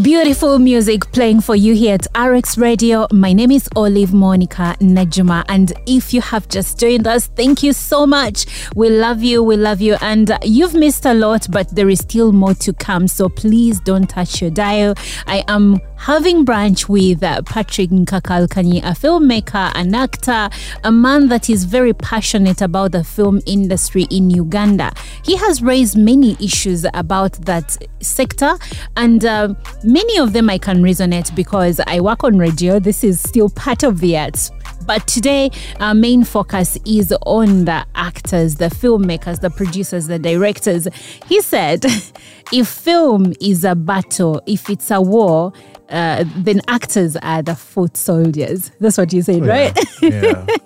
Beautiful 0.00 0.58
music 0.58 1.02
playing 1.12 1.42
for 1.42 1.54
you 1.54 1.74
here 1.74 1.94
at 1.96 2.06
RX 2.18 2.56
Radio. 2.56 3.06
My 3.12 3.34
name 3.34 3.50
is 3.50 3.68
Olive 3.76 4.14
Monica 4.14 4.74
Najuma. 4.80 5.44
And 5.48 5.72
if 5.86 6.14
you 6.14 6.22
have 6.22 6.48
just 6.48 6.80
joined 6.80 7.06
us, 7.06 7.26
thank 7.26 7.62
you 7.62 7.74
so 7.74 8.06
much. 8.06 8.46
We 8.74 8.88
love 8.88 9.22
you. 9.22 9.42
We 9.42 9.56
love 9.58 9.82
you. 9.82 9.96
And 10.00 10.30
uh, 10.30 10.38
you've 10.44 10.74
missed 10.74 11.04
a 11.04 11.12
lot, 11.12 11.46
but 11.50 11.68
there 11.74 11.90
is 11.90 11.98
still 11.98 12.32
more 12.32 12.54
to 12.54 12.72
come. 12.72 13.06
So 13.06 13.28
please 13.28 13.80
don't 13.80 14.08
touch 14.08 14.40
your 14.40 14.50
dial. 14.50 14.94
I 15.26 15.44
am 15.48 15.78
having 16.02 16.44
brunch 16.44 16.88
with 16.88 17.22
uh, 17.22 17.40
Patrick 17.42 17.90
Nkakalukanyi, 17.90 18.78
a 18.78 18.90
filmmaker, 18.90 19.70
an 19.76 19.94
actor, 19.94 20.50
a 20.82 20.90
man 20.90 21.28
that 21.28 21.48
is 21.48 21.62
very 21.62 21.92
passionate 21.92 22.60
about 22.60 22.90
the 22.90 23.04
film 23.04 23.40
industry 23.46 24.08
in 24.10 24.28
Uganda. 24.28 24.92
He 25.24 25.36
has 25.36 25.62
raised 25.62 25.96
many 25.96 26.36
issues 26.40 26.84
about 26.92 27.34
that 27.46 27.78
sector, 28.00 28.58
and 28.96 29.24
uh, 29.24 29.54
many 29.84 30.18
of 30.18 30.32
them 30.32 30.50
I 30.50 30.58
can 30.58 30.82
resonate 30.82 31.32
because 31.36 31.80
I 31.86 32.00
work 32.00 32.24
on 32.24 32.36
radio. 32.36 32.80
This 32.80 33.04
is 33.04 33.20
still 33.20 33.48
part 33.50 33.84
of 33.84 34.00
the 34.00 34.18
arts. 34.18 34.50
But 34.84 35.06
today, 35.06 35.52
our 35.78 35.94
main 35.94 36.24
focus 36.24 36.76
is 36.84 37.14
on 37.24 37.66
the 37.66 37.86
actors, 37.94 38.56
the 38.56 38.66
filmmakers, 38.66 39.40
the 39.40 39.50
producers, 39.50 40.08
the 40.08 40.18
directors. 40.18 40.88
He 41.26 41.40
said, 41.40 41.84
if 42.52 42.66
film 42.66 43.32
is 43.40 43.62
a 43.62 43.76
battle, 43.76 44.42
if 44.46 44.68
it's 44.68 44.90
a 44.90 45.00
war, 45.00 45.52
uh, 45.92 46.24
then 46.36 46.60
actors 46.68 47.16
are 47.16 47.42
the 47.42 47.54
foot 47.54 47.96
soldiers. 47.96 48.70
That's 48.80 48.98
what 48.98 49.12
you 49.12 49.22
said, 49.22 49.46
right? 49.46 49.78
Yeah. 50.00 50.46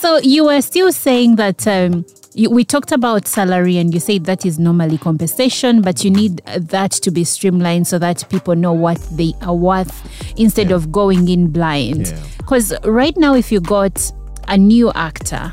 So 0.00 0.18
you 0.18 0.44
were 0.44 0.62
still 0.62 0.92
saying 0.92 1.36
that 1.36 1.66
um, 1.66 2.06
you, 2.32 2.48
we 2.48 2.64
talked 2.64 2.90
about 2.90 3.26
salary, 3.26 3.76
and 3.76 3.92
you 3.92 4.00
said 4.00 4.24
that 4.24 4.46
is 4.46 4.58
normally 4.58 4.96
compensation, 4.96 5.82
but 5.82 6.04
you 6.04 6.10
need 6.10 6.38
that 6.46 6.92
to 6.92 7.10
be 7.10 7.22
streamlined 7.24 7.86
so 7.86 7.98
that 7.98 8.24
people 8.30 8.56
know 8.56 8.72
what 8.72 8.98
they 9.12 9.34
are 9.42 9.54
worth 9.54 9.92
instead 10.38 10.70
of 10.70 10.90
going 10.90 11.28
in 11.28 11.50
blind. 11.50 12.08
Yeah. 12.08 12.22
Because 12.38 12.72
right 12.84 13.14
now, 13.18 13.34
if 13.34 13.52
you 13.52 13.60
got 13.60 14.10
a 14.48 14.56
new 14.56 14.90
actor 14.92 15.52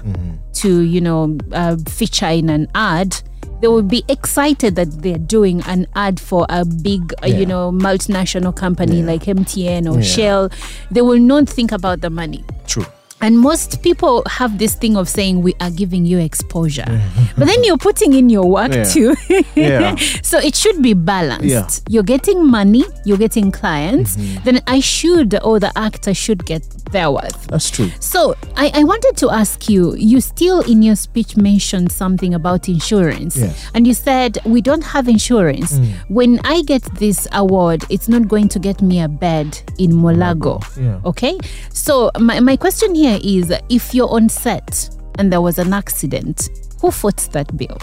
to 0.54 0.82
you 0.82 1.02
know 1.02 1.38
uh, 1.52 1.76
feature 1.90 2.28
in 2.28 2.50
an 2.50 2.68
ad, 2.74 3.22
they 3.62 3.68
will 3.68 3.82
be 3.84 4.04
excited 4.08 4.76
that 4.76 5.02
they're 5.02 5.18
doing 5.18 5.62
an 5.68 5.88
ad 5.96 6.20
for 6.20 6.46
a 6.50 6.64
big, 6.66 7.14
uh, 7.24 7.28
Yeah. 7.28 7.38
you 7.40 7.46
know, 7.46 7.72
multinational 7.72 8.56
company 8.56 9.00
Yeah. 9.00 9.06
like 9.06 9.28
MTN 9.28 9.88
or 9.88 9.96
Yeah. 9.98 10.02
Shell. 10.02 10.50
They 10.92 11.02
will 11.02 11.20
not 11.20 11.50
think 11.50 11.72
about 11.72 12.02
the 12.02 12.10
money. 12.10 12.44
True. 12.68 12.86
And 13.20 13.40
most 13.40 13.82
people 13.82 14.22
have 14.30 14.60
this 14.60 14.76
thing 14.76 14.96
of 14.96 15.10
saying 15.10 15.42
we 15.42 15.56
are 15.60 15.72
giving 15.72 16.06
you 16.06 16.20
exposure, 16.20 16.86
but 17.38 17.48
then 17.48 17.64
you're 17.64 17.78
putting 17.78 18.14
in 18.14 18.30
your 18.30 18.46
work 18.46 18.72
Yeah. 18.72 18.84
too. 18.84 19.16
Yeah. 19.56 19.96
so 20.22 20.38
it 20.38 20.56
should 20.56 20.84
be 20.84 20.94
balanced. 20.94 21.46
Yeah. 21.46 21.62
Mm-hmm. 21.64 21.94
You're 21.94 22.04
getting 22.04 22.46
money, 22.48 22.84
you're 23.06 23.18
getting 23.18 23.52
clients, 23.52 24.16
then 24.46 24.62
I 24.68 24.80
should 24.82 25.34
or 25.44 25.60
the 25.60 25.72
actor 25.76 26.14
should 26.14 26.46
get 26.46 26.62
their 26.92 27.10
worth. 27.10 27.48
That's 27.48 27.72
true. 27.72 27.90
So 28.00 28.36
I, 28.56 28.72
I 28.76 28.84
wanted 28.84 29.18
to 29.18 29.32
ask 29.32 29.68
you, 29.68 29.96
you 29.96 30.22
still 30.22 30.62
in 30.62 30.84
your 30.84 30.96
speech 30.96 31.36
mentioned 31.36 31.92
something 31.92 32.36
about 32.36 32.70
insurance. 32.70 33.36
Yes. 33.36 33.70
And 33.74 33.88
you 33.88 33.96
said 33.96 34.38
we 34.46 34.62
don't 34.62 34.84
have 34.84 35.08
insurance. 35.08 35.80
When 36.08 36.40
I 36.44 36.62
get 36.62 36.84
this 37.00 37.28
award, 37.34 37.84
it's 37.90 38.08
not 38.08 38.28
going 38.28 38.48
to 38.50 38.60
get 38.60 38.82
me 38.84 39.02
a 39.02 39.08
bed 39.08 39.60
in 39.80 39.92
Mulago. 39.92 40.62
yeah. 40.78 41.02
Okay. 41.04 41.36
So 41.72 42.12
my, 42.20 42.40
my 42.42 42.56
question 42.58 42.94
here 42.94 43.07
is 43.16 43.54
if 43.70 43.94
you're 43.94 44.10
on 44.10 44.30
set 44.30 44.90
and 45.18 45.32
there 45.32 45.42
was 45.42 45.58
an 45.60 45.74
accident, 45.74 46.50
who 46.82 46.92
foots 46.92 47.28
that 47.30 47.56
bill? 47.58 47.78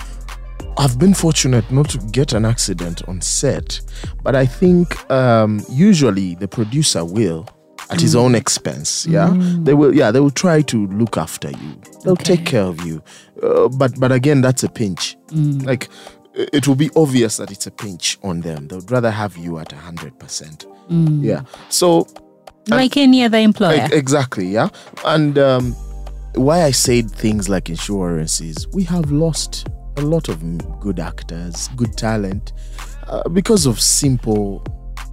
I've 0.77 0.99
been 0.99 1.15
fortunate 1.15 1.71
not 1.71 1.89
to 1.91 1.99
get 1.99 2.33
an 2.33 2.45
accident 2.45 3.07
on 3.09 3.21
set, 3.21 3.81
but 4.23 4.35
I 4.35 4.45
think 4.45 5.09
um, 5.11 5.65
usually 5.71 6.35
the 6.35 6.49
producer 6.49 7.05
will 7.05 7.49
at 7.91 8.01
his 8.01 8.17
own 8.17 8.35
expense. 8.35 9.07
Yeah, 9.07 9.33
they 9.63 9.75
will. 9.75 9.95
Yeah, 9.95 10.11
they 10.11 10.19
will 10.19 10.31
try 10.33 10.63
to 10.63 10.87
look 10.89 11.17
after 11.17 11.51
you. 11.51 11.81
They'll 12.03 12.15
Okay. 12.15 12.37
take 12.37 12.47
care 12.47 12.63
of 12.65 12.81
you. 12.85 13.03
Uh, 13.43 13.69
but 13.69 13.99
but 14.01 14.11
again, 14.11 14.41
that's 14.41 14.65
a 14.65 14.69
pinch. 14.69 15.17
Like 15.31 15.89
it 16.35 16.67
will 16.67 16.75
be 16.75 16.91
obvious 16.97 17.37
that 17.37 17.53
it's 17.53 17.67
a 17.69 17.71
pinch 17.71 18.19
on 18.25 18.41
them. 18.41 18.67
They 18.67 18.75
would 18.77 18.91
rather 18.91 19.11
have 19.13 19.37
you 19.37 19.59
at 19.59 19.71
hundred 19.71 20.19
percent. 20.19 20.67
Yeah. 20.89 21.43
So 21.69 22.07
Like 22.69 22.97
any 22.97 23.23
other 23.25 23.39
employer. 23.39 23.73
Ex- 23.83 23.93
exactly, 23.95 24.47
yeah. 24.47 24.69
And 25.05 25.39
um, 25.39 25.73
why 26.35 26.63
I 26.63 26.71
said 26.71 27.11
things 27.11 27.49
like 27.49 27.69
insurance 27.69 28.41
is 28.41 28.67
we 28.69 28.85
have 28.85 29.11
lost 29.11 29.69
a 29.97 30.03
lot 30.03 30.29
of 30.29 30.41
good 30.81 30.99
actors, 30.99 31.69
good 31.77 31.97
talent, 31.97 32.53
uh, 33.07 33.29
because 33.29 33.67
of 33.67 33.81
simple, 33.81 34.65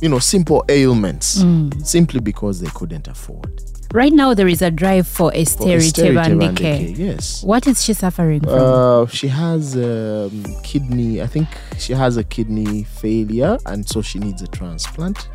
you 0.02 0.10
know, 0.10 0.20
simple 0.20 0.64
ailments, 0.70 1.43
simply 1.84 2.20
because 2.20 2.60
they 2.62 2.70
couldn't 2.74 3.08
afford. 3.08 3.62
Right 3.94 4.14
now, 4.14 4.34
there 4.34 4.48
is 4.48 4.62
a 4.62 4.72
drive 4.72 5.08
for 5.08 5.32
Esteri 5.32 5.78
Esteri 5.78 6.14
Tebandeke. 6.16 6.56
Tebandeke, 6.56 6.98
Yes. 6.98 7.44
What 7.44 7.68
is 7.68 7.84
she 7.84 7.94
suffering 7.94 8.42
from? 8.42 8.50
Uh, 8.54 9.06
she 9.08 9.28
has 9.28 9.76
um, 9.76 10.44
kidney. 10.64 11.22
I 11.22 11.28
think 11.28 11.48
she 11.78 11.94
has 11.94 12.18
a 12.18 12.24
kidney 12.24 12.84
failure, 12.84 13.58
and 13.66 13.88
so 13.88 14.02
she 14.02 14.20
needs 14.20 14.42
a 14.42 14.48
transplant, 14.48 15.28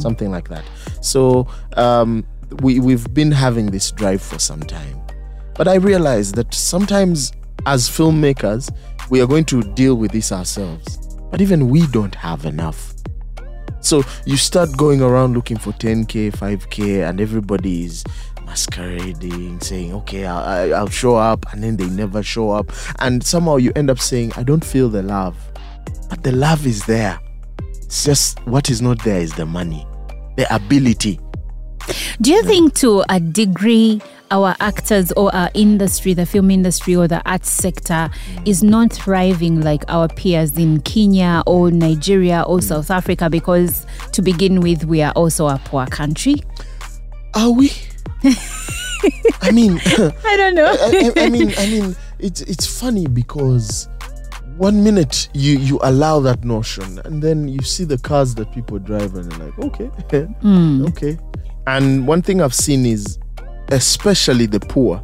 something 0.00 0.30
like 0.30 0.48
that. 0.48 0.64
So 1.00 1.48
um, 1.76 2.24
we 2.62 2.80
we've 2.80 3.12
been 3.12 3.32
having 3.32 3.66
this 3.66 3.90
drive 3.90 4.22
for 4.22 4.38
some 4.38 4.62
time, 4.62 5.00
but 5.54 5.68
I 5.68 5.74
realize 5.76 6.32
that 6.32 6.52
sometimes 6.54 7.32
as 7.66 7.88
filmmakers 7.88 8.70
we 9.10 9.20
are 9.20 9.26
going 9.26 9.44
to 9.46 9.62
deal 9.74 9.94
with 9.96 10.10
this 10.12 10.32
ourselves, 10.32 10.98
but 11.30 11.40
even 11.40 11.68
we 11.68 11.86
don't 11.88 12.14
have 12.14 12.44
enough. 12.44 12.92
So 13.86 14.02
you 14.24 14.36
start 14.36 14.76
going 14.76 15.00
around 15.00 15.34
looking 15.34 15.56
for 15.58 15.70
10k, 15.74 16.32
5k, 16.32 17.08
and 17.08 17.20
everybody 17.20 17.84
is 17.84 18.02
masquerading, 18.44 19.60
saying, 19.60 19.94
"Okay, 19.94 20.26
I'll, 20.26 20.44
I- 20.44 20.76
I'll 20.76 20.88
show 20.88 21.14
up," 21.14 21.46
and 21.52 21.62
then 21.62 21.76
they 21.76 21.86
never 21.88 22.20
show 22.22 22.50
up, 22.50 22.72
and 22.98 23.24
somehow 23.24 23.56
you 23.56 23.70
end 23.76 23.88
up 23.90 24.00
saying, 24.00 24.32
"I 24.36 24.42
don't 24.42 24.64
feel 24.64 24.88
the 24.88 25.02
love," 25.02 25.36
but 26.10 26.24
the 26.24 26.32
love 26.32 26.66
is 26.66 26.84
there. 26.86 27.18
It's 27.76 28.04
just 28.04 28.44
what 28.46 28.70
is 28.70 28.82
not 28.82 29.02
there 29.04 29.20
is 29.20 29.32
the 29.34 29.46
money, 29.46 29.86
the 30.36 30.52
ability. 30.52 31.20
Do 32.20 32.32
you 32.32 32.42
think, 32.42 32.74
to 32.80 33.04
a 33.08 33.20
degree, 33.20 34.00
our 34.30 34.56
actors 34.60 35.12
or 35.12 35.34
our 35.34 35.50
industry, 35.54 36.14
the 36.14 36.26
film 36.26 36.50
industry 36.50 36.96
or 36.96 37.08
the 37.08 37.22
arts 37.28 37.50
sector, 37.50 38.10
is 38.44 38.62
not 38.62 38.92
thriving 38.92 39.60
like 39.60 39.84
our 39.88 40.08
peers 40.08 40.56
in 40.56 40.80
Kenya 40.80 41.42
or 41.46 41.70
Nigeria 41.70 42.42
or 42.42 42.58
mm. 42.58 42.62
South 42.62 42.90
Africa? 42.90 43.30
Because 43.30 43.86
to 44.12 44.22
begin 44.22 44.60
with, 44.60 44.84
we 44.84 45.02
are 45.02 45.12
also 45.12 45.48
a 45.48 45.58
poor 45.64 45.86
country. 45.86 46.36
Are 47.34 47.50
we? 47.50 47.70
I 49.42 49.50
mean. 49.52 49.80
I 49.84 50.36
don't 50.36 50.54
know. 50.54 50.66
I, 50.80 51.12
I, 51.16 51.24
I 51.24 51.28
mean, 51.28 51.52
I 51.58 51.66
mean, 51.66 51.96
it's 52.18 52.40
it's 52.42 52.66
funny 52.66 53.06
because 53.06 53.88
one 54.56 54.82
minute 54.82 55.28
you 55.34 55.58
you 55.58 55.78
allow 55.82 56.20
that 56.20 56.44
notion, 56.44 56.98
and 57.04 57.22
then 57.22 57.48
you 57.48 57.60
see 57.60 57.84
the 57.84 57.98
cars 57.98 58.34
that 58.36 58.50
people 58.52 58.78
drive, 58.78 59.14
and 59.14 59.30
you're 59.32 59.46
like, 59.46 59.58
okay, 59.58 59.90
mm. 60.42 60.88
okay. 60.88 61.18
And 61.66 62.06
one 62.06 62.22
thing 62.22 62.40
I've 62.40 62.54
seen 62.54 62.86
is, 62.86 63.18
especially 63.68 64.46
the 64.46 64.60
poor, 64.60 65.02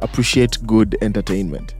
appreciate 0.00 0.58
good 0.66 0.96
entertainment. 1.02 1.74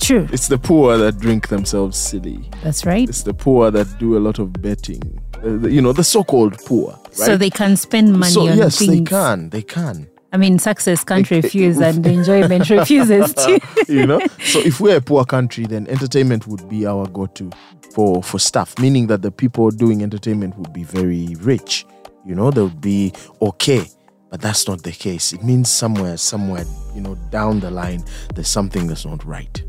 True. 0.00 0.26
It's 0.32 0.48
the 0.48 0.58
poor 0.58 0.96
that 0.98 1.18
drink 1.18 1.48
themselves 1.48 1.96
silly. 1.96 2.48
That's 2.62 2.84
right. 2.84 3.08
It's 3.08 3.22
the 3.22 3.34
poor 3.34 3.70
that 3.70 3.98
do 3.98 4.16
a 4.16 4.20
lot 4.20 4.38
of 4.40 4.52
betting. 4.60 5.20
Uh, 5.36 5.58
the- 5.58 5.70
you 5.70 5.80
know, 5.80 5.92
the 5.92 6.02
so-called 6.04 6.58
poor. 6.64 6.90
Right? 7.04 7.14
So 7.14 7.36
they 7.36 7.50
can 7.50 7.76
spend 7.76 8.12
money 8.18 8.32
So 8.32 8.48
on 8.48 8.58
yes, 8.58 8.78
things. 8.78 8.90
they 8.90 9.02
can. 9.04 9.50
They 9.50 9.62
can. 9.62 10.08
I 10.32 10.38
mean, 10.38 10.58
success 10.58 11.04
can't 11.04 11.30
refuse 11.30 11.78
and 11.78 12.04
enjoyment 12.18 12.68
refuses 12.70 13.34
too. 13.44 13.58
you 13.86 14.06
know 14.06 14.18
so 14.42 14.60
if 14.60 14.80
we're 14.80 14.96
a 14.96 15.00
poor 15.02 15.26
country 15.26 15.66
then 15.66 15.86
entertainment 15.88 16.46
would 16.46 16.66
be 16.70 16.86
our 16.86 17.06
go-to 17.08 17.50
for 17.94 18.22
for 18.22 18.38
stuff 18.38 18.78
meaning 18.78 19.08
that 19.08 19.20
the 19.20 19.30
people 19.30 19.70
doing 19.70 20.02
entertainment 20.02 20.56
would 20.56 20.72
be 20.72 20.84
very 20.84 21.34
rich 21.40 21.84
you 22.24 22.34
know 22.34 22.50
they 22.50 22.62
would 22.62 22.80
be 22.80 23.12
okay 23.42 23.84
but 24.32 24.40
that's 24.40 24.66
not 24.66 24.82
the 24.82 24.90
case 24.92 25.32
it 25.34 25.42
means 25.44 25.70
somewhere 25.70 26.16
somewhere 26.16 26.64
you 26.94 27.00
know 27.02 27.14
down 27.30 27.60
the 27.60 27.70
line 27.70 28.02
there's 28.34 28.48
something 28.48 28.86
that's 28.88 29.04
not 29.04 29.22
right 29.24 29.62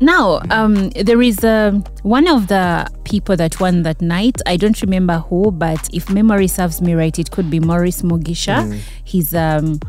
Now, 0.00 0.40
um, 0.50 0.90
there 1.08 1.22
is 1.22 1.38
um 1.44 1.82
one 2.02 2.26
of 2.28 2.46
the 2.48 2.86
people 3.04 3.36
that 3.36 3.58
won 3.60 3.82
that 3.84 4.00
night. 4.02 4.36
I 4.44 4.56
don't 4.58 4.78
remember 4.82 5.18
who, 5.28 5.50
but 5.52 5.82
if 5.94 6.10
memory 6.10 6.48
serves 6.48 6.82
me 6.82 6.92
right, 6.94 7.16
it 7.18 7.30
could 7.30 7.48
be 7.48 7.58
Maurice 7.60 8.02
Mugisha. 8.02 8.58
He's 9.04 9.32
um, 9.34 9.80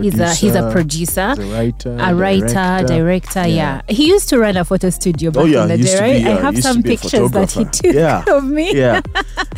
he's 0.00 0.20
a 0.20 0.30
he's 0.34 0.54
a 0.54 0.70
producer. 0.70 1.34
the 1.34 1.46
writer 1.56 1.96
A 1.98 2.14
writer, 2.14 2.86
director, 2.86 3.44
yeah. 3.48 3.80
He 3.88 4.04
used 4.14 4.28
to 4.28 4.38
run 4.38 4.56
a 4.56 4.64
photo 4.64 4.90
studio 4.90 5.30
back 5.32 5.42
Oh 5.42 5.46
yeah, 5.46 5.62
in 5.64 5.68
the 5.68 5.78
day, 5.78 5.98
right? 6.00 6.22
be, 6.24 6.28
I 6.30 6.32
uh, 6.34 6.42
have 6.46 6.58
some 6.62 6.82
pictures 6.82 7.30
that 7.32 7.50
he 7.50 7.64
took 7.64 7.94
Yeah. 7.94 8.22
of 8.36 8.44
me. 8.44 8.76
yeah 8.76 9.00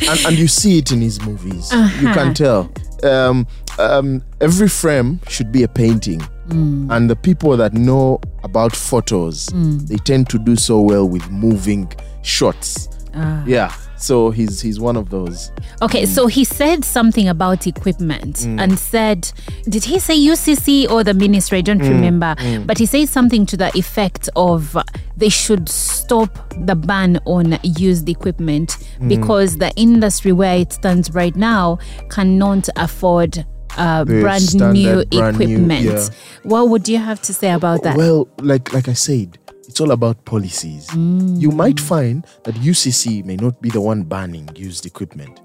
and, 0.09 0.19
and 0.25 0.35
you 0.37 0.47
see 0.47 0.79
it 0.79 0.91
in 0.91 1.01
his 1.01 1.21
movies 1.21 1.71
you 1.71 1.77
Uh-huh. 1.79 2.13
can 2.15 2.33
tell 2.33 2.71
um, 3.03 3.45
um, 3.79 4.21
every 4.41 4.67
frame 4.69 5.19
should 5.27 5.51
be 5.51 5.63
a 5.63 5.67
painting 5.67 6.21
Mm. 6.49 6.91
and 6.91 7.09
the 7.09 7.15
people 7.15 7.57
that 7.57 7.73
know 7.73 8.19
about 8.43 8.75
photos 8.75 9.47
they 9.87 9.95
tend 9.97 10.29
to 10.29 10.37
do 10.37 10.55
so 10.55 10.79
well 10.79 11.09
with 11.09 11.27
moving 11.31 11.87
shots 12.21 12.87
Ah. 13.15 13.43
yeah 13.47 13.71
so 13.97 14.29
he's 14.29 14.61
he's 14.61 14.79
one 14.79 14.97
of 14.97 15.09
those 15.09 15.51
Okay, 15.81 16.05
so 16.05 16.27
he 16.27 16.43
said 16.43 16.83
something 16.85 17.27
about 17.27 17.67
equipment 17.67 18.35
Mm. 18.37 18.61
and 18.61 18.79
said, 18.79 19.31
did 19.69 19.83
he 19.85 19.99
say 19.99 20.15
UCC 20.17 20.89
or 20.89 21.03
the 21.03 21.13
ministry? 21.13 21.57
I 21.59 21.61
don't 21.61 21.81
Mm. 21.81 21.89
remember. 21.89 22.35
But 22.65 22.77
he 22.77 22.85
said 22.85 23.09
something 23.09 23.45
to 23.47 23.57
the 23.57 23.75
effect 23.77 24.29
of 24.35 24.75
they 25.17 25.29
should 25.29 25.67
stop 25.69 26.29
the 26.65 26.75
ban 26.75 27.19
on 27.25 27.57
used 27.63 28.07
equipment 28.09 28.77
Mm. 29.01 29.09
because 29.09 29.57
the 29.57 29.71
industry 29.75 30.31
where 30.31 30.57
it 30.57 30.73
stands 30.73 31.11
right 31.13 31.35
now 31.35 31.77
cannot 32.09 32.67
afford. 32.77 33.45
Uh, 33.77 34.05
brand 34.05 34.41
standard 34.41 34.73
new 35.11 35.19
brand 35.19 35.39
new, 35.39 35.45
equipment. 35.45 35.83
yeah. 35.83 36.07
What 36.43 36.69
would 36.69 36.87
you 36.87 36.97
have 36.97 37.21
to 37.23 37.33
say 37.33 37.51
about 37.51 37.83
that? 37.83 37.97
Well, 37.97 38.27
like 38.39 38.71
like 38.73 38.87
I 38.87 38.93
said, 38.93 39.37
it's 39.67 39.81
all 39.81 39.91
about 39.91 40.23
policies. 40.25 40.87
You 40.95 41.51
might 41.51 41.79
find 41.79 42.25
that 42.43 42.55
UCC 42.55 43.23
may 43.25 43.35
not 43.35 43.61
be 43.61 43.69
the 43.69 43.81
one 43.81 44.03
banning 44.03 44.49
used 44.55 44.85
equipment. 44.85 45.41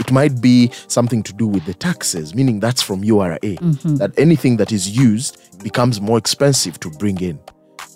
It 0.00 0.10
might 0.10 0.40
be 0.40 0.70
something 0.88 1.22
to 1.22 1.32
do 1.32 1.46
with 1.46 1.64
the 1.66 1.74
taxes, 1.74 2.34
meaning 2.34 2.58
that's 2.58 2.82
from 2.82 3.04
URA. 3.04 3.38
That 3.40 4.12
anything 4.16 4.56
that 4.56 4.72
is 4.72 4.96
used 4.96 5.62
becomes 5.62 6.00
more 6.00 6.18
expensive 6.18 6.80
to 6.80 6.90
bring 6.90 7.20
in. 7.20 7.38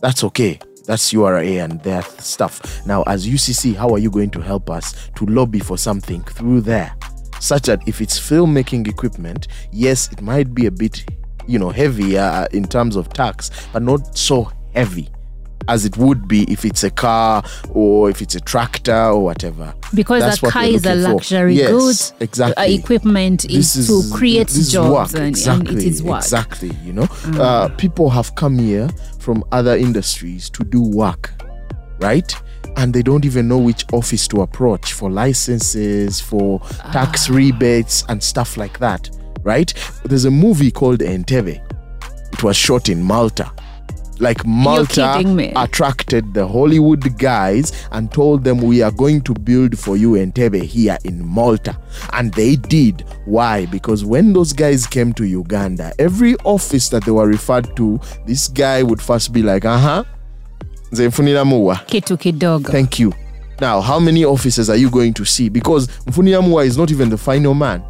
That's 0.00 0.22
okay. 0.24 0.60
That's 0.86 1.12
URA 1.12 1.44
and 1.44 1.82
their 1.82 2.02
stuff. 2.02 2.86
Now, 2.86 3.02
as 3.02 3.26
UCC, 3.26 3.74
how 3.74 3.90
are 3.90 3.98
you 3.98 4.10
going 4.10 4.30
to 4.30 4.40
help 4.40 4.70
us 4.70 5.10
to 5.16 5.26
lobby 5.26 5.58
for 5.58 5.76
something 5.76 6.22
through 6.22 6.60
there? 6.62 6.94
Such 7.40 7.62
that 7.66 7.86
if 7.86 8.00
it's 8.00 8.18
filmmaking 8.18 8.88
equipment, 8.88 9.48
yes, 9.72 10.10
it 10.12 10.20
might 10.20 10.54
be 10.54 10.66
a 10.66 10.70
bit, 10.70 11.04
you 11.46 11.58
know, 11.58 11.70
heavier 11.70 12.20
uh, 12.20 12.46
in 12.52 12.64
terms 12.66 12.96
of 12.96 13.08
tax, 13.12 13.50
but 13.72 13.82
not 13.82 14.16
so 14.16 14.50
heavy 14.74 15.08
as 15.66 15.84
it 15.84 15.96
would 15.98 16.26
be 16.26 16.44
if 16.50 16.64
it's 16.64 16.82
a 16.82 16.90
car 16.90 17.42
or 17.70 18.08
if 18.08 18.22
it's 18.22 18.34
a 18.34 18.40
tractor 18.40 18.94
or 19.10 19.22
whatever. 19.22 19.74
because 19.92 20.22
That's 20.22 20.42
a 20.42 20.50
car 20.50 20.64
is 20.64 20.86
a 20.86 20.94
looking 20.94 21.02
for. 21.04 21.12
luxury 21.14 21.54
Yes, 21.56 22.10
good. 22.12 22.22
exactly. 22.22 22.64
Uh, 22.64 22.78
equipment 22.78 23.44
is, 23.50 23.74
This 23.74 23.86
to 23.88 24.16
create 24.16 24.48
is 24.50 24.72
jobs 24.72 24.90
work. 24.90 25.08
and, 25.10 25.18
and 25.18 25.28
exactly, 25.28 25.76
it 25.76 25.82
is 25.84 26.02
work. 26.02 26.22
Exactly, 26.22 26.70
you 26.84 26.94
know. 26.94 27.06
Uh, 27.34 27.68
people 27.76 28.08
have 28.08 28.34
come 28.34 28.58
here 28.58 28.88
from 29.18 29.44
other 29.52 29.76
industries 29.76 30.48
to 30.50 30.64
do 30.64 30.80
work, 30.80 31.32
right? 32.00 32.34
And 32.76 32.92
they 32.94 33.02
don't 33.02 33.24
even 33.24 33.48
know 33.48 33.58
which 33.58 33.84
office 33.92 34.28
to 34.28 34.42
approach 34.42 34.92
for 34.92 35.10
licenses, 35.10 36.20
for 36.20 36.60
Ah. 36.84 36.92
tax 36.92 37.28
rebates, 37.30 38.04
and 38.08 38.22
stuff 38.22 38.56
like 38.56 38.78
that. 38.78 39.10
Right? 39.42 39.72
There's 40.04 40.24
a 40.24 40.30
movie 40.30 40.70
called 40.70 41.00
Entebbe. 41.00 41.60
It 42.32 42.42
was 42.42 42.56
shot 42.56 42.88
in 42.88 43.02
Malta. 43.02 43.50
Like 44.20 44.44
Malta 44.44 45.14
attracted 45.56 46.34
the 46.34 46.46
Hollywood 46.46 47.16
guys 47.18 47.72
and 47.92 48.10
told 48.10 48.42
them 48.42 48.58
we 48.58 48.82
are 48.82 48.90
going 48.90 49.20
to 49.22 49.32
build 49.32 49.78
for 49.78 49.96
you 49.96 50.14
Entebbe 50.14 50.60
here 50.60 50.98
in 51.04 51.24
Malta. 51.24 51.78
And 52.12 52.34
they 52.34 52.56
did. 52.56 53.04
Why? 53.26 53.66
Because 53.66 54.04
when 54.04 54.32
those 54.32 54.52
guys 54.52 54.88
came 54.88 55.12
to 55.14 55.24
Uganda, 55.24 55.92
every 56.00 56.34
office 56.44 56.88
that 56.88 57.04
they 57.04 57.12
were 57.12 57.28
referred 57.28 57.76
to, 57.76 58.00
this 58.26 58.48
guy 58.48 58.82
would 58.82 59.00
first 59.00 59.32
be 59.32 59.42
like, 59.44 59.64
uh-huh. 59.64 60.02
Nze 60.02 60.17
muwa. 61.44 61.76
Kitu 61.86 62.16
kidogo. 62.16 62.70
Thank 62.72 63.00
you. 63.00 63.12
Now, 63.60 63.80
how 63.80 64.00
many 64.00 64.24
officers 64.24 64.70
are 64.70 64.80
you 64.80 64.90
going 64.90 65.12
to 65.12 65.24
see? 65.24 65.50
Because 65.50 65.88
Mfunira 66.06 66.40
Muwa 66.42 66.64
is 66.64 66.76
not 66.76 66.90
even 66.90 67.10
the 67.10 67.16
final 67.16 67.54
man. 67.54 67.82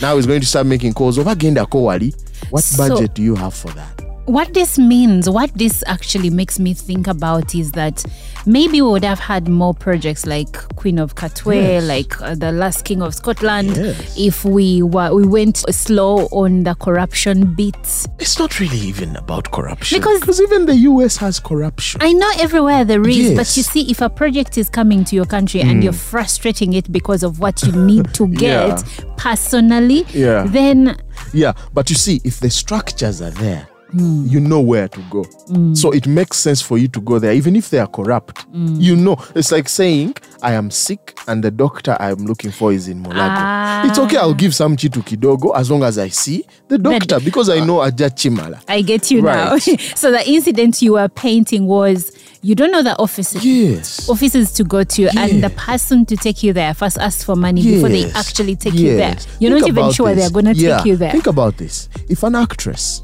Now 0.00 0.16
he's 0.16 0.26
going 0.26 0.40
to 0.40 0.46
start 0.46 0.66
making 0.66 0.92
calls. 0.94 1.18
Obagenda 1.18 1.66
ko 1.66 1.82
wali. 1.84 2.14
What 2.50 2.64
So- 2.64 2.76
budget 2.88 3.14
do 3.14 3.22
you 3.22 3.34
have 3.36 3.54
for 3.54 3.72
that? 3.74 4.01
What 4.26 4.54
this 4.54 4.78
means, 4.78 5.28
what 5.28 5.52
this 5.54 5.82
actually 5.86 6.30
makes 6.30 6.58
me 6.58 6.74
think 6.74 7.06
about 7.08 7.54
is 7.54 7.72
that 7.72 8.04
maybe 8.46 8.80
we 8.80 8.88
would 8.88 9.04
have 9.04 9.18
had 9.18 9.48
more 9.48 9.74
projects 9.74 10.26
like 10.26 10.52
Queen 10.76 10.98
of 10.98 11.14
Katwe, 11.16 11.56
Yes. 11.56 11.84
like 11.84 12.20
uh, 12.22 12.34
the 12.36 12.52
Last 12.52 12.84
King 12.84 13.02
of 13.02 13.14
Scotland, 13.14 13.76
Yes. 13.76 14.14
if 14.16 14.44
we 14.44 14.82
were 14.82 15.12
we 15.14 15.26
went 15.26 15.56
slow 15.70 16.26
on 16.30 16.62
the 16.62 16.74
corruption 16.76 17.54
bits. 17.54 18.06
It's 18.20 18.38
not 18.38 18.60
really 18.60 18.78
even 18.78 19.16
about 19.16 19.50
corruption. 19.50 19.98
Because- 19.98 20.20
because 20.20 20.40
even 20.40 20.66
the 20.66 20.76
US 20.90 21.16
has 21.16 21.40
corruption. 21.40 22.00
I 22.02 22.12
know 22.12 22.30
everywhere 22.38 22.84
there 22.84 23.06
is, 23.08 23.32
but 23.36 23.56
you 23.56 23.62
see, 23.62 23.90
if 23.90 24.00
a 24.00 24.08
project 24.08 24.56
is 24.56 24.68
coming 24.68 25.04
to 25.04 25.16
your 25.16 25.26
country 25.26 25.60
and 25.62 25.82
you're 25.82 25.92
frustrating 25.92 26.74
it 26.74 26.90
because 26.92 27.22
of 27.24 27.40
what 27.40 27.62
you 27.64 27.72
need 27.72 28.12
to 28.14 28.26
get 28.46 28.82
personally, 29.16 30.04
Yeah. 30.12 30.44
then 30.46 30.96
Yeah, 31.32 31.52
but 31.74 31.90
you 31.90 31.96
see, 31.96 32.20
if 32.24 32.40
the 32.40 32.50
structures 32.50 33.20
are 33.20 33.30
there, 33.30 33.66
Mm. 33.94 34.30
you 34.30 34.40
know 34.40 34.60
where 34.60 34.88
to 34.88 35.00
go. 35.10 35.22
Mm. 35.50 35.76
So 35.76 35.90
it 35.90 36.06
makes 36.06 36.38
sense 36.38 36.62
for 36.62 36.78
you 36.78 36.88
to 36.88 37.00
go 37.00 37.18
there, 37.18 37.32
even 37.34 37.54
if 37.56 37.68
they 37.70 37.78
are 37.78 37.86
corrupt. 37.86 38.50
Mm. 38.52 38.80
You 38.80 38.96
know, 38.96 39.16
it's 39.34 39.52
like 39.52 39.68
saying, 39.68 40.14
I 40.42 40.52
am 40.54 40.70
sick 40.70 41.18
and 41.28 41.44
the 41.44 41.50
doctor 41.50 41.96
I 42.00 42.10
am 42.10 42.24
looking 42.24 42.50
for 42.50 42.72
is 42.72 42.88
in 42.88 43.02
Mulago. 43.02 43.12
Ah. 43.18 43.88
It's 43.88 43.98
okay, 43.98 44.16
I'll 44.16 44.34
give 44.34 44.54
some 44.54 44.76
chitu 44.76 45.02
kidogo 45.02 45.54
as 45.56 45.70
long 45.70 45.82
as 45.82 45.98
I 45.98 46.08
see 46.08 46.44
the 46.68 46.78
doctor 46.78 47.20
because 47.20 47.48
I 47.50 47.58
ah. 47.60 47.64
know 47.64 47.80
Aja 47.82 48.08
Chimala. 48.08 48.62
I 48.68 48.82
get 48.82 49.10
you 49.10 49.22
now. 49.22 49.56
So 49.94 50.10
the 50.10 50.26
incident 50.28 50.80
you 50.82 50.94
were 50.94 51.08
painting 51.08 51.66
was 51.66 52.12
you 52.42 52.54
don't 52.54 52.72
know 52.72 52.82
the 52.82 52.98
offices. 52.98 53.44
Yes. 53.44 54.08
Offices 54.08 54.52
to 54.52 54.64
go 54.64 54.84
to 54.84 55.08
and 55.16 55.42
the 55.44 55.50
person 55.50 56.04
to 56.06 56.16
take 56.16 56.42
you 56.42 56.52
there 56.52 56.74
first 56.74 56.98
ask 56.98 57.24
for 57.24 57.36
money 57.36 57.62
before 57.62 57.88
they 57.88 58.10
actually 58.12 58.56
take 58.56 58.74
you 58.74 58.96
there. 58.96 59.16
You're 59.38 59.52
Think 59.52 59.60
not 59.60 59.68
even 59.68 59.92
sure 59.92 60.14
this. 60.14 60.18
they're 60.24 60.30
gonna 60.42 60.52
Yeah, 60.54 60.78
take 60.78 60.86
you 60.86 60.96
there. 60.96 61.12
Think 61.12 61.26
about 61.26 61.56
this. 61.58 61.88
If 62.08 62.22
an 62.22 62.34
actress 62.34 63.02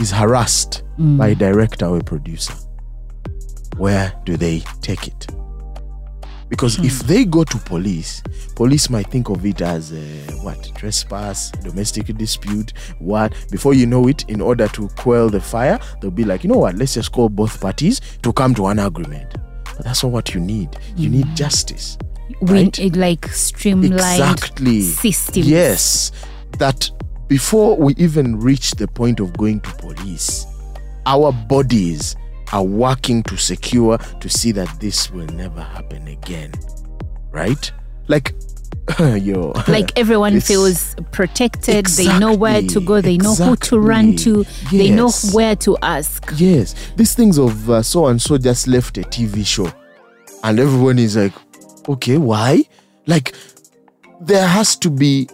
is 0.00 0.10
harassed 0.10 0.82
by 0.98 1.28
a 1.28 1.34
director 1.34 1.86
or 1.86 1.98
a 1.98 2.04
producer, 2.04 2.54
where 3.76 4.12
do 4.24 4.36
they 4.36 4.60
take 4.80 5.08
it? 5.08 5.26
Because 6.48 6.78
if 6.84 6.98
they 7.04 7.24
go 7.24 7.44
to 7.44 7.56
police, 7.60 8.22
police 8.56 8.90
might 8.90 9.06
think 9.06 9.30
of 9.30 9.46
it 9.46 9.62
as 9.62 9.90
uh, 9.90 9.96
what 10.42 10.70
trespass, 10.74 11.50
domestic 11.50 12.14
dispute, 12.18 12.74
what. 12.98 13.32
Before 13.50 13.72
you 13.72 13.86
know 13.86 14.06
it, 14.06 14.28
in 14.28 14.42
order 14.42 14.68
to 14.68 14.88
quell 14.98 15.30
the 15.30 15.40
fire, 15.40 15.80
they'll 16.02 16.10
be 16.10 16.24
like, 16.24 16.44
you 16.44 16.50
know 16.50 16.58
what? 16.58 16.76
Let's 16.76 16.92
just 16.92 17.10
call 17.10 17.30
both 17.30 17.58
parties 17.58 18.02
to 18.22 18.34
come 18.34 18.54
to 18.56 18.66
an 18.66 18.80
agreement. 18.80 19.34
But 19.64 19.86
that's 19.86 20.02
not 20.02 20.12
what 20.12 20.34
you 20.34 20.40
need. 20.40 20.76
You 20.94 21.08
need 21.08 21.34
justice. 21.34 21.96
we 22.42 22.64
right? 22.64 22.78
it 22.78 22.96
like 22.96 23.28
streamlined 23.28 23.94
exactly 23.94 24.82
systems. 24.82 25.48
yes 25.48 26.12
that 26.58 26.90
before 27.32 27.76
we 27.76 27.94
even 27.96 28.38
reach 28.38 28.72
the 28.72 28.86
point 28.86 29.18
of 29.20 29.32
going 29.38 29.58
to 29.60 29.70
police 29.76 30.46
our 31.06 31.32
bodies 31.32 32.14
are 32.52 32.62
working 32.64 33.22
to 33.22 33.36
secure 33.36 33.96
to 34.20 34.28
see 34.28 34.52
that 34.52 34.68
this 34.80 35.10
will 35.10 35.26
never 35.28 35.62
happen 35.62 36.06
again 36.08 36.52
right? 37.32 37.72
Like 38.08 38.34
yo. 38.98 39.52
Like 39.68 39.96
everyone 39.98 40.40
feels 40.40 40.94
protected, 41.12 41.86
they 41.86 42.18
know 42.18 42.34
where 42.34 42.62
to 42.62 42.80
go, 42.80 43.00
they 43.00 43.16
know 43.16 43.34
who 43.34 43.56
to 43.56 43.78
run 43.78 44.16
to, 44.16 44.40
Exactly. 44.40 44.78
they 44.78 44.90
know 44.90 45.10
where 45.32 45.56
to 45.56 45.78
ask. 45.82 46.30
Yes, 46.36 46.74
these 46.96 47.14
things 47.14 47.38
of 47.38 47.70
uh, 47.70 47.82
so 47.82 48.06
and 48.06 48.20
so 48.20 48.38
just 48.38 48.66
left 48.66 48.98
a 48.98 49.02
TV 49.02 49.46
show, 49.46 49.72
and 50.42 50.58
everyone 50.58 50.98
is 50.98 51.16
like, 51.16 51.32
okay, 51.88 52.18
why? 52.18 52.64
Like, 53.06 53.34
there 54.20 54.46
has 54.46 54.76
to 54.76 54.90
be 54.90 55.28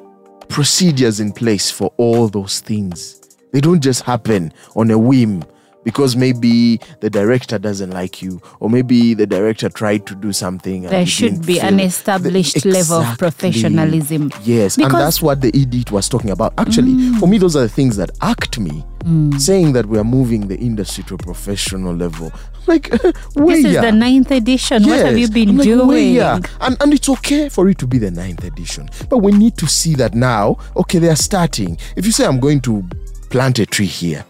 procedures 0.48 1.20
in 1.20 1.32
place 1.32 1.70
for 1.70 1.92
all 1.96 2.28
those 2.28 2.60
things. 2.60 3.20
They 3.52 3.60
don't 3.60 3.80
just 3.80 4.02
happen 4.02 4.52
on 4.76 4.90
a 4.90 4.98
whim 4.98 5.44
because 5.84 6.16
maybe 6.16 6.80
the 7.00 7.10
director 7.10 7.58
doesn't 7.58 7.90
like 7.90 8.20
you, 8.22 8.40
or 8.60 8.68
maybe 8.68 9.14
the 9.14 9.26
director 9.26 9.68
tried 9.68 10.06
to 10.06 10.14
do 10.14 10.32
something. 10.32 10.84
and 10.84 10.92
There 10.92 11.06
should 11.06 11.46
be 11.46 11.60
an 11.60 11.80
established 11.80 12.64
level 12.64 12.98
of 12.98 13.18
professionalism. 13.18 14.30
Yes, 14.42 14.76
and 14.76 14.90
that's 14.92 15.22
what 15.22 15.40
the 15.40 15.48
edit 15.54 15.90
was 15.90 16.08
talking 16.08 16.30
about. 16.30 16.52
Actually, 16.58 17.12
for 17.18 17.26
me, 17.26 17.38
those 17.38 17.56
are 17.56 17.60
the 17.62 17.68
things 17.68 17.96
that 17.96 18.10
act 18.20 18.58
me, 18.58 18.84
mm. 19.00 19.40
saying 19.40 19.72
that 19.72 19.86
we 19.86 19.98
are 19.98 20.04
moving 20.04 20.48
the 20.48 20.56
industry 20.58 21.04
to 21.04 21.14
a 21.14 21.18
professional 21.18 21.94
level. 21.94 22.32
Like, 22.66 22.90
This 23.34 23.64
is 23.64 23.80
the 23.80 23.92
ninth 23.92 24.30
edition. 24.30 24.84
What 24.84 25.06
have 25.06 25.16
you 25.18 25.28
been 25.28 25.56
like, 25.56 25.64
doing? 25.64 26.18
And 26.60 26.76
and 26.80 26.92
it's 26.92 27.08
okay 27.08 27.48
for 27.48 27.68
it 27.68 27.78
to 27.78 27.86
be 27.86 27.98
the 27.98 28.10
ninth 28.10 28.44
edition, 28.44 28.88
but 29.08 29.18
we 29.18 29.32
need 29.32 29.56
to 29.58 29.66
see 29.66 29.94
that 29.94 30.14
now. 30.14 30.58
Okay, 30.76 30.98
they 30.98 31.08
are 31.08 31.16
starting. 31.16 31.78
If 31.96 32.04
you 32.04 32.12
say 32.12 32.26
I'm 32.26 32.40
going 32.40 32.60
to 32.62 32.84
plant 33.30 33.58
a 33.58 33.66
tree 33.66 33.86
here, 33.86 34.24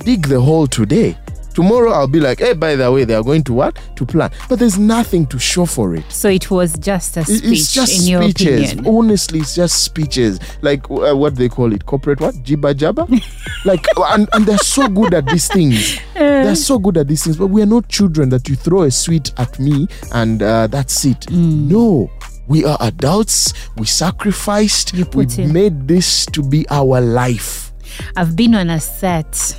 dig 0.00 0.26
the 0.26 0.40
hole 0.40 0.66
today. 0.66 1.16
Tomorrow 1.56 1.90
I'll 1.90 2.06
be 2.06 2.20
like, 2.20 2.40
hey, 2.40 2.52
by 2.52 2.76
the 2.76 2.92
way, 2.92 3.04
they 3.04 3.14
are 3.14 3.22
going 3.22 3.42
to 3.44 3.54
what? 3.54 3.78
To 3.96 4.04
plan. 4.04 4.30
But 4.46 4.58
there's 4.58 4.78
nothing 4.78 5.26
to 5.28 5.38
show 5.38 5.64
for 5.64 5.94
it. 5.94 6.04
So 6.12 6.28
it 6.28 6.50
was 6.50 6.78
just 6.78 7.16
a 7.16 7.24
speech, 7.24 7.44
it's 7.44 7.72
just 7.72 8.02
in 8.02 8.08
your 8.08 8.22
speeches. 8.24 8.72
opinion. 8.72 8.94
Honestly, 8.94 9.38
it's 9.38 9.54
just 9.54 9.82
speeches. 9.82 10.38
Like 10.60 10.90
uh, 10.90 11.16
what 11.16 11.36
they 11.36 11.48
call 11.48 11.72
it, 11.72 11.86
corporate 11.86 12.20
what? 12.20 12.34
Jibba 12.34 12.74
jabba. 12.74 13.08
like, 13.64 13.86
and, 13.96 14.28
and 14.34 14.44
they're 14.44 14.58
so 14.58 14.86
good 14.86 15.14
at 15.14 15.24
these 15.28 15.48
things. 15.48 15.98
they're 16.12 16.54
so 16.56 16.78
good 16.78 16.98
at 16.98 17.08
these 17.08 17.24
things. 17.24 17.38
But 17.38 17.46
we 17.46 17.62
are 17.62 17.66
not 17.66 17.88
children 17.88 18.28
that 18.28 18.50
you 18.50 18.54
throw 18.54 18.82
a 18.82 18.90
sweet 18.90 19.32
at 19.38 19.58
me 19.58 19.88
and 20.12 20.42
uh, 20.42 20.66
that's 20.66 21.06
it. 21.06 21.20
Mm. 21.20 21.70
No. 21.70 22.10
We 22.48 22.66
are 22.66 22.76
adults. 22.82 23.54
We 23.78 23.86
sacrificed. 23.86 24.92
We 24.92 25.26
in. 25.38 25.54
made 25.54 25.88
this 25.88 26.26
to 26.26 26.42
be 26.42 26.66
our 26.68 27.00
life. 27.00 27.72
I've 28.14 28.36
been 28.36 28.54
on 28.54 28.68
a 28.68 28.78
set. 28.78 29.58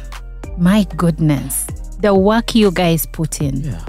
My 0.57 0.85
goodness. 0.95 1.65
The 1.99 2.13
work 2.13 2.55
you 2.55 2.71
guys 2.71 3.05
put 3.05 3.41
in. 3.41 3.63
Yeah. 3.63 3.85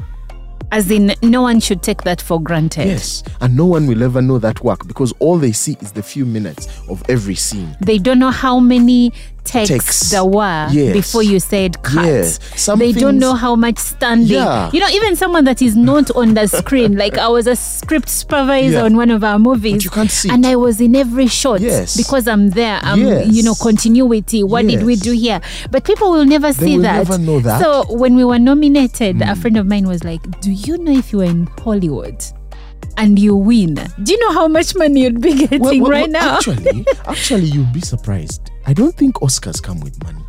As 0.71 0.91
in, 0.91 1.15
no 1.23 1.41
one 1.41 1.61
should 1.61 1.83
take 1.83 2.03
that 2.03 2.21
for 2.21 2.41
granted. 2.41 2.89
Yes. 2.89 3.23
And 3.41 3.57
no 3.57 3.65
one 3.65 3.87
will 3.87 4.03
ever 4.03 4.21
know 4.21 4.39
that 4.39 4.63
work 4.63 4.87
because 4.87 5.13
all 5.19 5.39
they 5.39 5.53
see 5.53 5.79
is 5.81 5.93
the 5.93 6.03
few 6.03 6.27
minutes 6.27 6.69
of 6.91 7.03
every 7.09 7.35
scene. 7.37 7.75
They 7.81 7.97
don't 7.97 8.19
know 8.19 8.31
how 8.31 8.61
many 8.61 9.13
takes, 9.49 9.69
Takes. 9.69 10.11
there 10.11 10.25
were 10.25 10.69
Yes. 10.71 10.93
before 10.93 11.23
you 11.23 11.41
said 11.41 11.83
cut. 11.83 12.39
Some 12.57 12.79
they 12.79 12.93
don't 12.93 13.19
know 13.19 13.35
how 13.35 13.57
much 13.57 13.79
standing. 13.79 14.29
Yeah. 14.29 14.71
You 14.73 14.81
know, 14.81 14.89
even 14.89 15.17
someone 15.17 15.45
that 15.45 15.61
is 15.63 15.77
not 15.77 16.11
on 16.17 16.35
the 16.35 16.47
screen. 16.47 16.97
Like 16.99 17.17
I 17.19 17.29
was 17.29 17.47
a 17.47 17.55
script 17.57 18.09
supervisor 18.09 18.79
Yeah. 18.79 18.83
on 18.85 18.97
one 18.97 19.11
of 19.11 19.23
our 19.25 19.39
movies. 19.39 19.75
But 19.75 19.85
you 19.85 19.91
can't 19.91 20.11
see 20.11 20.29
And. 20.31 20.45
I 20.47 20.57
was 20.57 20.81
in 20.81 20.97
every 20.97 21.27
shot. 21.27 21.61
Yes. 21.61 21.97
Because 21.97 22.27
I'm 22.29 22.51
there. 22.51 22.79
I'm 22.83 23.01
Yes. 23.01 23.29
you 23.33 23.43
know, 23.43 23.55
continuity. 23.55 24.43
What 24.43 24.67
did 24.67 24.83
we 24.85 24.97
do 24.97 25.13
here? 25.13 25.41
But 25.71 25.85
people 25.85 26.11
will 26.11 26.25
never 26.25 26.53
They 26.53 26.67
see 26.67 26.77
will 26.77 26.83
that. 26.85 26.97
never 27.09 27.19
know 27.19 27.41
that. 27.41 27.61
So 27.61 27.85
when 27.95 28.17
we 28.17 28.25
were 28.25 28.39
nominated, 28.39 29.17
a 29.23 29.27
mm. 29.27 29.39
friend 29.39 29.57
of 29.57 29.67
mine 29.67 29.87
was 29.87 30.05
like, 30.05 30.23
Do 30.41 30.51
you 30.53 30.79
know 30.79 30.93
if 30.93 31.13
you 31.13 31.19
were 31.19 31.25
in 31.25 31.47
Hollywood? 31.63 32.23
And 32.97 33.19
you 33.19 33.37
win. 33.37 33.75
Do 34.03 34.13
you 34.13 34.19
know 34.21 34.33
how 34.33 34.49
much 34.49 34.75
money 34.75 35.03
you'd 35.03 35.21
be 35.21 35.35
getting 35.35 35.61
Well, 35.61 35.79
well, 35.81 35.91
right 35.91 36.11
well, 36.11 36.21
now? 36.21 36.37
Actually, 36.37 36.85
actually, 37.07 37.45
you'll 37.45 37.73
be 37.73 37.81
surprised. 37.81 38.51
I 38.69 38.75
don't 38.75 38.95
think 38.95 39.15
Oscars 39.23 39.63
come 39.63 39.81
with 39.81 39.97
money. 40.05 40.23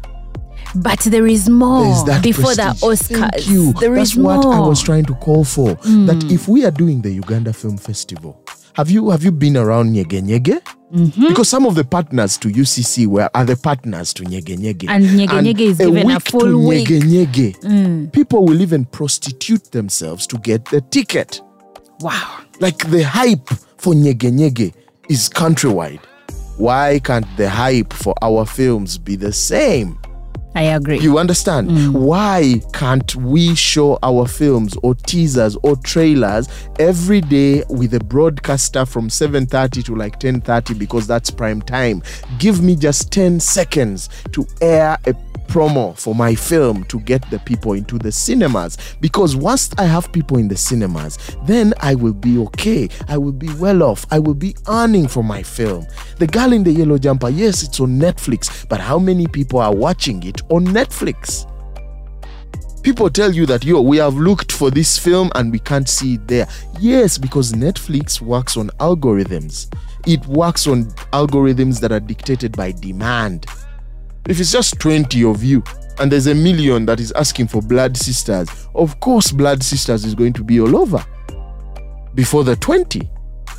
But 0.74 1.00
there 1.00 1.28
is 1.28 1.50
more 1.50 2.06
that 2.06 2.24
before 2.24 2.56
the. 2.56 2.74
Oscars. 2.82 3.32
Thank 3.32 3.50
you. 3.50 3.74
There 3.74 3.96
That's 3.96 4.12
is 4.12 4.18
what 4.18 4.46
more. 4.46 4.54
I 4.54 4.60
was 4.62 4.82
trying 4.82 5.04
to 5.06 5.16
call 5.16 5.44
for. 5.44 5.76
Hmm. 5.76 6.06
That 6.06 6.24
if 6.32 6.48
we 6.48 6.64
are 6.64 6.72
doing 6.72 7.02
the 7.02 7.12
Uganda 7.12 7.52
Film 7.52 7.76
Festival, 7.78 8.42
have 8.76 8.90
you 8.90 9.10
have 9.10 9.26
you 9.26 9.34
been 9.34 9.58
around 9.58 9.94
Nyege 9.94 10.22
Nyege? 10.22 10.62
Mm-hmm. 10.94 11.28
Because 11.28 11.50
some 11.50 11.66
of 11.66 11.76
the 11.76 11.84
partners 11.84 12.38
to 12.38 12.48
UCC 12.48 13.08
were 13.08 13.30
are 13.34 13.44
the 13.44 13.58
partners 13.58 14.14
to 14.14 14.24
Nyege 14.24 14.56
Nyege. 14.58 14.88
And 14.88 15.04
Nyege 15.04 15.42
Nyege 15.44 15.60
is 15.60 15.78
given 15.80 16.10
a 16.10 16.20
full 16.22 16.40
to 16.40 16.58
week. 16.58 16.88
Mm. 16.88 17.02
Nyege 17.02 17.56
Nyege. 17.60 18.14
People 18.14 18.46
will 18.46 18.62
even 18.62 18.86
prostitute 18.86 19.72
themselves 19.72 20.26
to 20.28 20.38
get 20.38 20.64
the 20.66 20.80
ticket. 20.80 21.42
Wow. 22.00 22.40
Like 22.62 22.90
the 22.90 23.04
hype 23.04 23.50
for 23.78 23.94
Nyege 23.94 24.32
Nyege 24.32 24.74
is 25.10 25.28
countrywide. 25.28 26.00
Why 26.60 27.00
can't 27.00 27.26
the 27.38 27.50
hype 27.50 27.94
for 27.94 28.14
our 28.22 28.46
films 28.46 28.98
be 28.98 29.16
the 29.16 29.32
same? 29.32 29.98
I 30.56 30.64
agree. 30.64 31.00
You 31.00 31.20
understand? 31.20 31.70
Mm. 31.70 31.92
Why 31.94 32.62
can't 32.74 33.16
we 33.16 33.56
show 33.56 34.00
our 34.02 34.28
films 34.28 34.76
or 34.82 34.96
teasers 34.96 35.56
or 35.64 35.76
trailers 35.78 36.50
every 36.80 37.22
day 37.22 37.64
with 37.70 37.94
a 37.94 38.00
broadcaster 38.00 38.86
from 38.86 39.10
7:30 39.10 39.84
to 39.84 39.96
like 39.96 40.20
10:30 40.20 40.78
because 40.78 41.06
that's 41.08 41.30
prime 41.30 41.62
time? 41.62 42.02
Give 42.40 42.62
me 42.62 42.76
just 42.76 43.12
10 43.12 43.40
seconds 43.40 44.10
to 44.32 44.48
air 44.62 44.98
a 45.06 45.14
promo 45.50 45.98
for 45.98 46.14
my 46.14 46.36
film 46.36 46.84
to 46.86 47.00
get 47.02 47.28
the 47.32 47.40
people 47.40 47.74
into 47.74 47.98
the 47.98 48.12
cinemas 48.12 48.78
because 49.02 49.36
once 49.36 49.72
I 49.80 49.86
have 49.86 50.12
people 50.12 50.38
in 50.38 50.48
the 50.48 50.56
cinemas, 50.56 51.18
then 51.46 51.74
I 51.80 51.96
will 51.96 52.14
be 52.14 52.38
okay. 52.38 52.88
I 53.08 53.18
will 53.18 53.32
be 53.32 53.52
well 53.56 53.82
off. 53.82 54.06
I 54.12 54.20
will 54.20 54.36
be 54.36 54.56
earning 54.68 55.08
from 55.08 55.26
my 55.26 55.42
film. 55.42 55.88
The 56.20 56.28
Girl 56.28 56.54
in 56.54 56.64
the 56.64 56.72
Yellow 56.72 57.00
Jumper, 57.00 57.30
yes, 57.30 57.64
it's 57.64 57.80
on 57.80 58.00
Netflix, 58.00 58.68
but 58.70 58.80
how 58.80 59.00
many 59.00 59.26
people 59.26 59.60
are 59.60 59.74
watching 59.74 60.22
it 60.24 60.39
on 60.50 60.66
Netflix? 60.66 61.46
People 62.82 63.10
tell 63.10 63.34
you 63.34 63.46
that, 63.46 63.66
yo, 63.66 63.82
we 63.82 63.98
have 63.98 64.16
looked 64.16 64.52
for 64.52 64.72
this 64.72 64.98
film 64.98 65.32
and 65.36 65.52
we 65.52 65.60
can't 65.60 65.90
see 65.90 66.14
it 66.14 66.28
there. 66.28 66.48
Yes, 66.80 67.18
because 67.18 67.52
Netflix 67.52 68.22
works 68.22 68.56
on 68.56 68.70
algorithms. 68.80 69.74
It 70.08 70.26
works 70.28 70.66
on 70.66 70.86
algorithms 71.12 71.82
that 71.82 71.92
are 71.92 72.00
dictated 72.00 72.56
by 72.56 72.72
demand. 72.72 73.46
If 74.28 74.40
it's 74.40 74.52
just 74.52 74.80
20 74.80 75.26
of 75.26 75.44
you 75.44 75.64
and 76.00 76.12
there's 76.12 76.28
a 76.28 76.36
million 76.36 76.86
that 76.86 77.00
is 77.00 77.12
asking 77.14 77.48
for 77.48 77.62
Blood 77.62 77.98
Sisters, 77.98 78.50
of 78.76 79.00
course, 79.02 79.32
Blood 79.32 79.62
Sisters 79.62 80.06
is 80.06 80.16
going 80.16 80.34
to 80.34 80.44
be 80.44 80.62
all 80.62 80.78
over 80.78 81.06
before 82.16 82.44
the 82.44 82.56
20. 82.56 83.10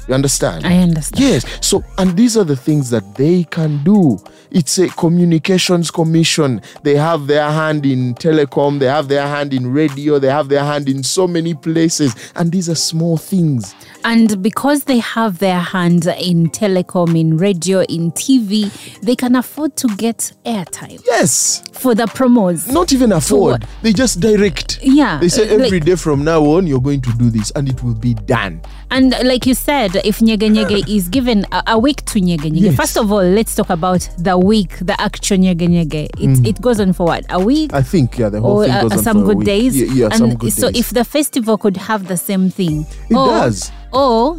You 0.09 0.15
understand? 0.15 0.67
I 0.67 0.79
understand. 0.79 1.21
Yes. 1.21 1.67
So, 1.67 1.85
and 1.99 2.17
these 2.17 2.37
are 2.37 2.45
the 2.45 2.57
things 2.57 2.91
that 2.91 3.15
they 3.15 3.45
can 3.45 3.83
do. 3.85 4.19
It's 4.51 4.79
a 4.79 4.89
communications 4.89 5.91
commission. 5.91 6.61
They 6.83 6.97
have 6.97 7.29
their 7.29 7.49
hand 7.49 7.87
in 7.87 8.15
telecom, 8.17 8.81
they 8.81 8.87
have 8.87 9.07
their 9.07 9.27
hand 9.27 9.55
in 9.55 9.73
radio, 9.73 10.19
they 10.19 10.29
have 10.29 10.49
their 10.49 10.65
hand 10.65 10.89
in 10.89 11.05
so 11.05 11.29
many 11.29 11.55
places. 11.55 12.33
And 12.35 12.51
these 12.51 12.69
are 12.69 12.75
small 12.75 13.17
things. 13.17 13.75
And 14.05 14.43
because 14.43 14.85
they 14.85 14.99
have 14.99 15.39
their 15.41 15.59
hands 15.59 16.07
in 16.07 16.49
telecom, 16.51 17.19
in 17.19 17.37
radio, 17.37 17.81
in 17.83 18.13
TV, 18.13 18.71
they 19.03 19.15
can 19.15 19.37
afford 19.37 19.77
to 19.77 19.89
get 19.97 20.33
airtime 20.47 21.03
Yes. 21.07 21.63
for 21.73 21.95
the 21.95 22.05
promos. 22.07 22.71
Not 22.73 22.93
even 22.93 23.13
afford. 23.13 23.61
what? 23.63 23.71
They 23.83 23.93
just 23.93 24.21
direct. 24.21 24.79
Yeah, 24.83 25.19
They 25.21 25.29
say 25.29 25.49
uh, 25.51 25.57
like- 25.59 25.67
every 25.67 25.81
day 25.81 25.97
from 25.97 26.25
now 26.25 26.43
on, 26.45 26.67
you're 26.67 26.81
going 26.81 27.03
to 27.03 27.13
do 27.19 27.29
this, 27.31 27.51
and 27.53 27.69
it 27.69 27.83
will 27.83 27.95
be 27.95 28.15
done. 28.15 28.63
And 28.91 29.11
like 29.23 29.47
you 29.47 29.55
said, 29.55 29.95
if 29.97 30.19
Nyege 30.19 30.51
Nyege 30.51 30.89
is 30.89 31.09
given 31.09 31.45
a, 31.53 31.63
a 31.69 31.79
week 31.79 32.05
to 32.07 32.21
Nyege 32.21 32.51
Nyege, 32.51 32.61
Yes. 32.63 32.77
first 32.77 32.97
of 32.97 33.13
all, 33.13 33.23
let's 33.23 33.55
talk 33.55 33.71
about 33.71 34.09
the 34.19 34.37
week, 34.39 34.79
the 34.79 34.99
actual 35.01 35.37
Nyege 35.39 35.69
Nyege. 35.69 36.09
It, 36.19 36.47
it 36.47 36.61
goes 36.61 36.81
on 36.81 36.93
for 36.95 37.07
what? 37.07 37.25
A 37.29 37.39
week? 37.39 37.71
Mm. 37.71 37.77
I 37.77 37.83
think, 37.83 38.19
yeah, 38.19 38.31
the 38.31 38.41
whole 38.41 38.63
or 38.63 38.65
thing 38.65 38.73
uh, 38.75 38.83
goes 38.83 38.93
on 38.93 38.99
some 39.05 39.17
for 39.19 39.23
a 39.25 39.27
good 39.27 39.37
week. 39.39 39.47
days. 39.47 39.77
Yeah, 39.81 39.93
yeah 39.93 40.05
and 40.07 40.15
some 40.15 40.35
good 40.37 40.53
so 40.53 40.71
days. 40.71 40.81
if 40.81 40.91
the 40.91 41.05
festival 41.05 41.59
could 41.59 41.77
have 41.77 42.09
the 42.09 42.17
same 42.17 42.51
thing, 42.51 42.87
It 43.09 43.15
or, 43.15 43.27
does. 43.27 43.71
Or 43.93 44.39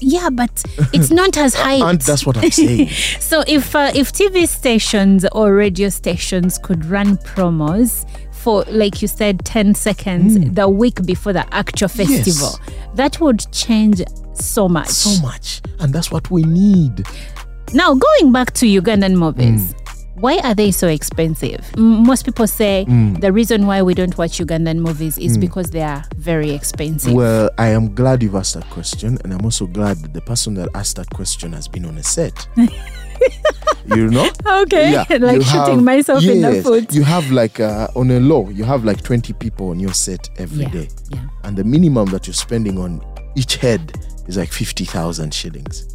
yeah, 0.00 0.30
but 0.30 0.62
it's 0.92 1.10
not 1.10 1.36
as 1.36 1.54
high. 1.64 1.90
and 1.90 2.00
that's 2.00 2.24
what 2.24 2.36
I'm 2.38 2.50
saying. 2.50 2.88
So 3.20 3.44
if 3.46 3.74
uh, 3.74 3.90
if 3.94 4.12
TV 4.12 4.46
stations 4.48 5.26
or 5.32 5.54
radio 5.54 5.88
stations 5.90 6.58
could 6.58 6.84
run 6.86 7.16
promos 7.18 8.08
for 8.32 8.64
like 8.68 9.02
you 9.02 9.08
said 9.08 9.44
10 9.44 9.74
seconds 9.74 10.38
the 10.54 10.68
week 10.68 11.04
before 11.04 11.32
the 11.32 11.44
actual 11.54 11.88
Hmm. 11.88 12.00
Yes. 12.02 12.24
festival 12.24 12.58
that 12.94 13.20
would 13.20 13.44
change 13.52 14.00
so 14.34 14.68
much. 14.68 14.88
so 14.88 15.20
much. 15.22 15.60
And 15.80 15.92
that's 15.92 16.10
what 16.10 16.30
we 16.30 16.42
need. 16.44 17.04
Now 17.74 17.94
going 17.94 18.32
back 18.32 18.54
to 18.54 18.66
Ugandan 18.66 19.16
movies 19.16 19.72
Hmm. 19.72 19.78
Why 20.20 20.38
are 20.44 20.54
they 20.54 20.70
so 20.70 20.88
expensive? 20.88 21.64
Most 21.76 22.24
people 22.24 22.46
say 22.46 22.84
Hmm. 22.84 23.14
the 23.14 23.32
reason 23.32 23.66
why 23.66 23.82
we 23.82 23.94
don't 23.94 24.16
watch 24.18 24.38
Ugandan 24.38 24.78
movies 24.78 25.18
is 25.18 25.38
because 25.38 25.70
they 25.70 25.82
are 25.82 26.04
very 26.16 26.50
expensive. 26.50 27.12
Well, 27.12 27.50
I 27.58 27.68
am 27.68 27.94
glad 27.94 28.22
you've 28.22 28.34
asked 28.34 28.54
that 28.54 28.68
question, 28.70 29.18
and 29.24 29.32
I'm 29.32 29.44
also 29.44 29.66
glad 29.66 29.98
that 30.02 30.12
the 30.14 30.20
person 30.20 30.54
that 30.54 30.68
asked 30.74 30.96
that 30.96 31.08
question 31.10 31.52
has 31.52 31.68
been 31.68 31.84
on 31.84 31.96
a 31.98 32.02
set. 32.02 32.48
you 33.86 34.08
know? 34.10 34.28
okay, 34.62 34.92
Yeah, 34.92 35.04
like 35.20 35.36
you 35.36 35.42
shooting 35.42 35.74
have- 35.76 35.82
myself 35.82 36.22
in 36.24 36.40
the 36.42 36.54
yes, 36.54 36.62
foot. 36.64 36.92
You 36.94 37.04
have 37.04 37.30
like 37.30 37.60
uh, 37.60 37.88
on 37.96 38.10
a 38.10 38.20
low, 38.20 38.48
you 38.50 38.64
have 38.64 38.84
like 38.84 39.02
20 39.02 39.32
people 39.34 39.70
on 39.70 39.80
your 39.80 39.94
set 39.94 40.28
every 40.38 40.64
Yeah, 40.64 40.70
day, 40.70 40.88
yeah. 41.10 41.20
and 41.44 41.56
the 41.56 41.64
minimum 41.64 42.06
that 42.10 42.26
you're 42.26 42.34
spending 42.34 42.78
on 42.78 43.00
each 43.36 43.56
head 43.56 43.92
is 44.26 44.36
like 44.36 44.52
50,000 44.52 45.32
shillings 45.32 45.86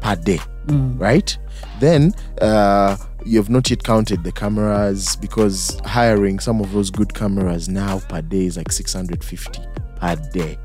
per 0.00 0.16
day, 0.16 0.40
Mm. 0.68 0.98
right? 1.00 1.36
Then 1.80 2.14
uh, 2.42 2.96
you 3.24 3.38
have 3.38 3.50
not 3.50 3.68
yet 3.70 3.82
counted 3.82 4.24
the 4.24 4.32
cameras 4.32 5.16
because 5.16 5.80
hiring 5.84 6.38
some 6.38 6.60
of 6.60 6.72
those 6.72 6.90
good 6.90 7.12
cameras 7.14 7.68
now 7.68 7.98
per 8.08 8.22
day 8.22 8.46
is 8.46 8.56
like 8.56 8.72
650 8.72 9.62
per 9.96 10.16
day 10.32 10.58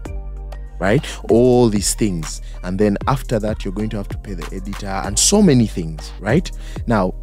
right? 0.79 1.05
All 1.29 1.69
these 1.69 1.95
things. 1.95 2.41
And 2.63 2.77
then 2.77 2.97
after 3.07 3.39
that, 3.39 3.63
you're 3.63 3.73
going 3.73 3.89
to 3.91 3.97
have 3.97 4.09
to 4.09 4.17
pay 4.17 4.33
the 4.33 4.45
editor 4.53 4.87
and 4.87 5.17
so 5.17 5.41
many 5.41 5.65
things, 5.65 6.11
right? 6.19 6.51
Now, 6.87 7.13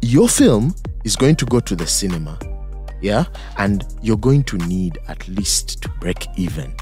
your 0.00 0.26
film 0.26 0.74
is 1.04 1.16
going 1.16 1.36
to 1.36 1.44
go 1.44 1.60
to 1.60 1.76
the 1.76 1.86
cinema, 1.86 2.38
yeah? 3.02 3.24
And 3.58 3.84
you're 4.00 4.16
going 4.16 4.44
to 4.44 4.56
need 4.58 4.98
at 5.08 5.28
least 5.28 5.82
to 5.82 5.88
break 6.00 6.26
even. 6.38 6.74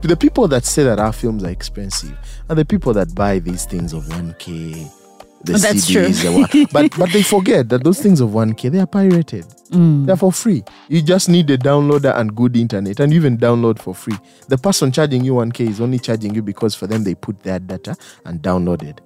To 0.00 0.08
the 0.08 0.16
people 0.16 0.48
that 0.48 0.64
say 0.64 0.84
that 0.84 0.98
our 0.98 1.12
films 1.12 1.44
are 1.44 1.50
expensive 1.50 2.16
are 2.48 2.56
the 2.56 2.64
people 2.64 2.94
that 2.94 3.14
buy 3.14 3.38
these 3.38 3.66
things 3.66 3.92
of 3.92 4.04
1K. 4.04 5.01
The 5.44 5.54
that's 5.54 5.90
true. 5.90 6.06
CDs, 6.06 6.52
the 6.52 6.68
but 6.72 6.96
but 6.96 7.10
they 7.12 7.22
forget 7.22 7.68
that 7.70 7.82
those 7.82 8.00
things 8.00 8.20
of 8.20 8.30
1K 8.30 8.70
they 8.70 8.78
are 8.78 8.86
pirated. 8.86 9.44
Mm. 9.70 10.06
They're 10.06 10.16
for 10.16 10.32
free. 10.32 10.62
You 10.88 11.02
just 11.02 11.28
need 11.28 11.50
a 11.50 11.58
downloader 11.58 12.16
and 12.16 12.34
good 12.34 12.56
internet, 12.56 13.00
and 13.00 13.12
you 13.12 13.18
even 13.18 13.38
download 13.38 13.78
for 13.78 13.94
free. 13.94 14.16
The 14.48 14.58
person 14.58 14.92
charging 14.92 15.24
you 15.24 15.34
1K 15.34 15.68
is 15.68 15.80
only 15.80 15.98
charging 15.98 16.34
you 16.34 16.42
because 16.42 16.74
for 16.74 16.86
them 16.86 17.02
they 17.04 17.14
put 17.14 17.40
their 17.42 17.58
data 17.58 17.96
and 18.24 18.40
downloaded. 18.40 18.98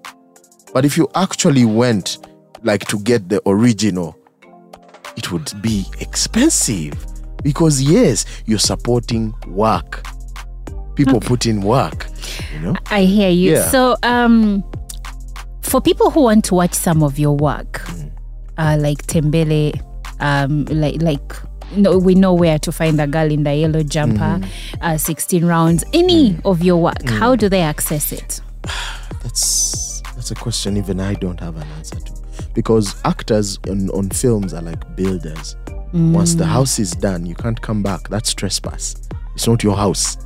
But 0.75 0.85
if 0.85 0.97
you 0.97 1.09
actually 1.15 1.65
went 1.65 2.19
like 2.63 2.87
to 2.89 2.99
get 2.99 3.29
the 3.29 3.41
original, 3.47 4.19
it 5.17 5.33
would 5.33 5.51
be 5.63 5.87
expensive 6.01 6.93
because 7.43 7.81
yes, 7.81 8.27
you're 8.45 8.59
supporting 8.59 9.35
work. 9.47 10.05
People 10.97 11.21
put 11.21 11.47
in 11.47 11.61
work, 11.61 12.07
you 12.53 12.61
know. 12.61 12.75
I 12.91 13.03
hear 13.03 13.29
you. 13.29 13.53
Yeah. 13.53 13.69
So, 13.69 13.97
um, 14.03 14.65
for 15.67 15.81
people 15.81 16.11
who 16.11 16.23
want 16.23 16.45
to 16.47 16.55
watch 16.55 16.75
some 16.75 17.03
of 17.03 17.19
your 17.19 17.37
work, 17.37 17.81
Mm. 17.87 18.11
uh, 18.59 18.77
like 18.81 19.07
Tembele, 19.07 19.81
um, 20.21 20.65
like 20.67 21.03
like 21.03 21.33
no, 21.77 21.99
we 21.99 22.15
know 22.15 22.33
where 22.33 22.59
to 22.61 22.71
find 22.71 22.97
the 22.99 23.07
girl 23.09 23.31
in 23.31 23.43
the 23.43 23.53
yellow 23.55 23.83
jumper, 23.83 24.19
Mm-hmm. 24.41 24.83
uh, 24.83 24.97
sixteen 24.99 25.45
rounds, 25.45 25.85
any 25.93 26.33
Mm. 26.35 26.41
of 26.45 26.63
your 26.63 26.81
work. 26.81 27.09
How 27.09 27.35
do 27.37 27.49
they 27.49 27.61
access 27.61 28.13
it? 28.13 28.41
That's 29.23 30.03
that's 30.15 30.31
a 30.31 30.35
question 30.35 30.77
even 30.77 31.01
I 31.01 31.15
don't 31.15 31.39
have 31.41 31.57
an 31.57 31.67
answer 31.77 31.97
to. 32.01 32.13
Because 32.55 32.95
actors 33.05 33.59
on, 33.69 33.91
on 33.91 34.09
films 34.11 34.55
are 34.55 34.63
like 34.63 34.97
builders. 34.97 35.57
Once 35.93 36.35
the 36.35 36.45
house 36.47 36.79
is 36.79 36.93
done, 36.93 37.25
you 37.27 37.35
can't 37.35 37.61
come 37.63 37.83
back. 37.83 38.09
That's 38.09 38.35
trespass. 38.35 38.97
It's 39.35 39.47
not 39.47 39.63
your 39.63 39.77
house. 39.77 40.17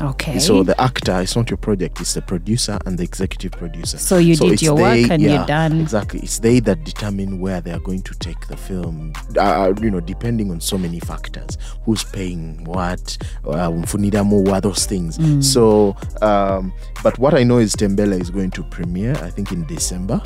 Okay. 0.00 0.38
So 0.38 0.62
the 0.62 0.78
actor, 0.80 1.20
is 1.20 1.34
not 1.36 1.48
your 1.50 1.56
project. 1.56 2.00
It's 2.00 2.14
the 2.14 2.22
producer 2.22 2.78
and 2.84 2.98
the 2.98 3.02
executive 3.04 3.52
producer. 3.52 3.96
So 3.98 4.18
you 4.18 4.36
did 4.36 4.52
it's 4.52 4.62
your 4.62 4.74
work 4.74 4.94
they- 4.94 5.08
and 5.10 5.22
you're 5.22 5.46
done. 5.46 5.80
Exactly. 5.80 6.20
It's 6.20 6.38
they 6.38 6.60
that 6.60 6.84
determine 6.84 7.40
where 7.40 7.60
they 7.60 7.72
are 7.72 7.80
going 7.80 8.02
to 8.02 8.14
take 8.18 8.46
the 8.48 8.56
film. 8.56 9.12
Uh, 9.38 9.72
you 9.80 9.90
know, 9.90 10.00
depending 10.00 10.50
on 10.50 10.60
so 10.60 10.76
many 10.76 11.00
factors. 11.00 11.56
Who's 11.84 12.04
paying 12.04 12.64
what? 12.64 13.16
Uh, 13.44 13.70
Mfunidamu, 13.70 14.46
what 14.48 14.62
those 14.64 14.84
things. 14.86 15.16
Mm. 15.18 15.42
So, 15.42 15.96
um, 16.20 16.72
but 17.02 17.18
what 17.18 17.34
I 17.34 17.42
know 17.42 17.58
is 17.58 17.74
Tembele 17.74 18.20
is 18.20 18.30
going 18.30 18.50
to 18.52 18.62
premiere. 18.64 19.14
I 19.22 19.30
think 19.30 19.52
in 19.52 19.64
December. 19.66 20.20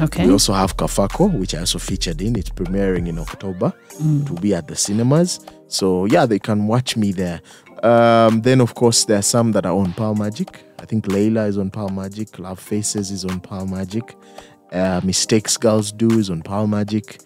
okay. 0.00 0.24
We 0.24 0.32
also 0.32 0.52
have 0.52 0.76
Kafako, 0.76 1.36
which 1.36 1.54
I 1.54 1.60
also 1.60 1.78
featured 1.80 2.20
in. 2.22 2.36
It's 2.36 2.50
premiering 2.50 3.08
in 3.08 3.18
October. 3.18 3.72
Mm. 4.00 4.22
It 4.22 4.30
will 4.30 4.38
be 4.38 4.54
at 4.54 4.68
the 4.68 4.76
cinemas. 4.76 5.40
So 5.66 6.04
yeah, 6.06 6.26
they 6.26 6.38
can 6.38 6.66
watch 6.68 6.96
me 6.96 7.10
there. 7.12 7.40
Um, 7.82 8.42
then 8.42 8.60
of 8.60 8.74
course 8.74 9.04
there 9.04 9.18
are 9.18 9.22
some 9.22 9.52
that 9.52 9.64
are 9.66 9.74
on 9.74 9.92
Pearl 9.94 10.14
Magic. 10.14 10.62
I 10.78 10.86
think 10.86 11.06
Layla 11.06 11.48
is 11.48 11.58
on 11.58 11.70
Pearl 11.70 11.88
Magic. 11.88 12.38
Love 12.38 12.58
Faces 12.58 13.10
is 13.10 13.24
on 13.24 13.40
Pearl 13.40 13.66
Magic. 13.66 14.16
Uh, 14.72 15.00
Mistakes 15.02 15.56
Girls 15.56 15.92
Do 15.92 16.10
is 16.18 16.30
on 16.30 16.42
Pearl 16.42 16.66
Magic. 16.66 17.20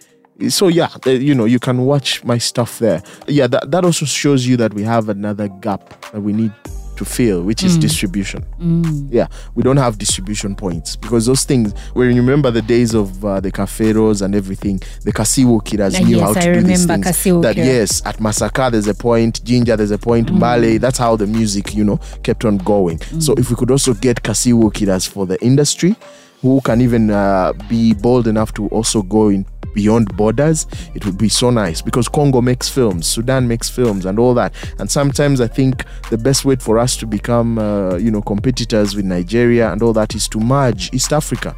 So 0.48 0.68
yeah, 0.68 0.88
uh, 1.06 1.10
you 1.10 1.34
know 1.34 1.44
you 1.44 1.60
can 1.60 1.84
watch 1.84 2.24
my 2.24 2.38
stuff 2.38 2.78
there. 2.78 3.02
Yeah, 3.28 3.46
that, 3.48 3.70
that 3.70 3.84
also 3.84 4.04
shows 4.04 4.46
you 4.46 4.56
that 4.56 4.74
we 4.74 4.82
have 4.82 5.08
another 5.08 5.48
gap 5.48 6.10
that 6.12 6.20
we 6.20 6.32
need 6.32 6.52
to 6.96 7.04
fill, 7.04 7.42
which 7.42 7.62
is 7.62 7.76
mm. 7.76 7.82
distribution. 7.82 8.44
Mm. 8.58 9.08
Yeah, 9.10 9.28
we 9.54 9.62
don't 9.62 9.76
have 9.76 9.98
distribution 9.98 10.54
points 10.54 10.96
because 10.96 11.26
those 11.26 11.44
things. 11.44 11.72
When 11.92 12.10
you 12.10 12.20
remember 12.20 12.50
the 12.50 12.62
days 12.62 12.94
of 12.94 13.24
uh, 13.24 13.40
the 13.40 13.50
caferos 13.50 14.22
and 14.22 14.34
everything, 14.34 14.80
the 15.02 15.12
Kasiwo 15.12 15.62
Kiras 15.62 16.00
knew 16.04 16.16
yes, 16.16 16.20
how 16.20 16.32
to 16.34 16.40
I 16.40 16.54
do 16.54 16.62
these 16.62 16.86
things. 16.86 17.06
Kasiwo 17.06 17.42
that 17.42 17.56
yes, 17.56 18.04
at 18.06 18.16
Masaka 18.18 18.70
there's 18.70 18.86
a 18.86 18.94
point, 18.94 19.44
Jinja 19.44 19.76
there's 19.76 19.90
a 19.90 19.98
point, 19.98 20.28
mm. 20.28 20.38
Mbale. 20.38 20.80
That's 20.80 20.98
how 20.98 21.16
the 21.16 21.26
music, 21.26 21.74
you 21.74 21.84
know, 21.84 21.98
kept 22.22 22.44
on 22.44 22.58
going. 22.58 23.00
So 23.20 23.34
if 23.34 23.50
we 23.50 23.56
could 23.56 23.70
also 23.70 23.94
get 23.94 24.22
Kasiwo 24.22 24.72
Kiras 24.72 25.08
for 25.08 25.26
the 25.26 25.42
industry, 25.44 25.96
who 26.44 26.60
can 26.60 26.82
even 26.82 27.10
uh, 27.10 27.54
be 27.70 27.94
bold 27.94 28.28
enough 28.28 28.52
to 28.52 28.68
also 28.68 29.00
go 29.00 29.30
in 29.30 29.46
beyond 29.72 30.14
borders, 30.14 30.66
it 30.94 31.04
would 31.06 31.16
be 31.16 31.28
so 31.28 31.48
nice 31.48 31.80
because 31.80 32.06
Congo 32.06 32.42
makes 32.42 32.68
films, 32.68 33.06
Sudan 33.06 33.48
makes 33.48 33.70
films, 33.70 34.04
and 34.04 34.18
all 34.18 34.34
that. 34.34 34.54
And 34.78 34.90
sometimes 34.90 35.40
I 35.40 35.48
think 35.48 35.84
the 36.10 36.18
best 36.18 36.44
way 36.44 36.56
for 36.56 36.78
us 36.78 36.98
to 36.98 37.06
become, 37.06 37.58
uh, 37.58 37.96
you 37.96 38.10
know, 38.10 38.20
competitors 38.20 38.94
with 38.94 39.06
Nigeria 39.06 39.72
and 39.72 39.82
all 39.82 39.94
that 39.94 40.14
is 40.14 40.28
to 40.28 40.38
merge 40.38 40.92
East 40.92 41.14
Africa, 41.14 41.56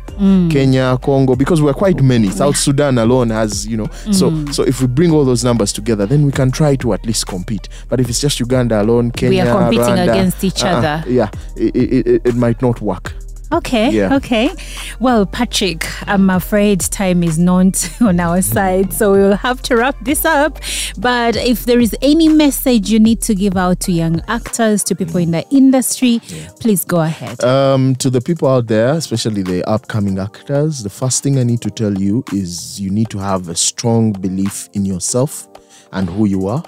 Kenya, 0.51 0.97
Congo, 1.03 1.35
because 1.35 1.61
we're 1.61 1.75
quite 1.75 2.01
many. 2.01 2.31
South 2.31 2.57
Sudan 2.57 2.97
alone 2.99 3.31
has, 3.31 3.67
you 3.67 3.77
know, 3.77 3.89
so 4.13 4.47
so 4.53 4.63
if 4.63 4.81
we 4.81 4.87
bring 4.87 5.11
all 5.11 5.25
those 5.25 5.43
numbers 5.43 5.73
together, 5.73 6.07
then 6.07 6.25
we 6.25 6.31
can 6.31 6.53
try 6.53 6.77
to 6.77 6.93
at 6.93 7.05
least 7.05 7.27
compete. 7.27 7.69
But 7.89 7.99
if 7.99 8.09
it's 8.09 8.21
just 8.21 8.39
Uganda 8.39 8.81
alone, 8.81 9.11
Kenya, 9.11 9.43
We 9.43 9.49
are 9.51 9.59
competing 9.59 9.97
Rwanda, 9.97 10.13
against 10.13 10.45
each 10.45 10.63
uh-uh, 10.63 10.77
other. 10.77 11.11
Yeah, 11.11 11.31
it, 11.57 11.75
it, 11.75 12.23
it 12.25 12.35
might 12.37 12.63
not 12.63 12.81
work. 12.81 13.15
Okay, 13.53 13.91
Yeah. 13.91 14.15
okay. 14.17 14.51
Well, 14.99 15.25
Patrick, 15.27 15.87
I'm 16.09 16.31
afraid 16.31 16.81
time 16.81 17.23
is 17.23 17.39
not 17.39 17.89
on 18.01 18.19
our 18.19 18.43
side, 18.43 18.93
so 18.93 19.13
we 19.13 19.19
will 19.19 19.37
have 19.37 19.63
to 19.63 19.77
wrap 19.77 19.97
this 20.05 20.25
up. 20.25 20.59
But 20.99 21.37
if 21.37 21.65
there 21.65 21.79
is 21.79 21.95
any 22.03 22.29
message 22.29 22.91
you 22.91 22.99
need 22.99 23.21
to 23.23 23.35
give 23.35 23.57
out 23.57 23.81
to 23.81 23.93
young 23.93 24.21
actors, 24.29 24.83
to 24.85 24.95
people 24.97 25.19
in 25.19 25.31
the 25.31 25.45
industry, 25.51 26.21
please 26.61 26.85
go 26.85 27.01
ahead. 27.03 27.43
Um, 27.45 27.95
to 27.97 28.11
the 28.11 28.21
people 28.21 28.49
out 28.49 28.67
there, 28.67 28.95
especially 28.95 29.43
the 29.43 29.63
upcoming 29.69 30.19
actors, 30.19 30.83
the 30.83 30.91
first 30.91 31.23
thing 31.23 31.39
I 31.39 31.45
need 31.45 31.61
to 31.63 31.71
tell 31.71 31.97
you 31.97 32.25
is 32.33 32.81
you 32.81 32.91
need 32.91 33.11
to 33.11 33.19
have 33.19 33.49
a 33.49 33.55
strong 33.55 34.13
belief 34.13 34.69
in 34.73 34.85
yourself 34.85 35.49
and 35.93 36.09
who 36.11 36.27
you 36.27 36.49
are. 36.49 36.65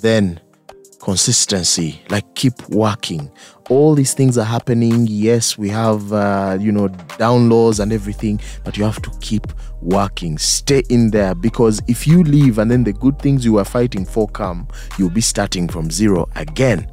Then 0.00 0.40
consistency, 1.00 2.00
like 2.10 2.34
keep 2.34 2.68
working. 2.68 3.30
All 3.68 3.94
these 3.94 4.14
things 4.14 4.36
are 4.38 4.44
happening. 4.44 5.06
Yes, 5.08 5.58
we 5.58 5.68
have 5.68 6.12
uh, 6.12 6.58
you 6.60 6.72
know 6.72 6.88
downloads 7.18 7.80
and 7.80 7.92
everything, 7.92 8.40
but 8.64 8.76
you 8.76 8.84
have 8.84 9.02
to 9.02 9.10
keep 9.20 9.46
working. 9.82 10.38
Stay 10.38 10.82
in 10.88 11.10
there 11.10 11.34
because 11.34 11.80
if 11.88 12.06
you 12.06 12.22
leave 12.22 12.58
and 12.58 12.70
then 12.70 12.84
the 12.84 12.92
good 12.92 13.18
things 13.18 13.44
you 13.44 13.58
are 13.58 13.64
fighting 13.64 14.04
for 14.04 14.28
come, 14.28 14.68
you'll 14.98 15.10
be 15.10 15.20
starting 15.20 15.68
from 15.68 15.90
zero 15.90 16.28
again 16.36 16.90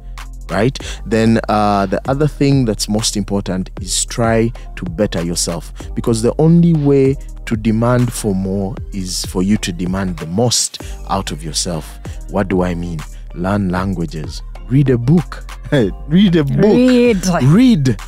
right 0.50 0.78
then 1.04 1.38
uh, 1.50 1.84
the 1.84 2.00
other 2.08 2.26
thing 2.26 2.64
that's 2.64 2.88
most 2.88 3.18
important 3.18 3.70
is 3.82 4.06
try 4.06 4.50
to 4.76 4.84
better 4.84 5.22
yourself 5.22 5.72
because 5.94 6.22
the 6.22 6.34
only 6.38 6.72
way 6.72 7.14
to 7.44 7.56
demand 7.56 8.10
for 8.12 8.34
more 8.34 8.74
is 8.94 9.24
for 9.26 9.42
you 9.42 9.58
to 9.58 9.72
demand 9.72 10.18
the 10.18 10.26
most 10.26 10.82
out 11.10 11.32
of 11.32 11.44
yourself 11.44 11.98
what 12.30 12.48
do 12.48 12.62
i 12.62 12.74
mean 12.74 12.98
learn 13.38 13.68
languages. 13.70 14.42
Read 14.68 14.90
a 14.90 14.98
book. 14.98 15.44
Read 15.72 16.36
a 16.36 16.44
book. 16.44 16.64
Read. 16.64 17.26
read. 17.42 18.00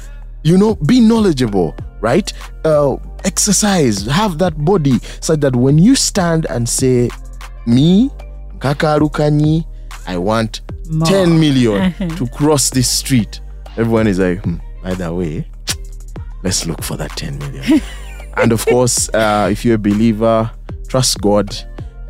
You 0.42 0.58
know 0.58 0.74
be 0.74 1.00
knowledgeable 1.00 1.74
right? 2.00 2.32
Uh, 2.64 2.96
exercise. 3.24 4.06
Have 4.06 4.38
that 4.38 4.64
body 4.64 4.98
so 5.20 5.36
that 5.36 5.54
when 5.54 5.76
you 5.78 5.94
stand 5.94 6.46
and 6.46 6.66
say 6.66 7.10
me 7.66 8.10
Nkakalukanyi 8.60 9.64
i 10.06 10.16
want 10.16 10.60
More. 10.90 11.06
10 11.08 11.38
million 11.38 11.92
to 12.16 12.26
cross 12.28 12.70
this 12.70 12.88
street 12.88 13.40
everyone 13.76 14.06
is 14.06 14.18
like 14.18 14.42
hmm, 14.44 14.56
by 14.82 14.94
the 14.94 15.12
way 15.12 15.46
let's 16.42 16.66
look 16.66 16.82
for 16.82 16.96
that 16.96 17.10
10 17.16 17.38
million. 17.38 17.80
And 18.36 18.52
of 18.52 18.64
course 18.64 19.08
uh, 19.12 19.48
if 19.50 19.64
you're 19.64 19.74
a 19.74 19.78
believer 19.78 20.50
trust 20.88 21.20
god 21.20 21.54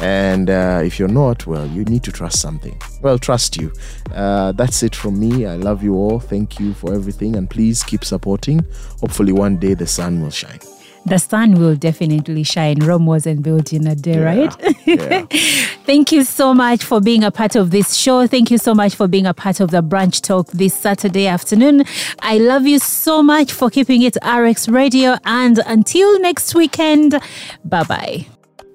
and 0.03 0.49
uh, 0.51 0.81
if 0.85 0.99
you're 0.99 1.09
not 1.09 1.47
well 1.47 1.67
you 1.67 1.85
need 1.85 2.03
to 2.03 2.13
trust 2.13 2.41
something 2.41 2.81
well 3.03 3.19
trust 3.19 3.57
you 3.57 3.73
uh, 4.15 4.53
that's 4.53 4.83
it 4.83 4.95
from 4.97 5.19
me 5.21 5.47
i 5.47 5.57
love 5.57 5.83
you 5.83 5.95
all 5.95 6.19
thank 6.19 6.59
you 6.59 6.73
for 6.75 6.95
everything 6.95 7.37
and 7.37 7.51
please 7.51 7.83
keep 7.83 8.05
supporting 8.05 8.65
hopefully 9.01 9.33
one 9.33 9.57
day 9.57 9.75
the 9.75 9.87
sun 9.87 10.21
will 10.23 10.31
shine 10.31 10.59
The 11.07 11.19
sun 11.19 11.55
will 11.55 11.77
definitely 11.77 12.43
shine. 12.45 12.79
Rome 12.85 13.07
wasn't 13.07 13.41
built 13.43 13.73
in 13.73 13.87
a 13.87 13.95
day, 13.95 14.19
right? 14.21 14.53
yeah. 14.85 15.25
Thank 15.89 16.13
you 16.13 16.25
so 16.25 16.53
much 16.53 16.85
for 16.85 17.01
being 17.01 17.25
a 17.25 17.31
part 17.31 17.57
of 17.57 17.71
this 17.71 17.95
show. 17.97 18.27
Thank 18.27 18.51
you 18.51 18.59
so 18.59 18.75
much 18.75 18.95
for 18.95 19.09
being 19.09 19.27
a 19.27 19.33
part 19.33 19.61
of 19.61 19.71
the 19.71 19.83
brunch 19.83 20.21
talk 20.21 20.49
this 20.53 20.75
Saturday 20.75 21.27
afternoon. 21.27 21.85
I 22.21 22.37
love 22.37 22.67
you 22.67 22.79
so 22.79 23.23
much 23.23 23.51
for 23.51 23.71
keeping 23.71 24.03
it 24.03 24.19
RX 24.23 24.69
Radio. 24.69 25.17
And 25.25 25.59
until 25.65 26.21
next 26.21 26.55
weekend, 26.55 27.19
bye 27.65 27.85
bye. 27.85 28.27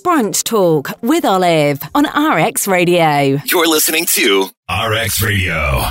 Brunch 0.06 0.44
Talk 0.44 0.92
with 1.02 1.26
Olive 1.26 1.82
on 1.96 2.06
RX 2.06 2.68
Radio. 2.68 3.42
You're 3.44 3.68
listening 3.68 4.06
to 4.12 4.52
RX 4.70 5.20
Radio. 5.24 5.82